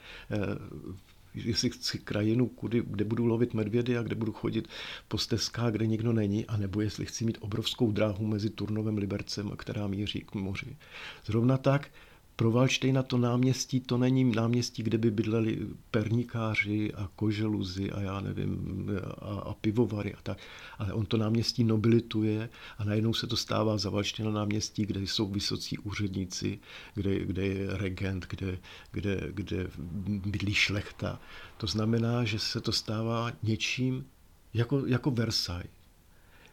Jestli 1.35 1.69
chci 1.69 1.99
krajinu, 1.99 2.47
kudy, 2.47 2.83
kde 2.85 3.05
budu 3.05 3.25
lovit 3.25 3.53
medvědy 3.53 3.97
a 3.97 4.03
kde 4.03 4.15
budu 4.15 4.31
chodit 4.31 4.67
po 5.07 5.17
stezkách, 5.17 5.71
kde 5.71 5.87
nikdo 5.87 6.13
není, 6.13 6.45
anebo 6.45 6.81
jestli 6.81 7.05
chci 7.05 7.25
mít 7.25 7.37
obrovskou 7.41 7.91
dráhu 7.91 8.27
mezi 8.27 8.49
Turnovem 8.49 8.97
Libercem, 8.97 9.51
která 9.57 9.87
míří 9.87 10.21
k 10.21 10.35
moři. 10.35 10.77
Zrovna 11.25 11.57
tak 11.57 11.89
pro 12.35 12.51
Valštejna 12.51 13.03
to 13.03 13.17
náměstí, 13.17 13.79
to 13.79 13.97
není 13.97 14.23
náměstí, 14.23 14.83
kde 14.83 14.97
by 14.97 15.11
bydleli 15.11 15.59
perníkáři 15.91 16.93
a 16.93 17.09
koželuzy 17.15 17.91
a 17.91 18.01
já 18.01 18.21
nevím, 18.21 18.89
a, 19.21 19.25
a 19.25 19.53
pivovary 19.53 20.13
a 20.13 20.17
tak. 20.23 20.37
Ale 20.77 20.93
on 20.93 21.05
to 21.05 21.17
náměstí 21.17 21.63
nobilituje 21.63 22.49
a 22.77 22.83
najednou 22.83 23.13
se 23.13 23.27
to 23.27 23.37
stává 23.37 23.77
za 23.77 23.89
Valštěna 23.89 24.31
náměstí, 24.31 24.85
kde 24.85 25.01
jsou 25.01 25.27
vysocí 25.27 25.77
úředníci, 25.77 26.59
kde, 26.95 27.25
kde 27.25 27.47
je 27.47 27.77
regent, 27.77 28.27
kde, 28.29 28.57
kde, 28.91 29.27
kde 29.33 29.67
bydlí 30.25 30.53
šlechta. 30.53 31.19
To 31.57 31.67
znamená, 31.67 32.23
že 32.23 32.39
se 32.39 32.61
to 32.61 32.71
stává 32.71 33.31
něčím 33.43 34.05
jako, 34.53 34.85
jako 34.85 35.11
Versailles. 35.11 35.69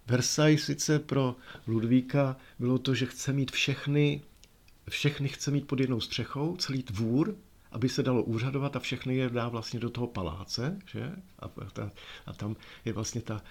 Versailles 0.07 0.64
sice 0.64 0.99
pro 0.99 1.37
Ludvíka 1.66 2.37
bylo 2.59 2.78
to, 2.78 2.95
že 2.95 3.07
chce 3.07 3.33
mít 3.33 3.51
všechny 3.51 4.22
všechny 4.91 5.28
chce 5.28 5.51
mít 5.51 5.66
pod 5.66 5.80
jednou 5.80 6.01
střechou, 6.01 6.57
celý 6.57 6.82
tvůr, 6.82 7.36
aby 7.72 7.88
se 7.88 8.03
dalo 8.03 8.22
úřadovat 8.22 8.76
a 8.76 8.80
všechny 8.80 9.16
je 9.16 9.30
dá 9.30 9.49
vlastně 9.49 9.80
do 9.80 9.91
toho 9.91 10.07
paláce, 10.07 10.78
že? 10.86 11.12
A, 11.38 11.49
ta, 11.72 11.91
a 12.26 12.32
tam 12.32 12.57
je 12.84 12.93
vlastně 12.93 13.20
ta, 13.20 13.43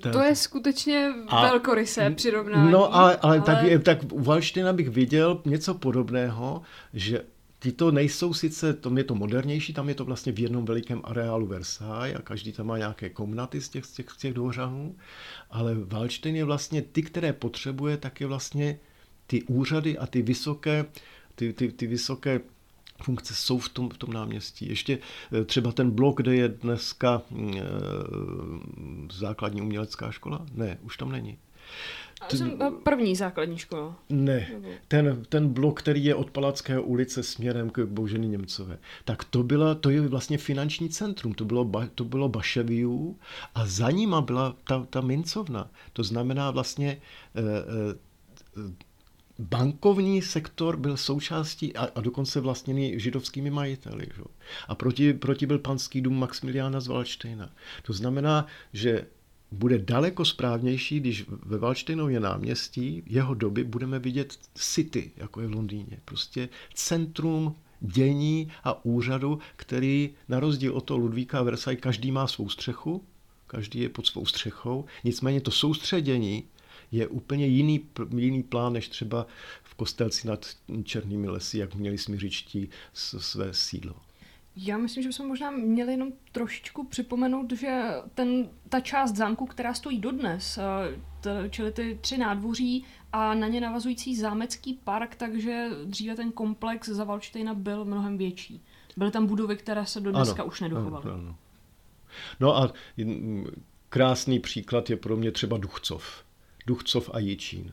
ta, 0.00 0.10
to 0.10 0.20
je 0.20 0.36
skutečně 0.36 1.12
a, 1.28 1.42
velkorysé 1.42 2.10
přirovnání. 2.10 2.72
No, 2.72 2.94
ale, 2.94 3.16
ale, 3.16 3.38
ale... 3.38 3.40
Tak, 3.40 3.82
tak 3.82 4.12
u 4.12 4.22
Valština 4.22 4.72
bych 4.72 4.88
viděl 4.88 5.40
něco 5.44 5.74
podobného, 5.74 6.62
že 6.92 7.24
Tyto 7.64 7.90
nejsou 7.90 8.34
sice, 8.34 8.74
tam 8.74 8.98
je 8.98 9.04
to 9.04 9.14
modernější, 9.14 9.72
tam 9.72 9.88
je 9.88 9.94
to 9.94 10.04
vlastně 10.04 10.32
v 10.32 10.38
jednom 10.38 10.64
velikém 10.64 11.00
areálu 11.04 11.46
Versailles 11.46 12.16
a 12.16 12.22
každý 12.22 12.52
tam 12.52 12.66
má 12.66 12.78
nějaké 12.78 13.08
komnaty 13.08 13.60
z 13.60 13.68
těch, 13.68 13.84
z 13.84 13.92
těch, 13.92 14.10
z 14.10 14.16
těch 14.16 14.34
dvořanů, 14.34 14.96
ale 15.50 15.74
Wallstein 15.74 16.36
je 16.36 16.44
vlastně 16.44 16.82
ty, 16.82 17.02
které 17.02 17.32
potřebuje, 17.32 17.96
tak 17.96 18.20
je 18.20 18.26
vlastně 18.26 18.78
ty 19.26 19.42
úřady 19.42 19.98
a 19.98 20.06
ty 20.06 20.22
vysoké, 20.22 20.84
ty, 21.34 21.52
ty, 21.52 21.72
ty 21.72 21.86
vysoké 21.86 22.40
funkce 23.02 23.34
jsou 23.34 23.58
v 23.58 23.68
tom, 23.68 23.90
v 23.90 23.98
tom 23.98 24.12
náměstí. 24.12 24.68
Ještě 24.68 24.98
eh, 25.32 25.44
třeba 25.44 25.72
ten 25.72 25.90
blok, 25.90 26.16
kde 26.16 26.36
je 26.36 26.48
dneska 26.48 27.22
e, 27.32 27.62
základní 29.12 29.62
umělecká 29.62 30.10
škola? 30.10 30.46
Ne, 30.54 30.78
už 30.82 30.96
tam 30.96 31.12
není. 31.12 31.38
T- 32.28 32.70
první 32.82 33.16
základní 33.16 33.58
škola. 33.58 33.96
Ne, 34.08 34.50
ten, 34.88 35.24
ten 35.28 35.48
blok, 35.48 35.80
který 35.80 36.04
je 36.04 36.14
od 36.14 36.30
Palackého 36.30 36.82
ulice 36.82 37.22
směrem 37.22 37.70
k 37.70 37.84
Boženy 37.84 38.28
Němcové, 38.28 38.78
tak 39.04 39.24
to, 39.24 39.42
byla, 39.42 39.74
to 39.74 39.90
je 39.90 40.00
vlastně 40.00 40.38
finanční 40.38 40.88
centrum, 40.88 41.34
to 41.34 41.44
bylo, 41.44 41.70
to 41.94 42.04
bylo 42.04 42.28
Baševiu 42.28 43.18
a 43.54 43.66
za 43.66 43.90
nima 43.90 44.20
byla 44.20 44.56
ta, 44.64 44.86
ta 44.90 45.00
mincovna. 45.00 45.70
To 45.92 46.04
znamená 46.04 46.50
vlastně 46.50 47.00
eh, 47.34 47.40
eh, 47.40 48.84
bankovní 49.38 50.22
sektor 50.22 50.76
byl 50.76 50.96
součástí 50.96 51.76
a, 51.76 51.88
a 51.94 52.00
dokonce 52.00 52.40
vlastněný 52.40 53.00
židovskými 53.00 53.50
majiteli. 53.50 54.06
Že? 54.16 54.22
A 54.68 54.74
proti, 54.74 55.12
proti 55.12 55.46
byl 55.46 55.58
panský 55.58 56.00
dům 56.00 56.18
Maximiliána 56.18 56.80
z 56.80 56.86
Valštejna. 56.86 57.50
To 57.82 57.92
znamená, 57.92 58.46
že 58.72 59.06
bude 59.52 59.78
daleko 59.78 60.24
správnější, 60.24 61.00
když 61.00 61.24
ve 61.28 61.58
Valštejnově 61.58 62.20
náměstí 62.20 63.02
jeho 63.06 63.34
doby 63.34 63.64
budeme 63.64 63.98
vidět 63.98 64.38
city, 64.54 65.10
jako 65.16 65.40
je 65.40 65.46
v 65.46 65.54
Londýně. 65.54 66.00
Prostě 66.04 66.48
centrum 66.74 67.54
dění 67.80 68.52
a 68.64 68.84
úřadu, 68.84 69.38
který 69.56 70.10
na 70.28 70.40
rozdíl 70.40 70.72
od 70.72 70.80
toho 70.80 70.98
Ludvíka 70.98 71.38
a 71.38 71.42
Versailles 71.42 71.82
každý 71.82 72.12
má 72.12 72.26
svou 72.26 72.48
střechu, 72.48 73.04
každý 73.46 73.80
je 73.80 73.88
pod 73.88 74.06
svou 74.06 74.26
střechou, 74.26 74.84
nicméně 75.04 75.40
to 75.40 75.50
soustředění 75.50 76.44
je 76.94 77.08
úplně 77.08 77.46
jiný, 77.46 77.88
jiný 78.16 78.42
plán, 78.42 78.72
než 78.72 78.88
třeba 78.88 79.26
v 79.62 79.74
Kostelci 79.74 80.28
nad 80.28 80.46
Černými 80.84 81.28
lesy, 81.28 81.58
jak 81.58 81.74
měli 81.74 81.98
smířičtí 81.98 82.68
své 82.92 83.54
sídlo. 83.54 83.94
Já 84.56 84.78
myslím, 84.78 85.02
že 85.02 85.08
bychom 85.08 85.28
možná 85.28 85.50
měli 85.50 85.92
jenom 85.92 86.12
trošičku 86.32 86.84
připomenout, 86.84 87.52
že 87.52 87.82
ten, 88.14 88.48
ta 88.68 88.80
část 88.80 89.16
zámku, 89.16 89.46
která 89.46 89.74
stojí 89.74 89.98
dodnes, 89.98 90.58
t, 91.20 91.48
čili 91.50 91.72
ty 91.72 91.98
tři 92.00 92.18
nádvoří 92.18 92.84
a 93.12 93.34
na 93.34 93.48
ně 93.48 93.60
navazující 93.60 94.16
zámecký 94.16 94.74
park, 94.84 95.14
takže 95.14 95.68
dříve 95.84 96.16
ten 96.16 96.32
komplex 96.32 96.88
za 96.88 97.04
Valštejna 97.04 97.54
byl 97.54 97.84
mnohem 97.84 98.18
větší. 98.18 98.62
Byly 98.96 99.10
tam 99.10 99.26
budovy, 99.26 99.56
které 99.56 99.86
se 99.86 100.00
do 100.00 100.12
dneska 100.12 100.42
ano, 100.42 100.46
už 100.46 100.60
nedochovaly. 100.60 101.04
Ano, 101.04 101.14
ano. 101.14 101.36
No 102.40 102.56
a 102.56 102.72
krásný 103.88 104.40
příklad 104.40 104.90
je 104.90 104.96
pro 104.96 105.16
mě 105.16 105.32
třeba 105.32 105.58
Duchcov. 105.58 106.24
Duchcov 106.66 107.10
a 107.12 107.18
Jičín. 107.18 107.72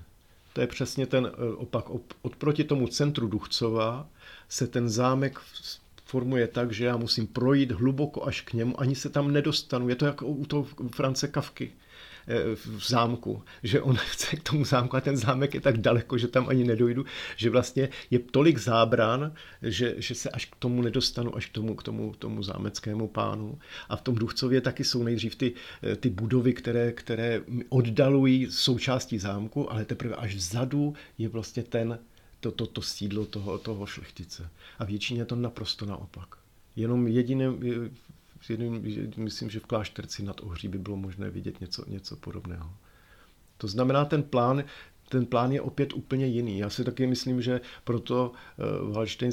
To 0.54 0.62
je 0.62 0.68
přesně 0.68 1.06
ten 1.06 1.26
e, 1.26 1.56
opak. 1.56 1.86
Odproti 2.22 2.64
tomu 2.64 2.88
centru 2.88 3.28
Duchcova 3.28 4.10
se 4.50 4.68
ten 4.68 4.89
zámek 4.89 5.39
formuje 6.06 6.48
tak, 6.48 6.72
že 6.72 6.86
já 6.86 6.98
musím 6.98 7.28
projít 7.28 7.72
hluboko 7.72 8.28
až 8.28 8.42
k 8.42 8.54
němu, 8.54 8.80
ani 8.80 8.96
se 8.96 9.10
tam 9.10 9.32
nedostanu. 9.32 9.89
Je 9.89 9.96
to 9.96 10.06
jako 10.06 10.28
u 10.28 10.46
toho 10.46 10.68
France 10.96 11.28
Kavky 11.28 11.72
eh, 11.72 11.91
v 12.55 12.89
zámku, 12.89 13.43
že 13.63 13.82
on 13.82 13.95
chce 14.11 14.36
k 14.36 14.43
tomu 14.43 14.65
zámku 14.65 14.95
a 14.95 15.01
ten 15.01 15.17
zámek 15.17 15.53
je 15.53 15.61
tak 15.61 15.77
daleko, 15.77 16.17
že 16.17 16.27
tam 16.27 16.49
ani 16.49 16.63
nedojdu, 16.63 17.05
že 17.36 17.49
vlastně 17.49 17.89
je 18.09 18.19
tolik 18.19 18.57
zábran, 18.57 19.34
že, 19.61 19.95
že 19.97 20.15
se 20.15 20.29
až 20.29 20.45
k 20.45 20.55
tomu 20.55 20.82
nedostanu, 20.82 21.36
až 21.36 21.45
k 21.45 21.53
tomu, 21.53 21.75
k 21.75 21.84
tomu, 21.84 22.13
tomu 22.19 22.43
zámeckému 22.43 23.07
pánu. 23.07 23.59
A 23.89 23.95
v 23.95 24.01
tom 24.01 24.15
Duchcově 24.15 24.61
taky 24.61 24.84
jsou 24.84 25.03
nejdřív 25.03 25.36
ty, 25.36 25.53
eh, 25.84 25.95
ty 25.95 26.09
budovy, 26.09 26.53
které, 26.53 26.91
které 26.91 27.41
oddalují 27.69 28.47
součástí 28.51 29.19
zámku, 29.19 29.71
ale 29.71 29.86
teprve 29.86 30.15
až 30.15 30.36
vzadu 30.36 30.93
je 31.17 31.27
vlastně 31.27 31.63
ten, 31.63 31.99
to, 32.39 32.51
to, 32.51 32.67
to 32.67 32.82
sídlo 32.82 33.25
toho, 33.25 33.57
toho 33.57 33.86
šlechtice. 33.86 34.49
A 34.79 34.86
většině 34.86 35.21
je 35.21 35.25
to 35.25 35.36
naprosto 35.36 35.86
naopak. 35.86 36.36
Jenom 36.75 37.07
jediné, 37.07 37.45
jedin, 38.50 38.82
myslím, 39.18 39.50
že 39.50 39.60
v 39.60 39.66
klášterci 39.66 40.24
nad 40.24 40.42
Ohří 40.42 40.68
by 40.68 40.78
bylo 40.78 40.98
možné 40.98 41.30
vidět 41.30 41.62
něco, 41.62 41.84
něco 41.88 42.16
podobného. 42.16 42.74
To 43.58 43.68
znamená, 43.68 44.06
ten 44.06 44.24
plán, 44.24 44.64
ten 45.10 45.26
plán 45.26 45.52
je 45.52 45.62
opět 45.62 45.94
úplně 45.94 46.26
jiný. 46.26 46.60
Já 46.60 46.70
si 46.70 46.84
taky 46.84 47.08
myslím, 47.08 47.42
že 47.42 47.62
proto 47.84 48.32
uh, 48.32 48.94
Wallstein 48.94 49.32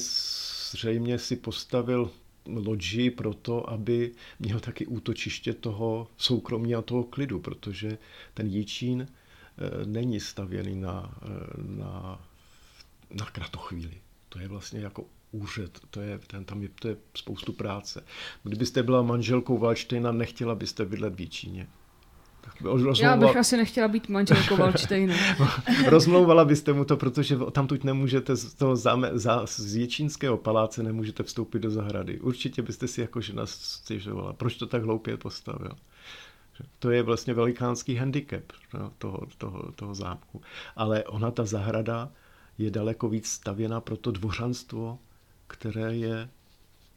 zřejmě 0.70 1.18
si 1.18 1.36
postavil 1.36 2.10
loďi 2.46 3.10
proto, 3.10 3.70
aby 3.70 4.12
měl 4.38 4.60
taky 4.60 4.86
útočiště 4.86 5.54
toho 5.54 6.08
soukromí 6.16 6.74
a 6.74 6.82
toho 6.82 7.04
klidu, 7.04 7.38
protože 7.40 7.98
ten 8.34 8.46
Jičín 8.46 9.00
uh, 9.00 9.86
není 9.86 10.20
stavěný 10.20 10.76
na, 10.76 11.18
uh, 11.24 11.76
na 11.76 12.24
na 13.10 13.24
kratochvíli. 13.24 14.00
To 14.28 14.38
je 14.38 14.48
vlastně 14.48 14.80
jako 14.80 15.04
úřad, 15.32 15.70
to 15.90 16.00
je, 16.00 16.18
ten, 16.26 16.44
tam 16.44 16.62
je, 16.62 16.68
to 16.80 16.88
je 16.88 16.96
spoustu 17.14 17.52
práce. 17.52 18.04
Kdybyste 18.42 18.82
byla 18.82 19.02
manželkou 19.02 19.58
Valštejna, 19.58 20.12
nechtěla 20.12 20.54
byste 20.54 20.84
bydlet 20.84 21.14
v. 21.14 21.66
Rozmlouvala... 22.60 23.10
Já 23.10 23.16
bych 23.16 23.36
asi 23.36 23.56
nechtěla 23.56 23.88
být 23.88 24.08
manželkou 24.08 24.56
Valštejna. 24.56 25.14
Rozmlouvala 25.86 26.44
byste 26.44 26.72
mu 26.72 26.84
to, 26.84 26.96
protože 26.96 27.36
tam 27.52 27.66
tuď 27.66 27.84
nemůžete 27.84 28.36
z 28.36 28.54
toho 28.54 28.76
záme, 28.76 29.10
za, 29.12 29.46
z 29.46 29.76
Ječínského 29.76 30.36
paláce 30.36 30.82
nemůžete 30.82 31.22
vstoupit 31.22 31.58
do 31.58 31.70
zahrady. 31.70 32.20
Určitě 32.20 32.62
byste 32.62 32.88
si 32.88 33.00
jako 33.00 33.20
žena 33.20 33.46
stěžovala. 33.46 34.32
Proč 34.32 34.56
to 34.56 34.66
tak 34.66 34.82
hloupě 34.82 35.16
postavil? 35.16 35.70
To 36.78 36.90
je 36.90 37.02
vlastně 37.02 37.34
velikánský 37.34 37.94
handicap 37.94 38.52
no, 38.74 38.92
toho, 38.98 39.26
toho, 39.38 39.72
toho 39.72 39.94
zámku. 39.94 40.42
Ale 40.76 41.04
ona, 41.04 41.30
ta 41.30 41.44
zahrada, 41.44 42.12
je 42.58 42.70
daleko 42.70 43.08
víc 43.08 43.26
stavěna 43.26 43.80
pro 43.80 43.96
to 43.96 44.10
dvořanstvo, 44.10 44.98
které 45.48 45.96
je 45.96 46.28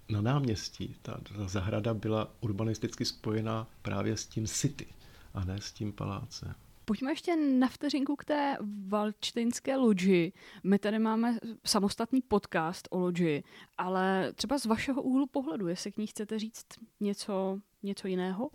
na 0.10 0.22
náměstí. 0.22 0.96
Ta, 1.02 1.20
ta 1.38 1.48
zahrada 1.48 1.94
byla 1.94 2.32
urbanisticky 2.42 3.06
spojená 3.06 3.68
právě 3.82 4.18
s 4.18 4.28
tím 4.28 4.48
city 4.48 4.88
a 5.34 5.46
ne 5.46 5.62
s 5.62 5.72
tím 5.72 5.92
palácem. 5.92 6.56
Pojďme 6.86 7.12
ještě 7.12 7.36
na 7.36 7.68
vteřinku 7.68 8.16
k 8.16 8.26
té 8.26 8.58
valčtejnské 8.88 9.76
loďi. 9.76 10.34
My 10.64 10.80
tady 10.80 11.00
máme 11.00 11.38
samostatný 11.66 12.22
podcast 12.22 12.88
o 12.92 13.00
loďi, 13.00 13.44
ale 13.78 14.34
třeba 14.34 14.58
z 14.58 14.66
vašeho 14.66 15.02
úhlu 15.02 15.28
pohledu, 15.28 15.68
jestli 15.68 15.92
k 15.92 15.98
ní 15.98 16.08
chcete 16.08 16.40
říct 16.40 16.66
něco, 17.00 17.60
něco 17.84 18.08
jiného? 18.08 18.50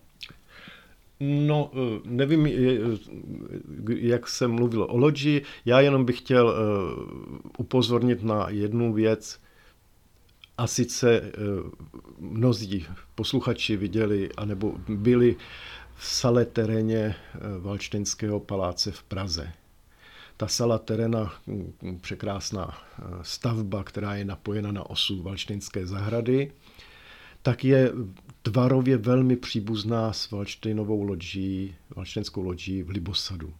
No, 1.20 1.70
eh, 1.74 2.00
nevím, 2.04 2.46
jak 3.88 4.28
jsem 4.28 4.50
mluvil 4.50 4.86
o 4.90 4.96
loďi, 4.96 5.42
já 5.64 5.80
jenom 5.80 6.04
bych 6.04 6.18
chtěl 6.18 6.50
eh, 6.50 6.60
upozornit 7.58 8.22
na 8.22 8.46
jednu 8.48 8.92
věc, 8.92 9.40
a 10.58 10.66
sice 10.66 11.20
eh, 11.20 11.32
mnozí 12.18 12.86
posluchači 13.14 13.76
viděli, 13.76 14.30
anebo 14.36 14.74
byli 14.88 15.36
v 15.96 16.06
sale 16.06 16.44
teréně 16.44 17.14
Valčtenského 17.60 18.40
paláce 18.40 18.92
v 18.92 19.02
Praze. 19.02 19.52
Ta 20.36 20.48
sala 20.48 20.78
terena, 20.78 21.34
hm, 21.46 21.72
překrásná 22.00 22.78
stavba, 23.22 23.84
která 23.84 24.14
je 24.14 24.24
napojena 24.24 24.72
na 24.72 24.90
osu 24.90 25.22
Valčtenské 25.22 25.86
zahrady, 25.86 26.52
tak 27.42 27.64
je 27.64 27.92
tvarově 28.42 28.96
velmi 28.96 29.36
příbuzná 29.36 30.12
s 30.12 30.30
Valštejnovou 30.30 31.02
loďí, 31.02 31.74
Valštejnskou 31.96 32.42
loďí 32.42 32.82
v 32.82 32.90
Libosadu. 32.90 33.54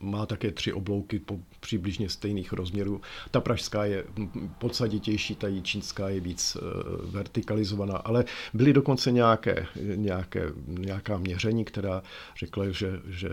Má 0.00 0.26
také 0.26 0.50
tři 0.50 0.72
oblouky 0.72 1.18
po 1.18 1.40
přibližně 1.60 2.08
stejných 2.08 2.52
rozměrů. 2.52 3.00
Ta 3.30 3.40
pražská 3.40 3.84
je 3.84 4.04
podsaditější, 4.58 5.34
ta 5.34 5.60
čínská 5.62 6.08
je 6.08 6.20
víc 6.20 6.56
e, 6.56 6.60
vertikalizovaná, 7.10 7.96
ale 7.96 8.24
byly 8.54 8.72
dokonce 8.72 9.12
nějaké, 9.12 9.66
nějaké, 9.94 10.52
nějaká 10.66 11.18
měření, 11.18 11.64
která 11.64 12.02
řekla, 12.38 12.70
že, 12.70 13.00
že 13.08 13.28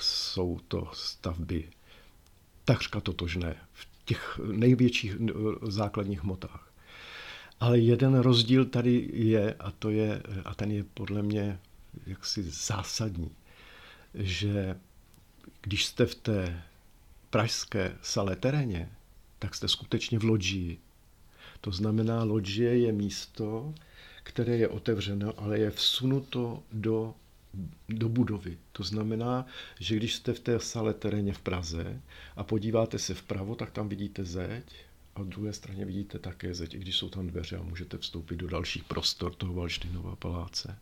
jsou 0.00 0.60
to 0.68 0.88
stavby 0.92 1.68
takřka 2.64 3.00
totožné 3.00 3.56
v 3.72 3.88
těch 4.04 4.40
největších 4.52 5.14
e, 5.14 5.32
základních 5.70 6.22
hmotách. 6.22 6.72
Ale 7.60 7.78
jeden 7.78 8.18
rozdíl 8.18 8.64
tady 8.64 9.10
je, 9.12 9.54
a, 9.54 9.70
to 9.70 9.90
je, 9.90 10.22
a 10.44 10.54
ten 10.54 10.70
je 10.70 10.84
podle 10.94 11.22
mě 11.22 11.58
jaksi 12.06 12.42
zásadní, 12.42 13.30
že 14.14 14.76
když 15.60 15.86
jste 15.86 16.06
v 16.06 16.14
té 16.14 16.62
pražské 17.30 17.96
sale 18.02 18.36
teréně, 18.36 18.90
tak 19.38 19.54
jste 19.54 19.68
skutečně 19.68 20.18
v 20.18 20.24
loďii. 20.24 20.78
To 21.60 21.72
znamená, 21.72 22.24
loďie 22.24 22.78
je 22.78 22.92
místo, 22.92 23.74
které 24.22 24.56
je 24.56 24.68
otevřeno, 24.68 25.40
ale 25.40 25.58
je 25.58 25.70
vsunuto 25.70 26.62
do, 26.72 27.14
do 27.88 28.08
budovy. 28.08 28.58
To 28.72 28.82
znamená, 28.82 29.46
že 29.80 29.96
když 29.96 30.14
jste 30.14 30.32
v 30.32 30.40
té 30.40 30.60
sale 30.60 30.94
teréně 30.94 31.32
v 31.32 31.38
Praze 31.38 32.00
a 32.36 32.44
podíváte 32.44 32.98
se 32.98 33.14
vpravo, 33.14 33.54
tak 33.54 33.70
tam 33.70 33.88
vidíte 33.88 34.24
zeď 34.24 34.64
a 35.14 35.22
v 35.22 35.26
druhé 35.26 35.52
straně 35.52 35.84
vidíte 35.84 36.18
také 36.18 36.54
zeď, 36.54 36.74
i 36.74 36.78
když 36.78 36.96
jsou 36.96 37.08
tam 37.08 37.26
dveře 37.26 37.56
a 37.56 37.62
můžete 37.62 37.98
vstoupit 37.98 38.36
do 38.36 38.48
dalších 38.48 38.84
prostor 38.84 39.34
toho 39.34 39.54
Valštinova 39.54 40.16
paláce. 40.16 40.78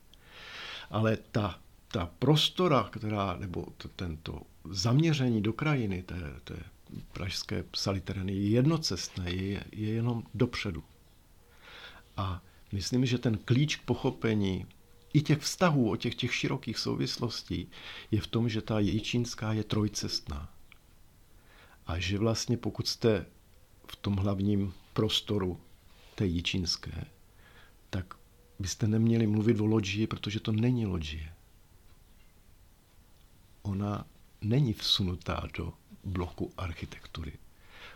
Ale 0.90 1.18
ta, 1.32 1.60
ta 1.88 2.06
prostora, 2.18 2.88
která, 2.92 3.36
nebo 3.36 3.66
to, 3.76 3.88
tento 3.88 4.42
zaměření 4.70 5.42
do 5.42 5.52
krajiny 5.52 6.02
té, 6.02 6.40
té 6.44 6.56
pražské 7.12 7.64
salitereny 7.76 8.32
je 8.32 8.48
jednocestné, 8.48 9.30
je, 9.30 9.64
je 9.72 9.88
jenom 9.88 10.22
dopředu. 10.34 10.84
A 12.16 12.42
myslím, 12.72 13.06
že 13.06 13.18
ten 13.18 13.38
klíč 13.38 13.76
k 13.76 13.84
pochopení 13.84 14.66
i 15.12 15.22
těch 15.22 15.38
vztahů, 15.38 15.90
o 15.90 15.96
těch, 15.96 16.14
těch 16.14 16.34
širokých 16.34 16.78
souvislostí, 16.78 17.70
je 18.10 18.20
v 18.20 18.26
tom, 18.26 18.48
že 18.48 18.62
ta 18.62 18.78
jičínská 18.78 19.52
je 19.52 19.64
trojcestná. 19.64 20.54
A 21.86 21.98
že 21.98 22.18
vlastně 22.18 22.56
pokud 22.56 22.88
jste 22.88 23.26
v 23.86 23.96
tom 23.96 24.16
hlavním 24.16 24.74
prostoru 24.92 25.60
té 26.14 26.26
jičínské, 26.26 27.04
tak 27.90 28.14
byste 28.58 28.88
neměli 28.88 29.26
mluvit 29.26 29.60
o 29.60 29.66
loďii, 29.66 30.06
protože 30.06 30.40
to 30.40 30.52
není 30.52 30.86
loďie. 30.86 31.35
Ona 33.66 34.06
není 34.40 34.72
vsunutá 34.72 35.42
do 35.58 35.72
bloku 36.04 36.52
architektury. 36.56 37.32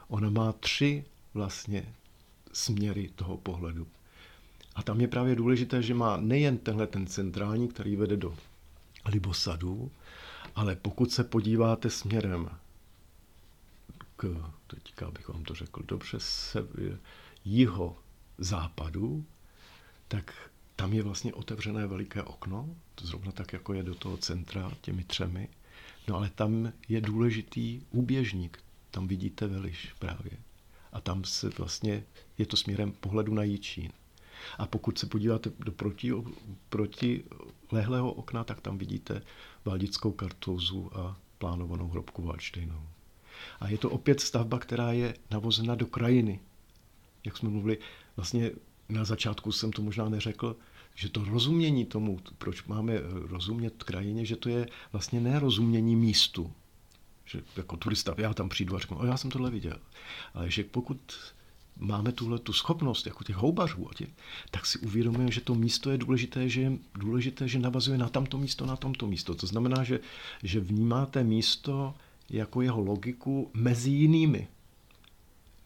Ona 0.09 0.31
má 0.31 0.53
tři 0.53 1.05
vlastně 1.35 1.95
směry 2.53 3.11
toho 3.14 3.37
pohledu. 3.37 3.87
A 4.75 4.83
tam 4.83 5.01
je 5.01 5.09
právě 5.09 5.35
důležité, 5.37 5.83
že 5.83 5.95
má 5.95 6.16
nejen 6.16 6.59
tenhle 6.59 6.87
ten 6.87 7.07
centrální, 7.07 7.68
který 7.68 7.97
vede 7.97 8.16
do 8.16 8.37
libosadu, 9.07 9.91
ale 10.55 10.77
pokud 10.77 11.12
se 11.12 11.25
podíváte 11.25 11.91
směrem 11.91 12.51
k, 14.16 14.51
teďka 14.66 15.11
bych 15.11 15.29
vám 15.29 15.45
to 15.45 15.55
řekl 15.55 15.83
dobře, 15.83 16.21
se, 16.21 16.59
jiho 17.45 17.97
západu, 18.39 19.25
tak 20.09 20.51
tam 20.77 20.93
je 20.93 21.03
vlastně 21.03 21.35
otevřené 21.35 21.87
veliké 21.87 22.23
okno, 22.23 22.68
to 22.95 23.07
zrovna 23.07 23.33
tak, 23.33 23.53
jako 23.53 23.75
je 23.75 23.83
do 23.83 23.95
toho 23.95 24.16
centra 24.16 24.71
těmi 24.81 25.05
třemi. 25.05 25.49
No 26.11 26.17
ale 26.17 26.31
tam 26.31 26.73
je 26.89 27.01
důležitý 27.01 27.83
úběžník, 27.91 28.59
tam 28.91 29.09
vidíte 29.09 29.47
veliš 29.47 29.93
právě. 29.99 30.33
A 30.93 31.01
tam 31.01 31.25
se 31.25 31.49
vlastně, 31.49 32.05
je 32.39 32.47
to 32.47 32.57
směrem 32.57 32.93
pohledu 32.93 33.35
na 33.35 33.43
Jičín. 33.43 33.93
A 34.59 34.67
pokud 34.67 34.99
se 34.99 35.07
podíváte 35.07 35.51
do 35.59 35.73
proti, 35.73 36.13
proti 36.69 37.25
lehlého 37.73 38.13
okna, 38.13 38.45
tak 38.45 38.61
tam 38.61 38.79
vidíte 38.79 39.23
Valdickou 39.65 40.13
kartouzu 40.13 40.99
a 40.99 41.17
plánovanou 41.39 41.89
hrobku 41.89 42.23
Waldsteinovou. 42.23 42.89
A 43.61 43.69
je 43.69 43.79
to 43.79 43.91
opět 43.91 44.21
stavba, 44.21 44.59
která 44.59 44.93
je 44.93 45.15
navozena 45.31 45.75
do 45.75 45.87
krajiny. 45.87 46.41
Jak 47.25 47.37
jsme 47.37 47.49
mluvili, 47.49 47.79
vlastně 48.17 48.51
na 48.89 49.05
začátku 49.05 49.53
jsem 49.53 49.73
to 49.73 49.83
možná 49.83 50.09
neřekl, 50.09 50.57
že 51.01 51.09
to 51.09 51.25
rozumění 51.25 51.85
tomu, 51.85 52.21
proč 52.39 52.65
máme 52.65 52.93
rozumět 53.29 53.83
krajině, 53.83 54.25
že 54.25 54.37
to 54.37 54.49
je 54.49 54.69
vlastně 54.93 55.21
nerozumění 55.21 55.97
místu. 55.97 56.53
Že 57.25 57.43
jako 57.57 57.77
turista, 57.77 58.15
já 58.19 58.35
tam 58.35 58.49
přijdu 58.49 58.77
a 58.77 58.79
řeknu, 58.79 58.99
o, 58.99 59.07
já 59.07 59.17
jsem 59.17 59.31
tohle 59.31 59.51
viděl. 59.51 59.77
Ale 60.35 60.51
že 60.51 60.65
pokud 60.65 61.01
máme 61.79 62.13
tuhle 62.13 62.39
tu 62.39 62.53
schopnost, 62.53 63.07
jako 63.07 63.25
těch 63.25 63.37
houbařů, 63.37 63.89
tak 64.51 64.67
si 64.67 64.79
uvědomujeme, 64.79 65.33
že 65.33 65.41
to 65.41 65.55
místo 65.55 65.91
je 65.91 65.99
důležité, 65.99 66.49
že 66.49 66.61
je 66.61 66.73
důležité, 66.95 67.49
že 67.49 67.59
navazuje 67.59 67.99
na 67.99 68.09
tamto 68.09 68.39
místo, 68.39 68.67
na 68.67 68.77
tomto 68.77 69.07
místo. 69.07 69.35
To 69.35 69.47
znamená, 69.47 69.85
že, 69.85 70.01
že 70.43 70.61
vnímáte 70.61 71.25
místo 71.25 71.95
jako 72.31 72.63
jeho 72.63 72.81
logiku 72.81 73.51
mezi 73.55 73.91
jinými. 73.91 74.49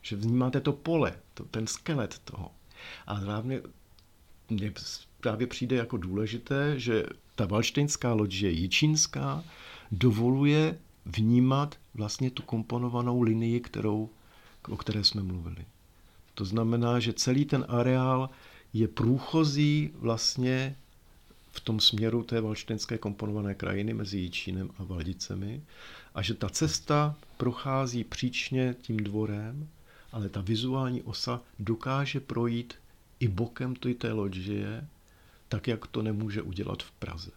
Že 0.02 0.16
vnímáte 0.16 0.60
to 0.60 0.72
pole, 0.72 1.18
to, 1.34 1.44
ten 1.44 1.66
skelet 1.66 2.18
toho. 2.18 2.50
A 3.06 3.14
hlavně 3.14 3.62
mně 4.50 4.72
právě 5.24 5.46
přijde 5.46 5.76
jako 5.76 5.96
důležité, 5.96 6.80
že 6.80 7.04
ta 7.34 7.46
valštejnská 7.46 8.12
loď 8.12 8.34
je 8.34 8.50
jičínská, 8.50 9.44
dovoluje 9.92 10.78
vnímat 11.06 11.76
vlastně 11.94 12.30
tu 12.30 12.42
komponovanou 12.42 13.22
linii, 13.22 13.60
kterou, 13.60 14.10
o 14.68 14.76
které 14.76 15.04
jsme 15.04 15.22
mluvili. 15.22 15.64
To 16.34 16.44
znamená, 16.44 17.00
že 17.00 17.12
celý 17.12 17.44
ten 17.44 17.64
areál 17.68 18.30
je 18.72 18.88
průchozí 18.88 19.90
vlastně 19.94 20.76
v 21.52 21.60
tom 21.60 21.80
směru 21.80 22.22
té 22.22 22.40
valštenské 22.40 22.98
komponované 22.98 23.54
krajiny 23.54 23.94
mezi 23.94 24.18
Jičínem 24.18 24.70
a 24.78 24.84
Valdicemi 24.84 25.62
a 26.14 26.22
že 26.22 26.34
ta 26.34 26.48
cesta 26.48 27.16
prochází 27.36 28.04
příčně 28.04 28.76
tím 28.82 28.96
dvorem, 28.96 29.68
ale 30.12 30.28
ta 30.28 30.40
vizuální 30.40 31.02
osa 31.02 31.40
dokáže 31.58 32.20
projít 32.20 32.74
i 33.20 33.28
bokem 33.28 33.74
té 33.76 34.12
loďie, 34.12 34.88
tak 35.48 35.68
jak 35.68 35.86
to 35.86 36.02
nemůže 36.02 36.42
udělat 36.42 36.82
v 36.82 36.90
Praze. 36.90 37.30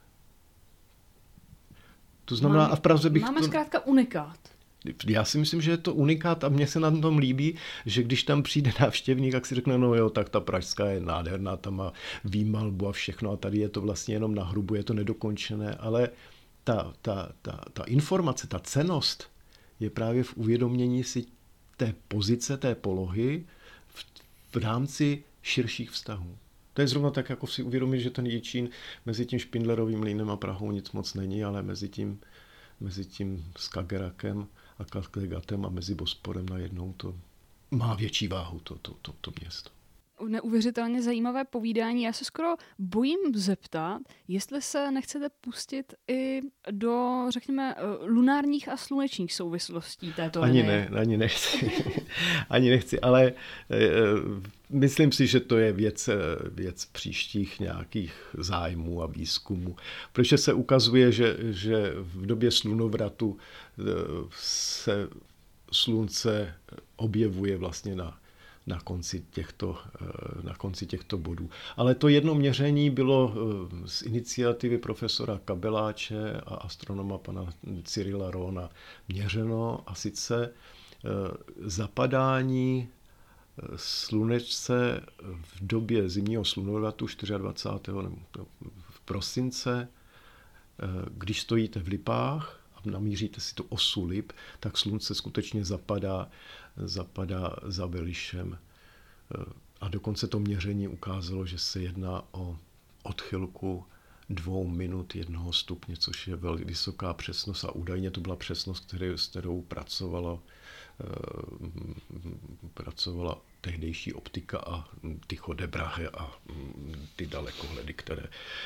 To 2.26 2.36
znamená, 2.36 2.62
Máme, 2.64 2.74
a 2.74 2.76
v 2.76 2.80
Praze 2.80 3.10
bych 3.10 3.22
Máme 3.22 3.40
to... 3.40 3.46
zkrátka 3.46 3.86
unikát. 3.86 4.40
Já 5.08 5.26
si 5.26 5.38
myslím, 5.38 5.62
že 5.62 5.72
je 5.72 5.78
to 5.78 5.94
unikát 5.94 6.44
a 6.44 6.50
mně 6.50 6.68
se 6.68 6.80
na 6.80 6.92
tom 6.92 7.18
líbí, 7.18 7.56
že 7.86 8.04
když 8.04 8.24
tam 8.24 8.44
přijde 8.44 8.72
návštěvník, 8.80 9.32
tak 9.32 9.46
si 9.46 9.56
řekne, 9.56 9.78
no 9.78 9.96
jo, 9.96 10.10
tak 10.10 10.30
ta 10.30 10.40
pražská 10.40 10.86
je 10.86 11.00
nádherná, 11.00 11.58
tam 11.58 11.76
má 11.76 11.94
výmalbu 12.24 12.88
a 12.88 12.92
všechno 12.92 13.32
a 13.32 13.38
tady 13.38 13.58
je 13.58 13.70
to 13.70 13.82
vlastně 13.82 14.16
jenom 14.16 14.36
na 14.36 14.44
hrubu, 14.44 14.76
je 14.76 14.84
to 14.84 14.94
nedokončené, 14.94 15.76
ale 15.76 16.10
ta, 16.64 16.94
ta, 17.02 17.32
ta, 17.42 17.62
ta 17.74 17.84
informace, 17.84 18.48
ta 18.48 18.60
cenost 18.60 19.30
je 19.80 19.90
právě 19.90 20.24
v 20.24 20.38
uvědomění 20.38 21.04
si 21.04 21.26
té 21.78 21.94
pozice, 22.08 22.58
té 22.58 22.76
polohy 22.76 23.46
v, 23.88 24.06
v 24.52 24.56
rámci 24.56 25.24
širších 25.42 25.92
vztahů. 25.92 26.38
To 26.78 26.82
je 26.82 26.88
zrovna 26.88 27.12
tak, 27.12 27.30
jako 27.30 27.48
si 27.48 27.64
uvědomit, 27.64 28.00
že 28.00 28.10
ten 28.10 28.26
Jičín 28.26 28.70
mezi 29.06 29.26
tím 29.26 29.40
Špindlerovým 29.40 30.04
línem 30.04 30.30
a 30.30 30.38
Prahou 30.38 30.72
nic 30.72 30.92
moc 30.92 31.14
není, 31.14 31.44
ale 31.44 31.64
mezi 31.64 31.90
tím, 31.90 32.20
mezi 32.80 33.06
tím 33.06 33.52
Skagerakem 33.58 34.48
a 34.80 34.86
Kattegatem 34.86 35.66
a 35.66 35.70
mezi 35.70 35.96
Bosporem 35.96 36.46
najednou 36.50 36.94
to 36.94 37.16
má 37.72 37.96
větší 37.96 38.28
váhu, 38.28 38.60
to, 38.60 38.76
to, 38.76 38.94
to, 39.02 39.14
to 39.22 39.32
město 39.42 39.77
neuvěřitelně 40.28 41.02
zajímavé 41.02 41.46
povídání. 41.46 42.04
Já 42.04 42.14
se 42.14 42.26
skoro 42.26 42.48
bojím 42.80 43.18
zeptat, 43.36 44.02
jestli 44.28 44.62
se 44.62 44.92
nechcete 44.92 45.30
pustit 45.42 45.94
i 46.08 46.42
do, 46.72 47.26
řekněme, 47.30 47.76
eh, 47.78 47.82
lunárních 48.06 48.70
a 48.70 48.78
slunečních 48.78 49.34
souvislostí 49.34 50.14
této 50.14 50.42
Ani 50.42 50.62
linie. 50.62 50.88
ne, 50.92 51.00
ani 51.00 51.18
nechci. 51.18 51.72
ani 52.50 52.70
nechci, 52.70 53.00
ale 53.02 53.28
e, 53.28 53.34
myslím 54.70 55.12
si, 55.12 55.28
že 55.28 55.40
to 55.40 55.58
je 55.58 55.74
věc, 55.74 56.10
věc 56.52 56.86
příštích 56.86 57.60
nějakých 57.60 58.14
zájmů 58.38 59.02
a 59.04 59.08
výzkumů. 59.08 59.76
Protože 60.14 60.38
se 60.38 60.54
ukazuje, 60.54 61.12
že, 61.12 61.38
že 61.42 61.94
v 61.98 62.26
době 62.26 62.52
slunovratu 62.52 63.38
se 64.36 65.10
slunce 65.72 66.54
objevuje 66.96 67.58
vlastně 67.58 67.96
na 67.96 68.20
na 68.68 68.80
konci 68.80 69.24
těchto, 69.32 69.78
eh, 70.02 70.06
na 70.44 70.56
konci 70.56 70.86
těchto 70.86 71.18
bodů. 71.18 71.50
Ale 71.78 71.96
to 71.96 72.08
jedno 72.08 72.36
měření 72.36 72.90
bylo 72.90 73.34
eh, 73.34 73.88
z 73.88 74.02
iniciativy 74.02 74.78
profesora 74.78 75.40
Kabeláče 75.46 76.42
a 76.46 76.56
astronoma 76.56 77.18
pana 77.18 77.54
Cyrila 77.84 78.32
Rona 78.32 78.70
měřeno 79.08 79.84
a 79.88 79.96
sice 79.96 80.50
eh, 80.50 81.10
zapadání 81.58 82.88
slunečce 83.76 85.02
v 85.42 85.68
době 85.68 86.10
zimního 86.10 86.46
slunovratu 86.46 87.08
24. 87.38 87.98
v 88.90 89.00
prosince, 89.00 89.88
když 91.12 91.42
stojíte 91.42 91.80
v 91.80 91.88
Lipách 91.88 92.60
a 92.76 92.90
namíříte 92.90 93.42
si 93.42 93.56
tu 93.56 93.66
osu 93.70 94.06
Lip, 94.06 94.34
tak 94.60 94.78
slunce 94.78 95.16
skutečně 95.16 95.66
zapadá 95.66 96.30
zapadá 96.78 97.56
za 97.64 97.86
Velišem. 97.86 98.58
A 99.82 99.88
dokonce 99.88 100.28
to 100.28 100.40
měření 100.40 100.88
ukázalo, 100.88 101.46
že 101.46 101.58
se 101.60 101.80
jedná 101.82 102.24
o 102.32 102.58
odchylku 103.04 103.86
dvou 104.30 104.68
minut 104.68 105.16
jednoho 105.16 105.54
stupně, 105.54 105.98
což 105.98 106.28
je 106.28 106.36
velmi 106.36 106.66
vysoká 106.66 107.14
přesnost 107.14 107.64
a 107.64 107.72
údajně 107.72 108.12
to 108.12 108.22
byla 108.22 108.36
přesnost, 108.36 108.86
který, 108.88 109.08
s 109.08 109.28
kterou 109.28 109.62
pracovala, 109.62 110.40
eh, 111.02 111.06
pracovala 112.74 113.38
tehdejší 113.62 114.14
optika 114.14 114.58
a 114.60 114.90
ty 115.28 115.36
chodebrahy 115.36 116.08
a 116.08 116.32
ty 117.16 117.26
dalekohledy, 117.28 117.94
které, 117.94 118.24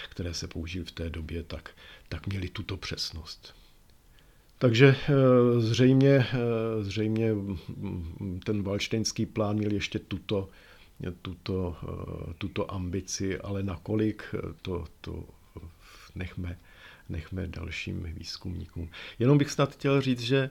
které 0.10 0.34
se 0.34 0.48
použily 0.48 0.86
v 0.86 0.92
té 0.92 1.10
době, 1.10 1.44
tak, 1.44 1.72
tak 2.10 2.28
měly 2.28 2.50
tuto 2.50 2.78
přesnost. 2.78 3.61
Takže 4.62 4.96
eh, 5.10 5.14
zřejmě, 5.60 6.10
eh, 6.10 6.84
zřejmě 6.84 7.32
ten 8.44 8.64
valštejnský 8.64 9.26
plán 9.26 9.56
měl 9.56 9.72
ještě 9.72 10.00
tuto, 10.00 10.50
tuto, 11.22 11.76
eh, 11.84 12.34
tuto 12.38 12.74
ambici, 12.74 13.40
ale 13.40 13.64
nakolik 13.64 14.24
to, 14.62 14.86
to 15.02 15.24
nechme, 16.16 16.58
nechme 17.10 17.48
dalším 17.48 18.04
výzkumníkům. 18.04 18.90
Jenom 19.20 19.38
bych 19.38 19.52
snad 19.52 19.74
chtěl 19.74 20.02
říct, 20.02 20.20
že, 20.22 20.50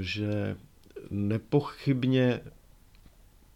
že 0.00 0.56
nepochybně 1.10 2.40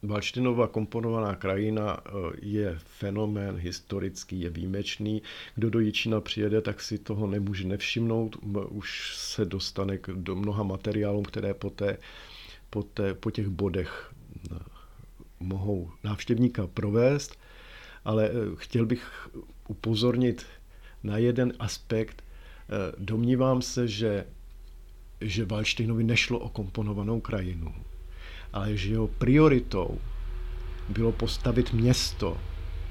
Valštinová 0.04 0.66
komponovaná 0.68 1.34
krajina 1.38 1.94
eh, 1.96 2.10
je 2.42 2.78
fenomén 2.84 3.56
historický, 3.56 4.40
je 4.40 4.50
výjimečný. 4.50 5.22
Kdo 5.54 5.70
do 5.70 5.80
Jičína 5.80 6.20
přijede, 6.20 6.60
tak 6.60 6.80
si 6.80 6.98
toho 6.98 7.26
nemůže 7.26 7.66
nevšimnout. 7.66 8.36
Už 8.68 9.16
se 9.16 9.44
dostane 9.44 9.98
do 10.14 10.36
mnoha 10.36 10.62
materiálů, 10.62 11.22
které 11.22 11.54
po, 11.54 11.70
té, 11.70 11.98
po, 12.70 12.82
té, 12.82 13.14
po 13.14 13.30
těch 13.30 13.48
bodech 13.48 14.12
eh, 14.52 14.58
mohou 15.40 15.90
návštěvníka 16.04 16.66
provést. 16.66 17.38
ale 18.04 18.28
eh, 18.30 18.32
chtěl 18.56 18.86
bych 18.86 19.28
upozornit 19.68 20.46
na 21.02 21.18
jeden 21.18 21.52
aspekt. 21.58 22.22
Domnívám 22.98 23.62
se, 23.62 23.88
že, 23.88 24.26
že 25.20 25.44
Waldsteinovi 25.44 26.04
nešlo 26.04 26.38
o 26.38 26.48
komponovanou 26.48 27.20
krajinu, 27.20 27.74
ale 28.52 28.76
že 28.76 28.90
jeho 28.90 29.08
prioritou 29.08 29.98
bylo 30.88 31.12
postavit 31.12 31.72
město 31.72 32.38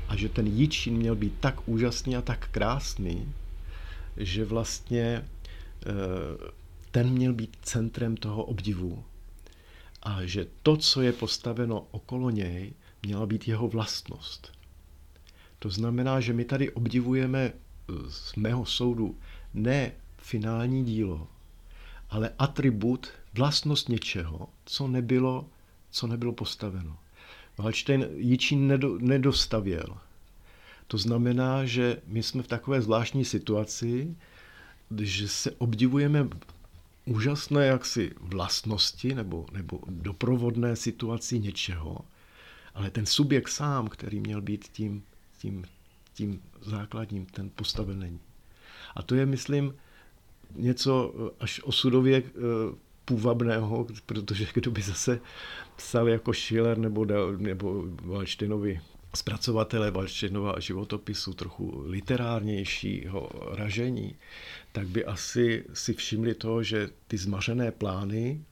a 0.08 0.16
že 0.16 0.30
ten 0.30 0.48
Jičín 0.48 0.98
měl 0.98 1.16
být 1.16 1.34
tak 1.40 1.68
úžasný 1.68 2.16
a 2.16 2.22
tak 2.22 2.50
krásný, 2.52 3.34
že 4.18 4.46
vlastně 4.46 5.28
ten 6.92 7.10
měl 7.10 7.34
být 7.34 7.58
centrem 7.62 8.18
toho 8.18 8.44
obdivu 8.44 9.04
a 10.04 10.26
že 10.26 10.48
to, 10.64 10.78
co 10.78 11.02
je 11.02 11.14
postaveno 11.14 11.88
okolo 11.92 12.30
něj, 12.30 12.74
měla 13.04 13.26
být 13.26 13.48
jeho 13.48 13.68
vlastnost. 13.68 14.52
To 15.60 15.70
znamená, 15.70 16.20
že 16.20 16.34
my 16.34 16.46
tady 16.46 16.72
obdivujeme 16.72 17.40
eh, 17.40 17.54
z 18.10 18.36
mého 18.36 18.66
soudu 18.66 19.18
ne 19.54 19.92
finální 20.18 20.86
dílo, 20.86 21.28
ale 22.10 22.32
atribut, 22.40 23.08
vlastnost 23.34 23.90
něčeho, 23.90 24.50
co 24.66 24.88
nebylo, 24.88 25.50
co 25.92 26.08
nebylo 26.08 26.34
postaveno. 26.34 26.98
Wallstein 27.58 28.08
Jičín 28.16 28.68
nedo, 28.68 28.98
nedostavěl. 29.00 29.98
To 30.88 30.98
znamená, 30.98 31.66
že 31.66 32.02
my 32.08 32.24
jsme 32.24 32.44
v 32.44 32.48
takové 32.48 32.82
zvláštní 32.82 33.26
situaci, 33.26 34.16
že 35.02 35.28
se 35.28 35.52
obdivujeme 35.52 36.28
úžasné 37.06 37.66
jaksi 37.66 38.12
vlastnosti 38.20 39.16
nebo, 39.16 39.46
nebo 39.52 39.80
doprovodné 39.88 40.76
situaci 40.76 41.40
něčeho, 41.40 41.98
ale 42.74 42.92
ten 42.92 43.06
subjekt 43.06 43.50
sám, 43.50 43.88
který 43.88 44.20
měl 44.20 44.42
být 44.42 44.68
tím, 44.68 45.04
tím, 45.38 45.66
tím 46.14 46.42
základním, 46.62 47.26
ten 47.26 47.50
postaven 47.50 48.00
není. 48.00 48.20
A 48.96 49.04
to 49.04 49.16
je, 49.16 49.26
myslím, 49.26 49.76
něco 50.56 51.14
až 51.40 51.62
osudově 51.64 52.24
eh, 52.26 52.32
půvabného, 53.12 53.88
protože 54.06 54.48
kdo 54.54 54.72
by 54.72 54.82
zase 54.82 55.20
psal 55.76 56.10
jako 56.10 56.34
Schiller 56.34 56.78
nebo, 56.78 57.06
nebo 57.38 57.84
Wallsteinovi 58.04 58.82
zpracovatele 59.16 59.92
Valštěnova 59.92 60.60
životopisu 60.60 61.34
trochu 61.34 61.84
literárnějšího 61.86 63.30
ražení, 63.52 64.16
tak 64.72 64.88
by 64.88 65.06
asi 65.06 65.66
si 65.74 65.94
všimli 65.94 66.34
to, 66.34 66.64
že 66.64 66.90
ty 67.08 67.18
zmařené 67.18 67.72
plány, 67.72 68.44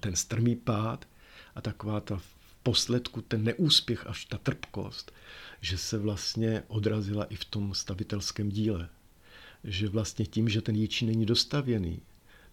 ten 0.00 0.16
strmý 0.16 0.56
pád 0.56 1.08
a 1.54 1.60
taková 1.60 2.00
ta 2.00 2.16
v 2.16 2.34
posledku 2.62 3.22
ten 3.22 3.44
neúspěch 3.44 4.06
až 4.06 4.24
ta 4.24 4.38
trpkost, 4.38 5.12
že 5.60 5.78
se 5.78 5.98
vlastně 5.98 6.62
odrazila 6.68 7.24
i 7.24 7.36
v 7.36 7.44
tom 7.44 7.74
stavitelském 7.74 8.48
díle. 8.48 8.88
Že 9.64 9.88
vlastně 9.88 10.26
tím, 10.26 10.48
že 10.48 10.62
ten 10.62 10.74
Jičín 10.74 11.08
není 11.08 11.26
dostavěný, 11.26 12.00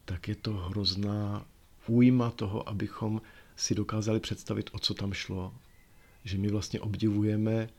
tak 0.07 0.27
je 0.27 0.35
to 0.35 0.53
hrozná 0.53 1.45
újma 1.87 2.31
toho, 2.31 2.69
abychom 2.69 3.21
si 3.55 3.75
dokázali 3.75 4.19
představit, 4.19 4.69
o 4.73 4.79
co 4.79 4.93
tam 4.93 5.13
šlo, 5.13 5.53
že 6.23 6.37
my 6.37 6.47
vlastně 6.47 6.79
obdivujeme 6.79 7.69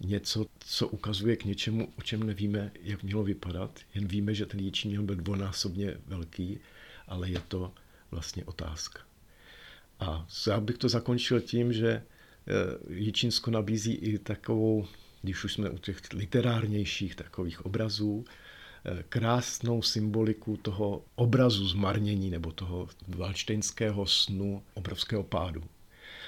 něco, 0.00 0.46
co 0.58 0.88
ukazuje 0.88 1.36
k 1.36 1.44
něčemu, 1.44 1.92
o 1.98 2.02
čem 2.02 2.22
nevíme, 2.22 2.72
jak 2.82 3.02
mělo 3.02 3.24
vypadat. 3.24 3.80
Jen 3.94 4.08
víme, 4.08 4.34
že 4.34 4.46
ten 4.46 4.60
Jičín 4.60 4.90
měl 4.90 5.02
být 5.02 5.18
dvonásobně 5.18 5.96
velký, 6.06 6.58
ale 7.08 7.30
je 7.30 7.40
to 7.48 7.72
vlastně 8.10 8.44
otázka. 8.44 9.00
A 10.00 10.26
já 10.46 10.60
bych 10.60 10.78
to 10.78 10.88
zakončil 10.88 11.40
tím, 11.40 11.72
že 11.72 11.88
eh, 11.90 12.04
Jičínsko 12.94 13.50
nabízí 13.50 13.94
i 13.94 14.18
takovou, 14.18 14.86
když 15.22 15.44
už 15.44 15.52
jsme 15.52 15.70
u 15.70 15.78
těch 15.78 16.00
literárnějších 16.12 17.14
takových 17.14 17.66
obrazů, 17.66 18.24
krásnou 19.08 19.82
symboliku 19.82 20.56
toho 20.56 21.04
obrazu 21.14 21.68
zmarnění 21.68 22.30
nebo 22.30 22.52
toho 22.52 22.88
valštejnského 23.08 24.06
snu 24.06 24.62
obrovského 24.74 25.22
pádu. 25.22 25.64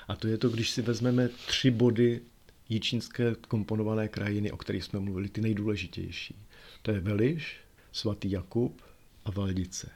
A 0.09 0.17
to 0.17 0.29
je 0.29 0.39
to, 0.39 0.49
když 0.49 0.71
si 0.71 0.83
vezmeme 0.83 1.29
tři 1.29 1.71
body 1.71 2.21
jičínské 2.69 3.35
komponované 3.49 4.09
krajiny, 4.09 4.53
o 4.53 4.57
kterých 4.57 4.85
jsme 4.85 5.01
mluvili, 5.01 5.29
ty 5.29 5.41
nejdůležitější. 5.41 6.35
To 6.83 6.91
je 6.91 7.01
Veliš, 7.01 7.57
svatý 7.93 8.31
Jakub 8.31 8.83
a 9.25 9.31
Valdice. 9.31 9.91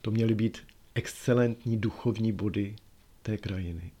To 0.00 0.10
měly 0.10 0.34
být 0.34 0.58
excelentní 0.94 1.76
duchovní 1.76 2.32
body 2.32 2.76
té 3.22 3.38
krajiny. 3.38 3.92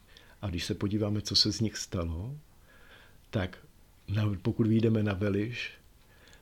A 0.42 0.48
když 0.48 0.64
se 0.64 0.74
podíváme, 0.74 1.20
co 1.20 1.36
se 1.36 1.52
z 1.52 1.60
nich 1.60 1.76
stalo, 1.76 2.36
tak 3.30 3.58
pokud 4.42 4.66
vyjdeme 4.66 5.02
na 5.02 5.12
Veliš, 5.12 5.72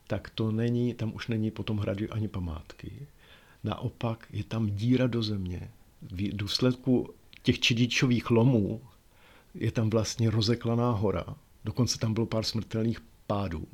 tak 0.07 0.31
to 0.31 0.53
není, 0.53 0.95
tam 0.95 1.15
už 1.15 1.29
není 1.29 1.51
potom 1.51 1.79
hrady 1.79 2.09
ani 2.09 2.29
památky. 2.29 3.07
Naopak 3.65 4.27
je 4.33 4.45
tam 4.45 4.71
díra 4.71 5.07
do 5.07 5.23
země. 5.23 5.71
V 6.03 6.37
důsledku 6.37 7.15
těch 7.43 7.61
čidičových 7.61 8.31
lomů 8.31 8.81
je 9.55 9.73
tam 9.73 9.91
vlastně 9.91 10.31
rozeklaná 10.31 10.91
hora. 10.91 11.25
Dokonce 11.65 11.99
tam 11.99 12.15
bylo 12.15 12.27
pár 12.27 12.45
smrtelných 12.45 13.01
pádů. 13.27 13.67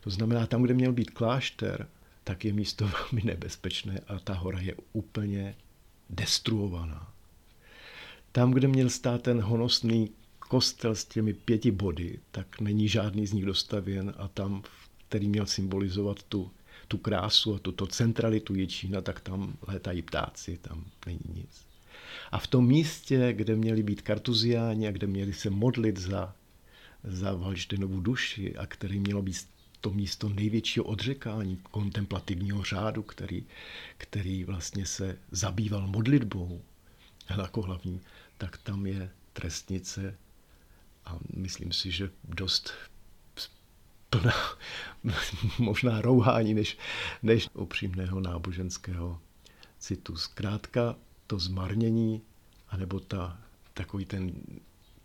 To 0.00 0.10
znamená, 0.10 0.46
tam, 0.46 0.62
kde 0.62 0.74
měl 0.74 0.92
být 0.92 1.10
klášter, 1.10 1.88
tak 2.24 2.44
je 2.44 2.52
místo 2.52 2.90
velmi 3.12 3.22
nebezpečné 3.24 4.00
a 4.08 4.18
ta 4.18 4.34
hora 4.34 4.60
je 4.60 4.74
úplně 4.92 5.54
destruovaná. 6.10 7.12
Tam, 8.32 8.50
kde 8.50 8.68
měl 8.68 8.90
stát 8.90 9.22
ten 9.22 9.40
honosný 9.40 10.10
kostel 10.38 10.94
s 10.94 11.04
těmi 11.04 11.34
pěti 11.34 11.70
body, 11.70 12.18
tak 12.30 12.60
není 12.60 12.88
žádný 12.88 13.26
z 13.26 13.32
nich 13.32 13.44
dostavěn 13.44 14.14
a 14.18 14.28
tam, 14.28 14.62
který 15.10 15.28
měl 15.28 15.46
symbolizovat 15.46 16.22
tu, 16.22 16.50
tu 16.88 16.98
krásu 16.98 17.54
a 17.54 17.58
tuto 17.58 17.86
centralitu 17.86 18.54
Jičína, 18.54 19.00
tak 19.00 19.20
tam 19.20 19.56
létají 19.66 20.02
ptáci, 20.02 20.58
tam 20.62 20.84
není 21.06 21.20
nic. 21.34 21.66
A 22.32 22.38
v 22.38 22.46
tom 22.46 22.66
místě, 22.66 23.32
kde 23.32 23.56
měli 23.56 23.82
být 23.82 24.02
kartuziáni 24.02 24.88
a 24.88 24.90
kde 24.90 25.06
měli 25.06 25.32
se 25.32 25.50
modlit 25.50 25.98
za, 25.98 26.34
za 27.04 27.34
Valštejnovu 27.34 28.00
duši 28.00 28.56
a 28.56 28.66
který 28.66 29.00
mělo 29.00 29.22
být 29.22 29.36
to 29.80 29.90
místo 29.90 30.28
největšího 30.28 30.84
odřekání 30.84 31.56
kontemplativního 31.56 32.64
řádu, 32.64 33.02
který, 33.02 33.44
který 33.96 34.44
vlastně 34.44 34.86
se 34.86 35.18
zabýval 35.30 35.86
modlitbou 35.86 36.62
jako 37.38 37.62
hlavní, 37.62 38.00
tak 38.38 38.58
tam 38.58 38.86
je 38.86 39.10
trestnice 39.32 40.14
a 41.04 41.18
myslím 41.36 41.72
si, 41.72 41.90
že 41.90 42.10
dost 42.24 42.72
plná 44.10 44.34
možná 45.58 46.00
rouhání 46.00 46.54
než, 46.54 46.78
než 47.22 47.48
upřímného 47.54 48.20
náboženského 48.20 49.20
citu. 49.78 50.16
Zkrátka 50.16 50.96
to 51.26 51.38
zmarnění, 51.38 52.22
anebo 52.68 53.00
ta, 53.00 53.38
takový 53.74 54.04
ten, 54.04 54.32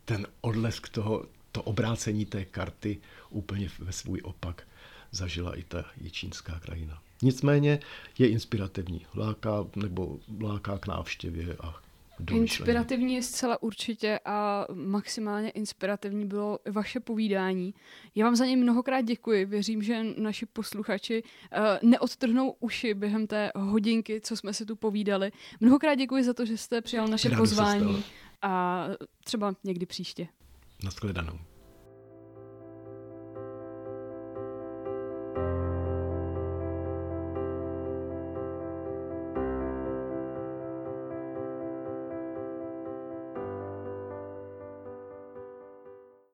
ten 0.06 0.28
odlesk 0.41 0.89
toho, 0.89 1.26
to 1.51 1.62
obrácení 1.62 2.26
té 2.26 2.45
karty 2.45 3.01
úplně 3.30 3.70
ve 3.80 3.91
svůj 3.91 4.22
opak 4.24 4.68
zažila 5.12 5.56
i 5.56 5.64
ta 5.64 5.86
jičínská 6.01 6.60
krajina. 6.60 7.01
Nicméně 7.22 7.80
je 8.18 8.30
inspirativní, 8.30 9.06
láká 9.16 9.66
nebo 9.76 10.20
láká 10.41 10.78
k 10.78 10.88
návštěvě 10.88 11.56
a 11.60 11.76
Inspirativní 12.32 13.16
je 13.16 13.24
zcela 13.24 13.63
určitě 13.63 14.20
a 14.26 14.66
maximálně 14.74 15.49
inspirativní 15.49 16.26
bylo 16.26 16.59
vaše 16.72 16.99
povídání. 16.99 17.74
Já 18.16 18.26
vám 18.26 18.36
za 18.36 18.45
ně 18.45 18.57
mnohokrát 18.57 19.01
děkuji. 19.01 19.45
Věřím, 19.45 19.82
že 19.82 20.03
naši 20.18 20.45
posluchači 20.45 21.24
uh, 21.24 21.89
neodtrhnou 21.89 22.55
uši 22.59 22.93
během 22.93 23.28
té 23.28 23.51
hodinky, 23.55 24.22
co 24.22 24.38
jsme 24.38 24.53
si 24.53 24.66
tu 24.66 24.76
povídali. 24.76 25.32
Mnohokrát 25.59 25.95
děkuji 25.95 26.24
za 26.24 26.34
to, 26.34 26.45
že 26.45 26.57
jste 26.57 26.82
přijal 26.82 27.07
naše 27.07 27.30
Rádu 27.30 27.41
pozvání 27.41 28.03
a 28.41 28.86
třeba 29.24 29.53
někdy 29.63 29.86
příště. 29.86 30.28
Naschledanou. 30.84 31.39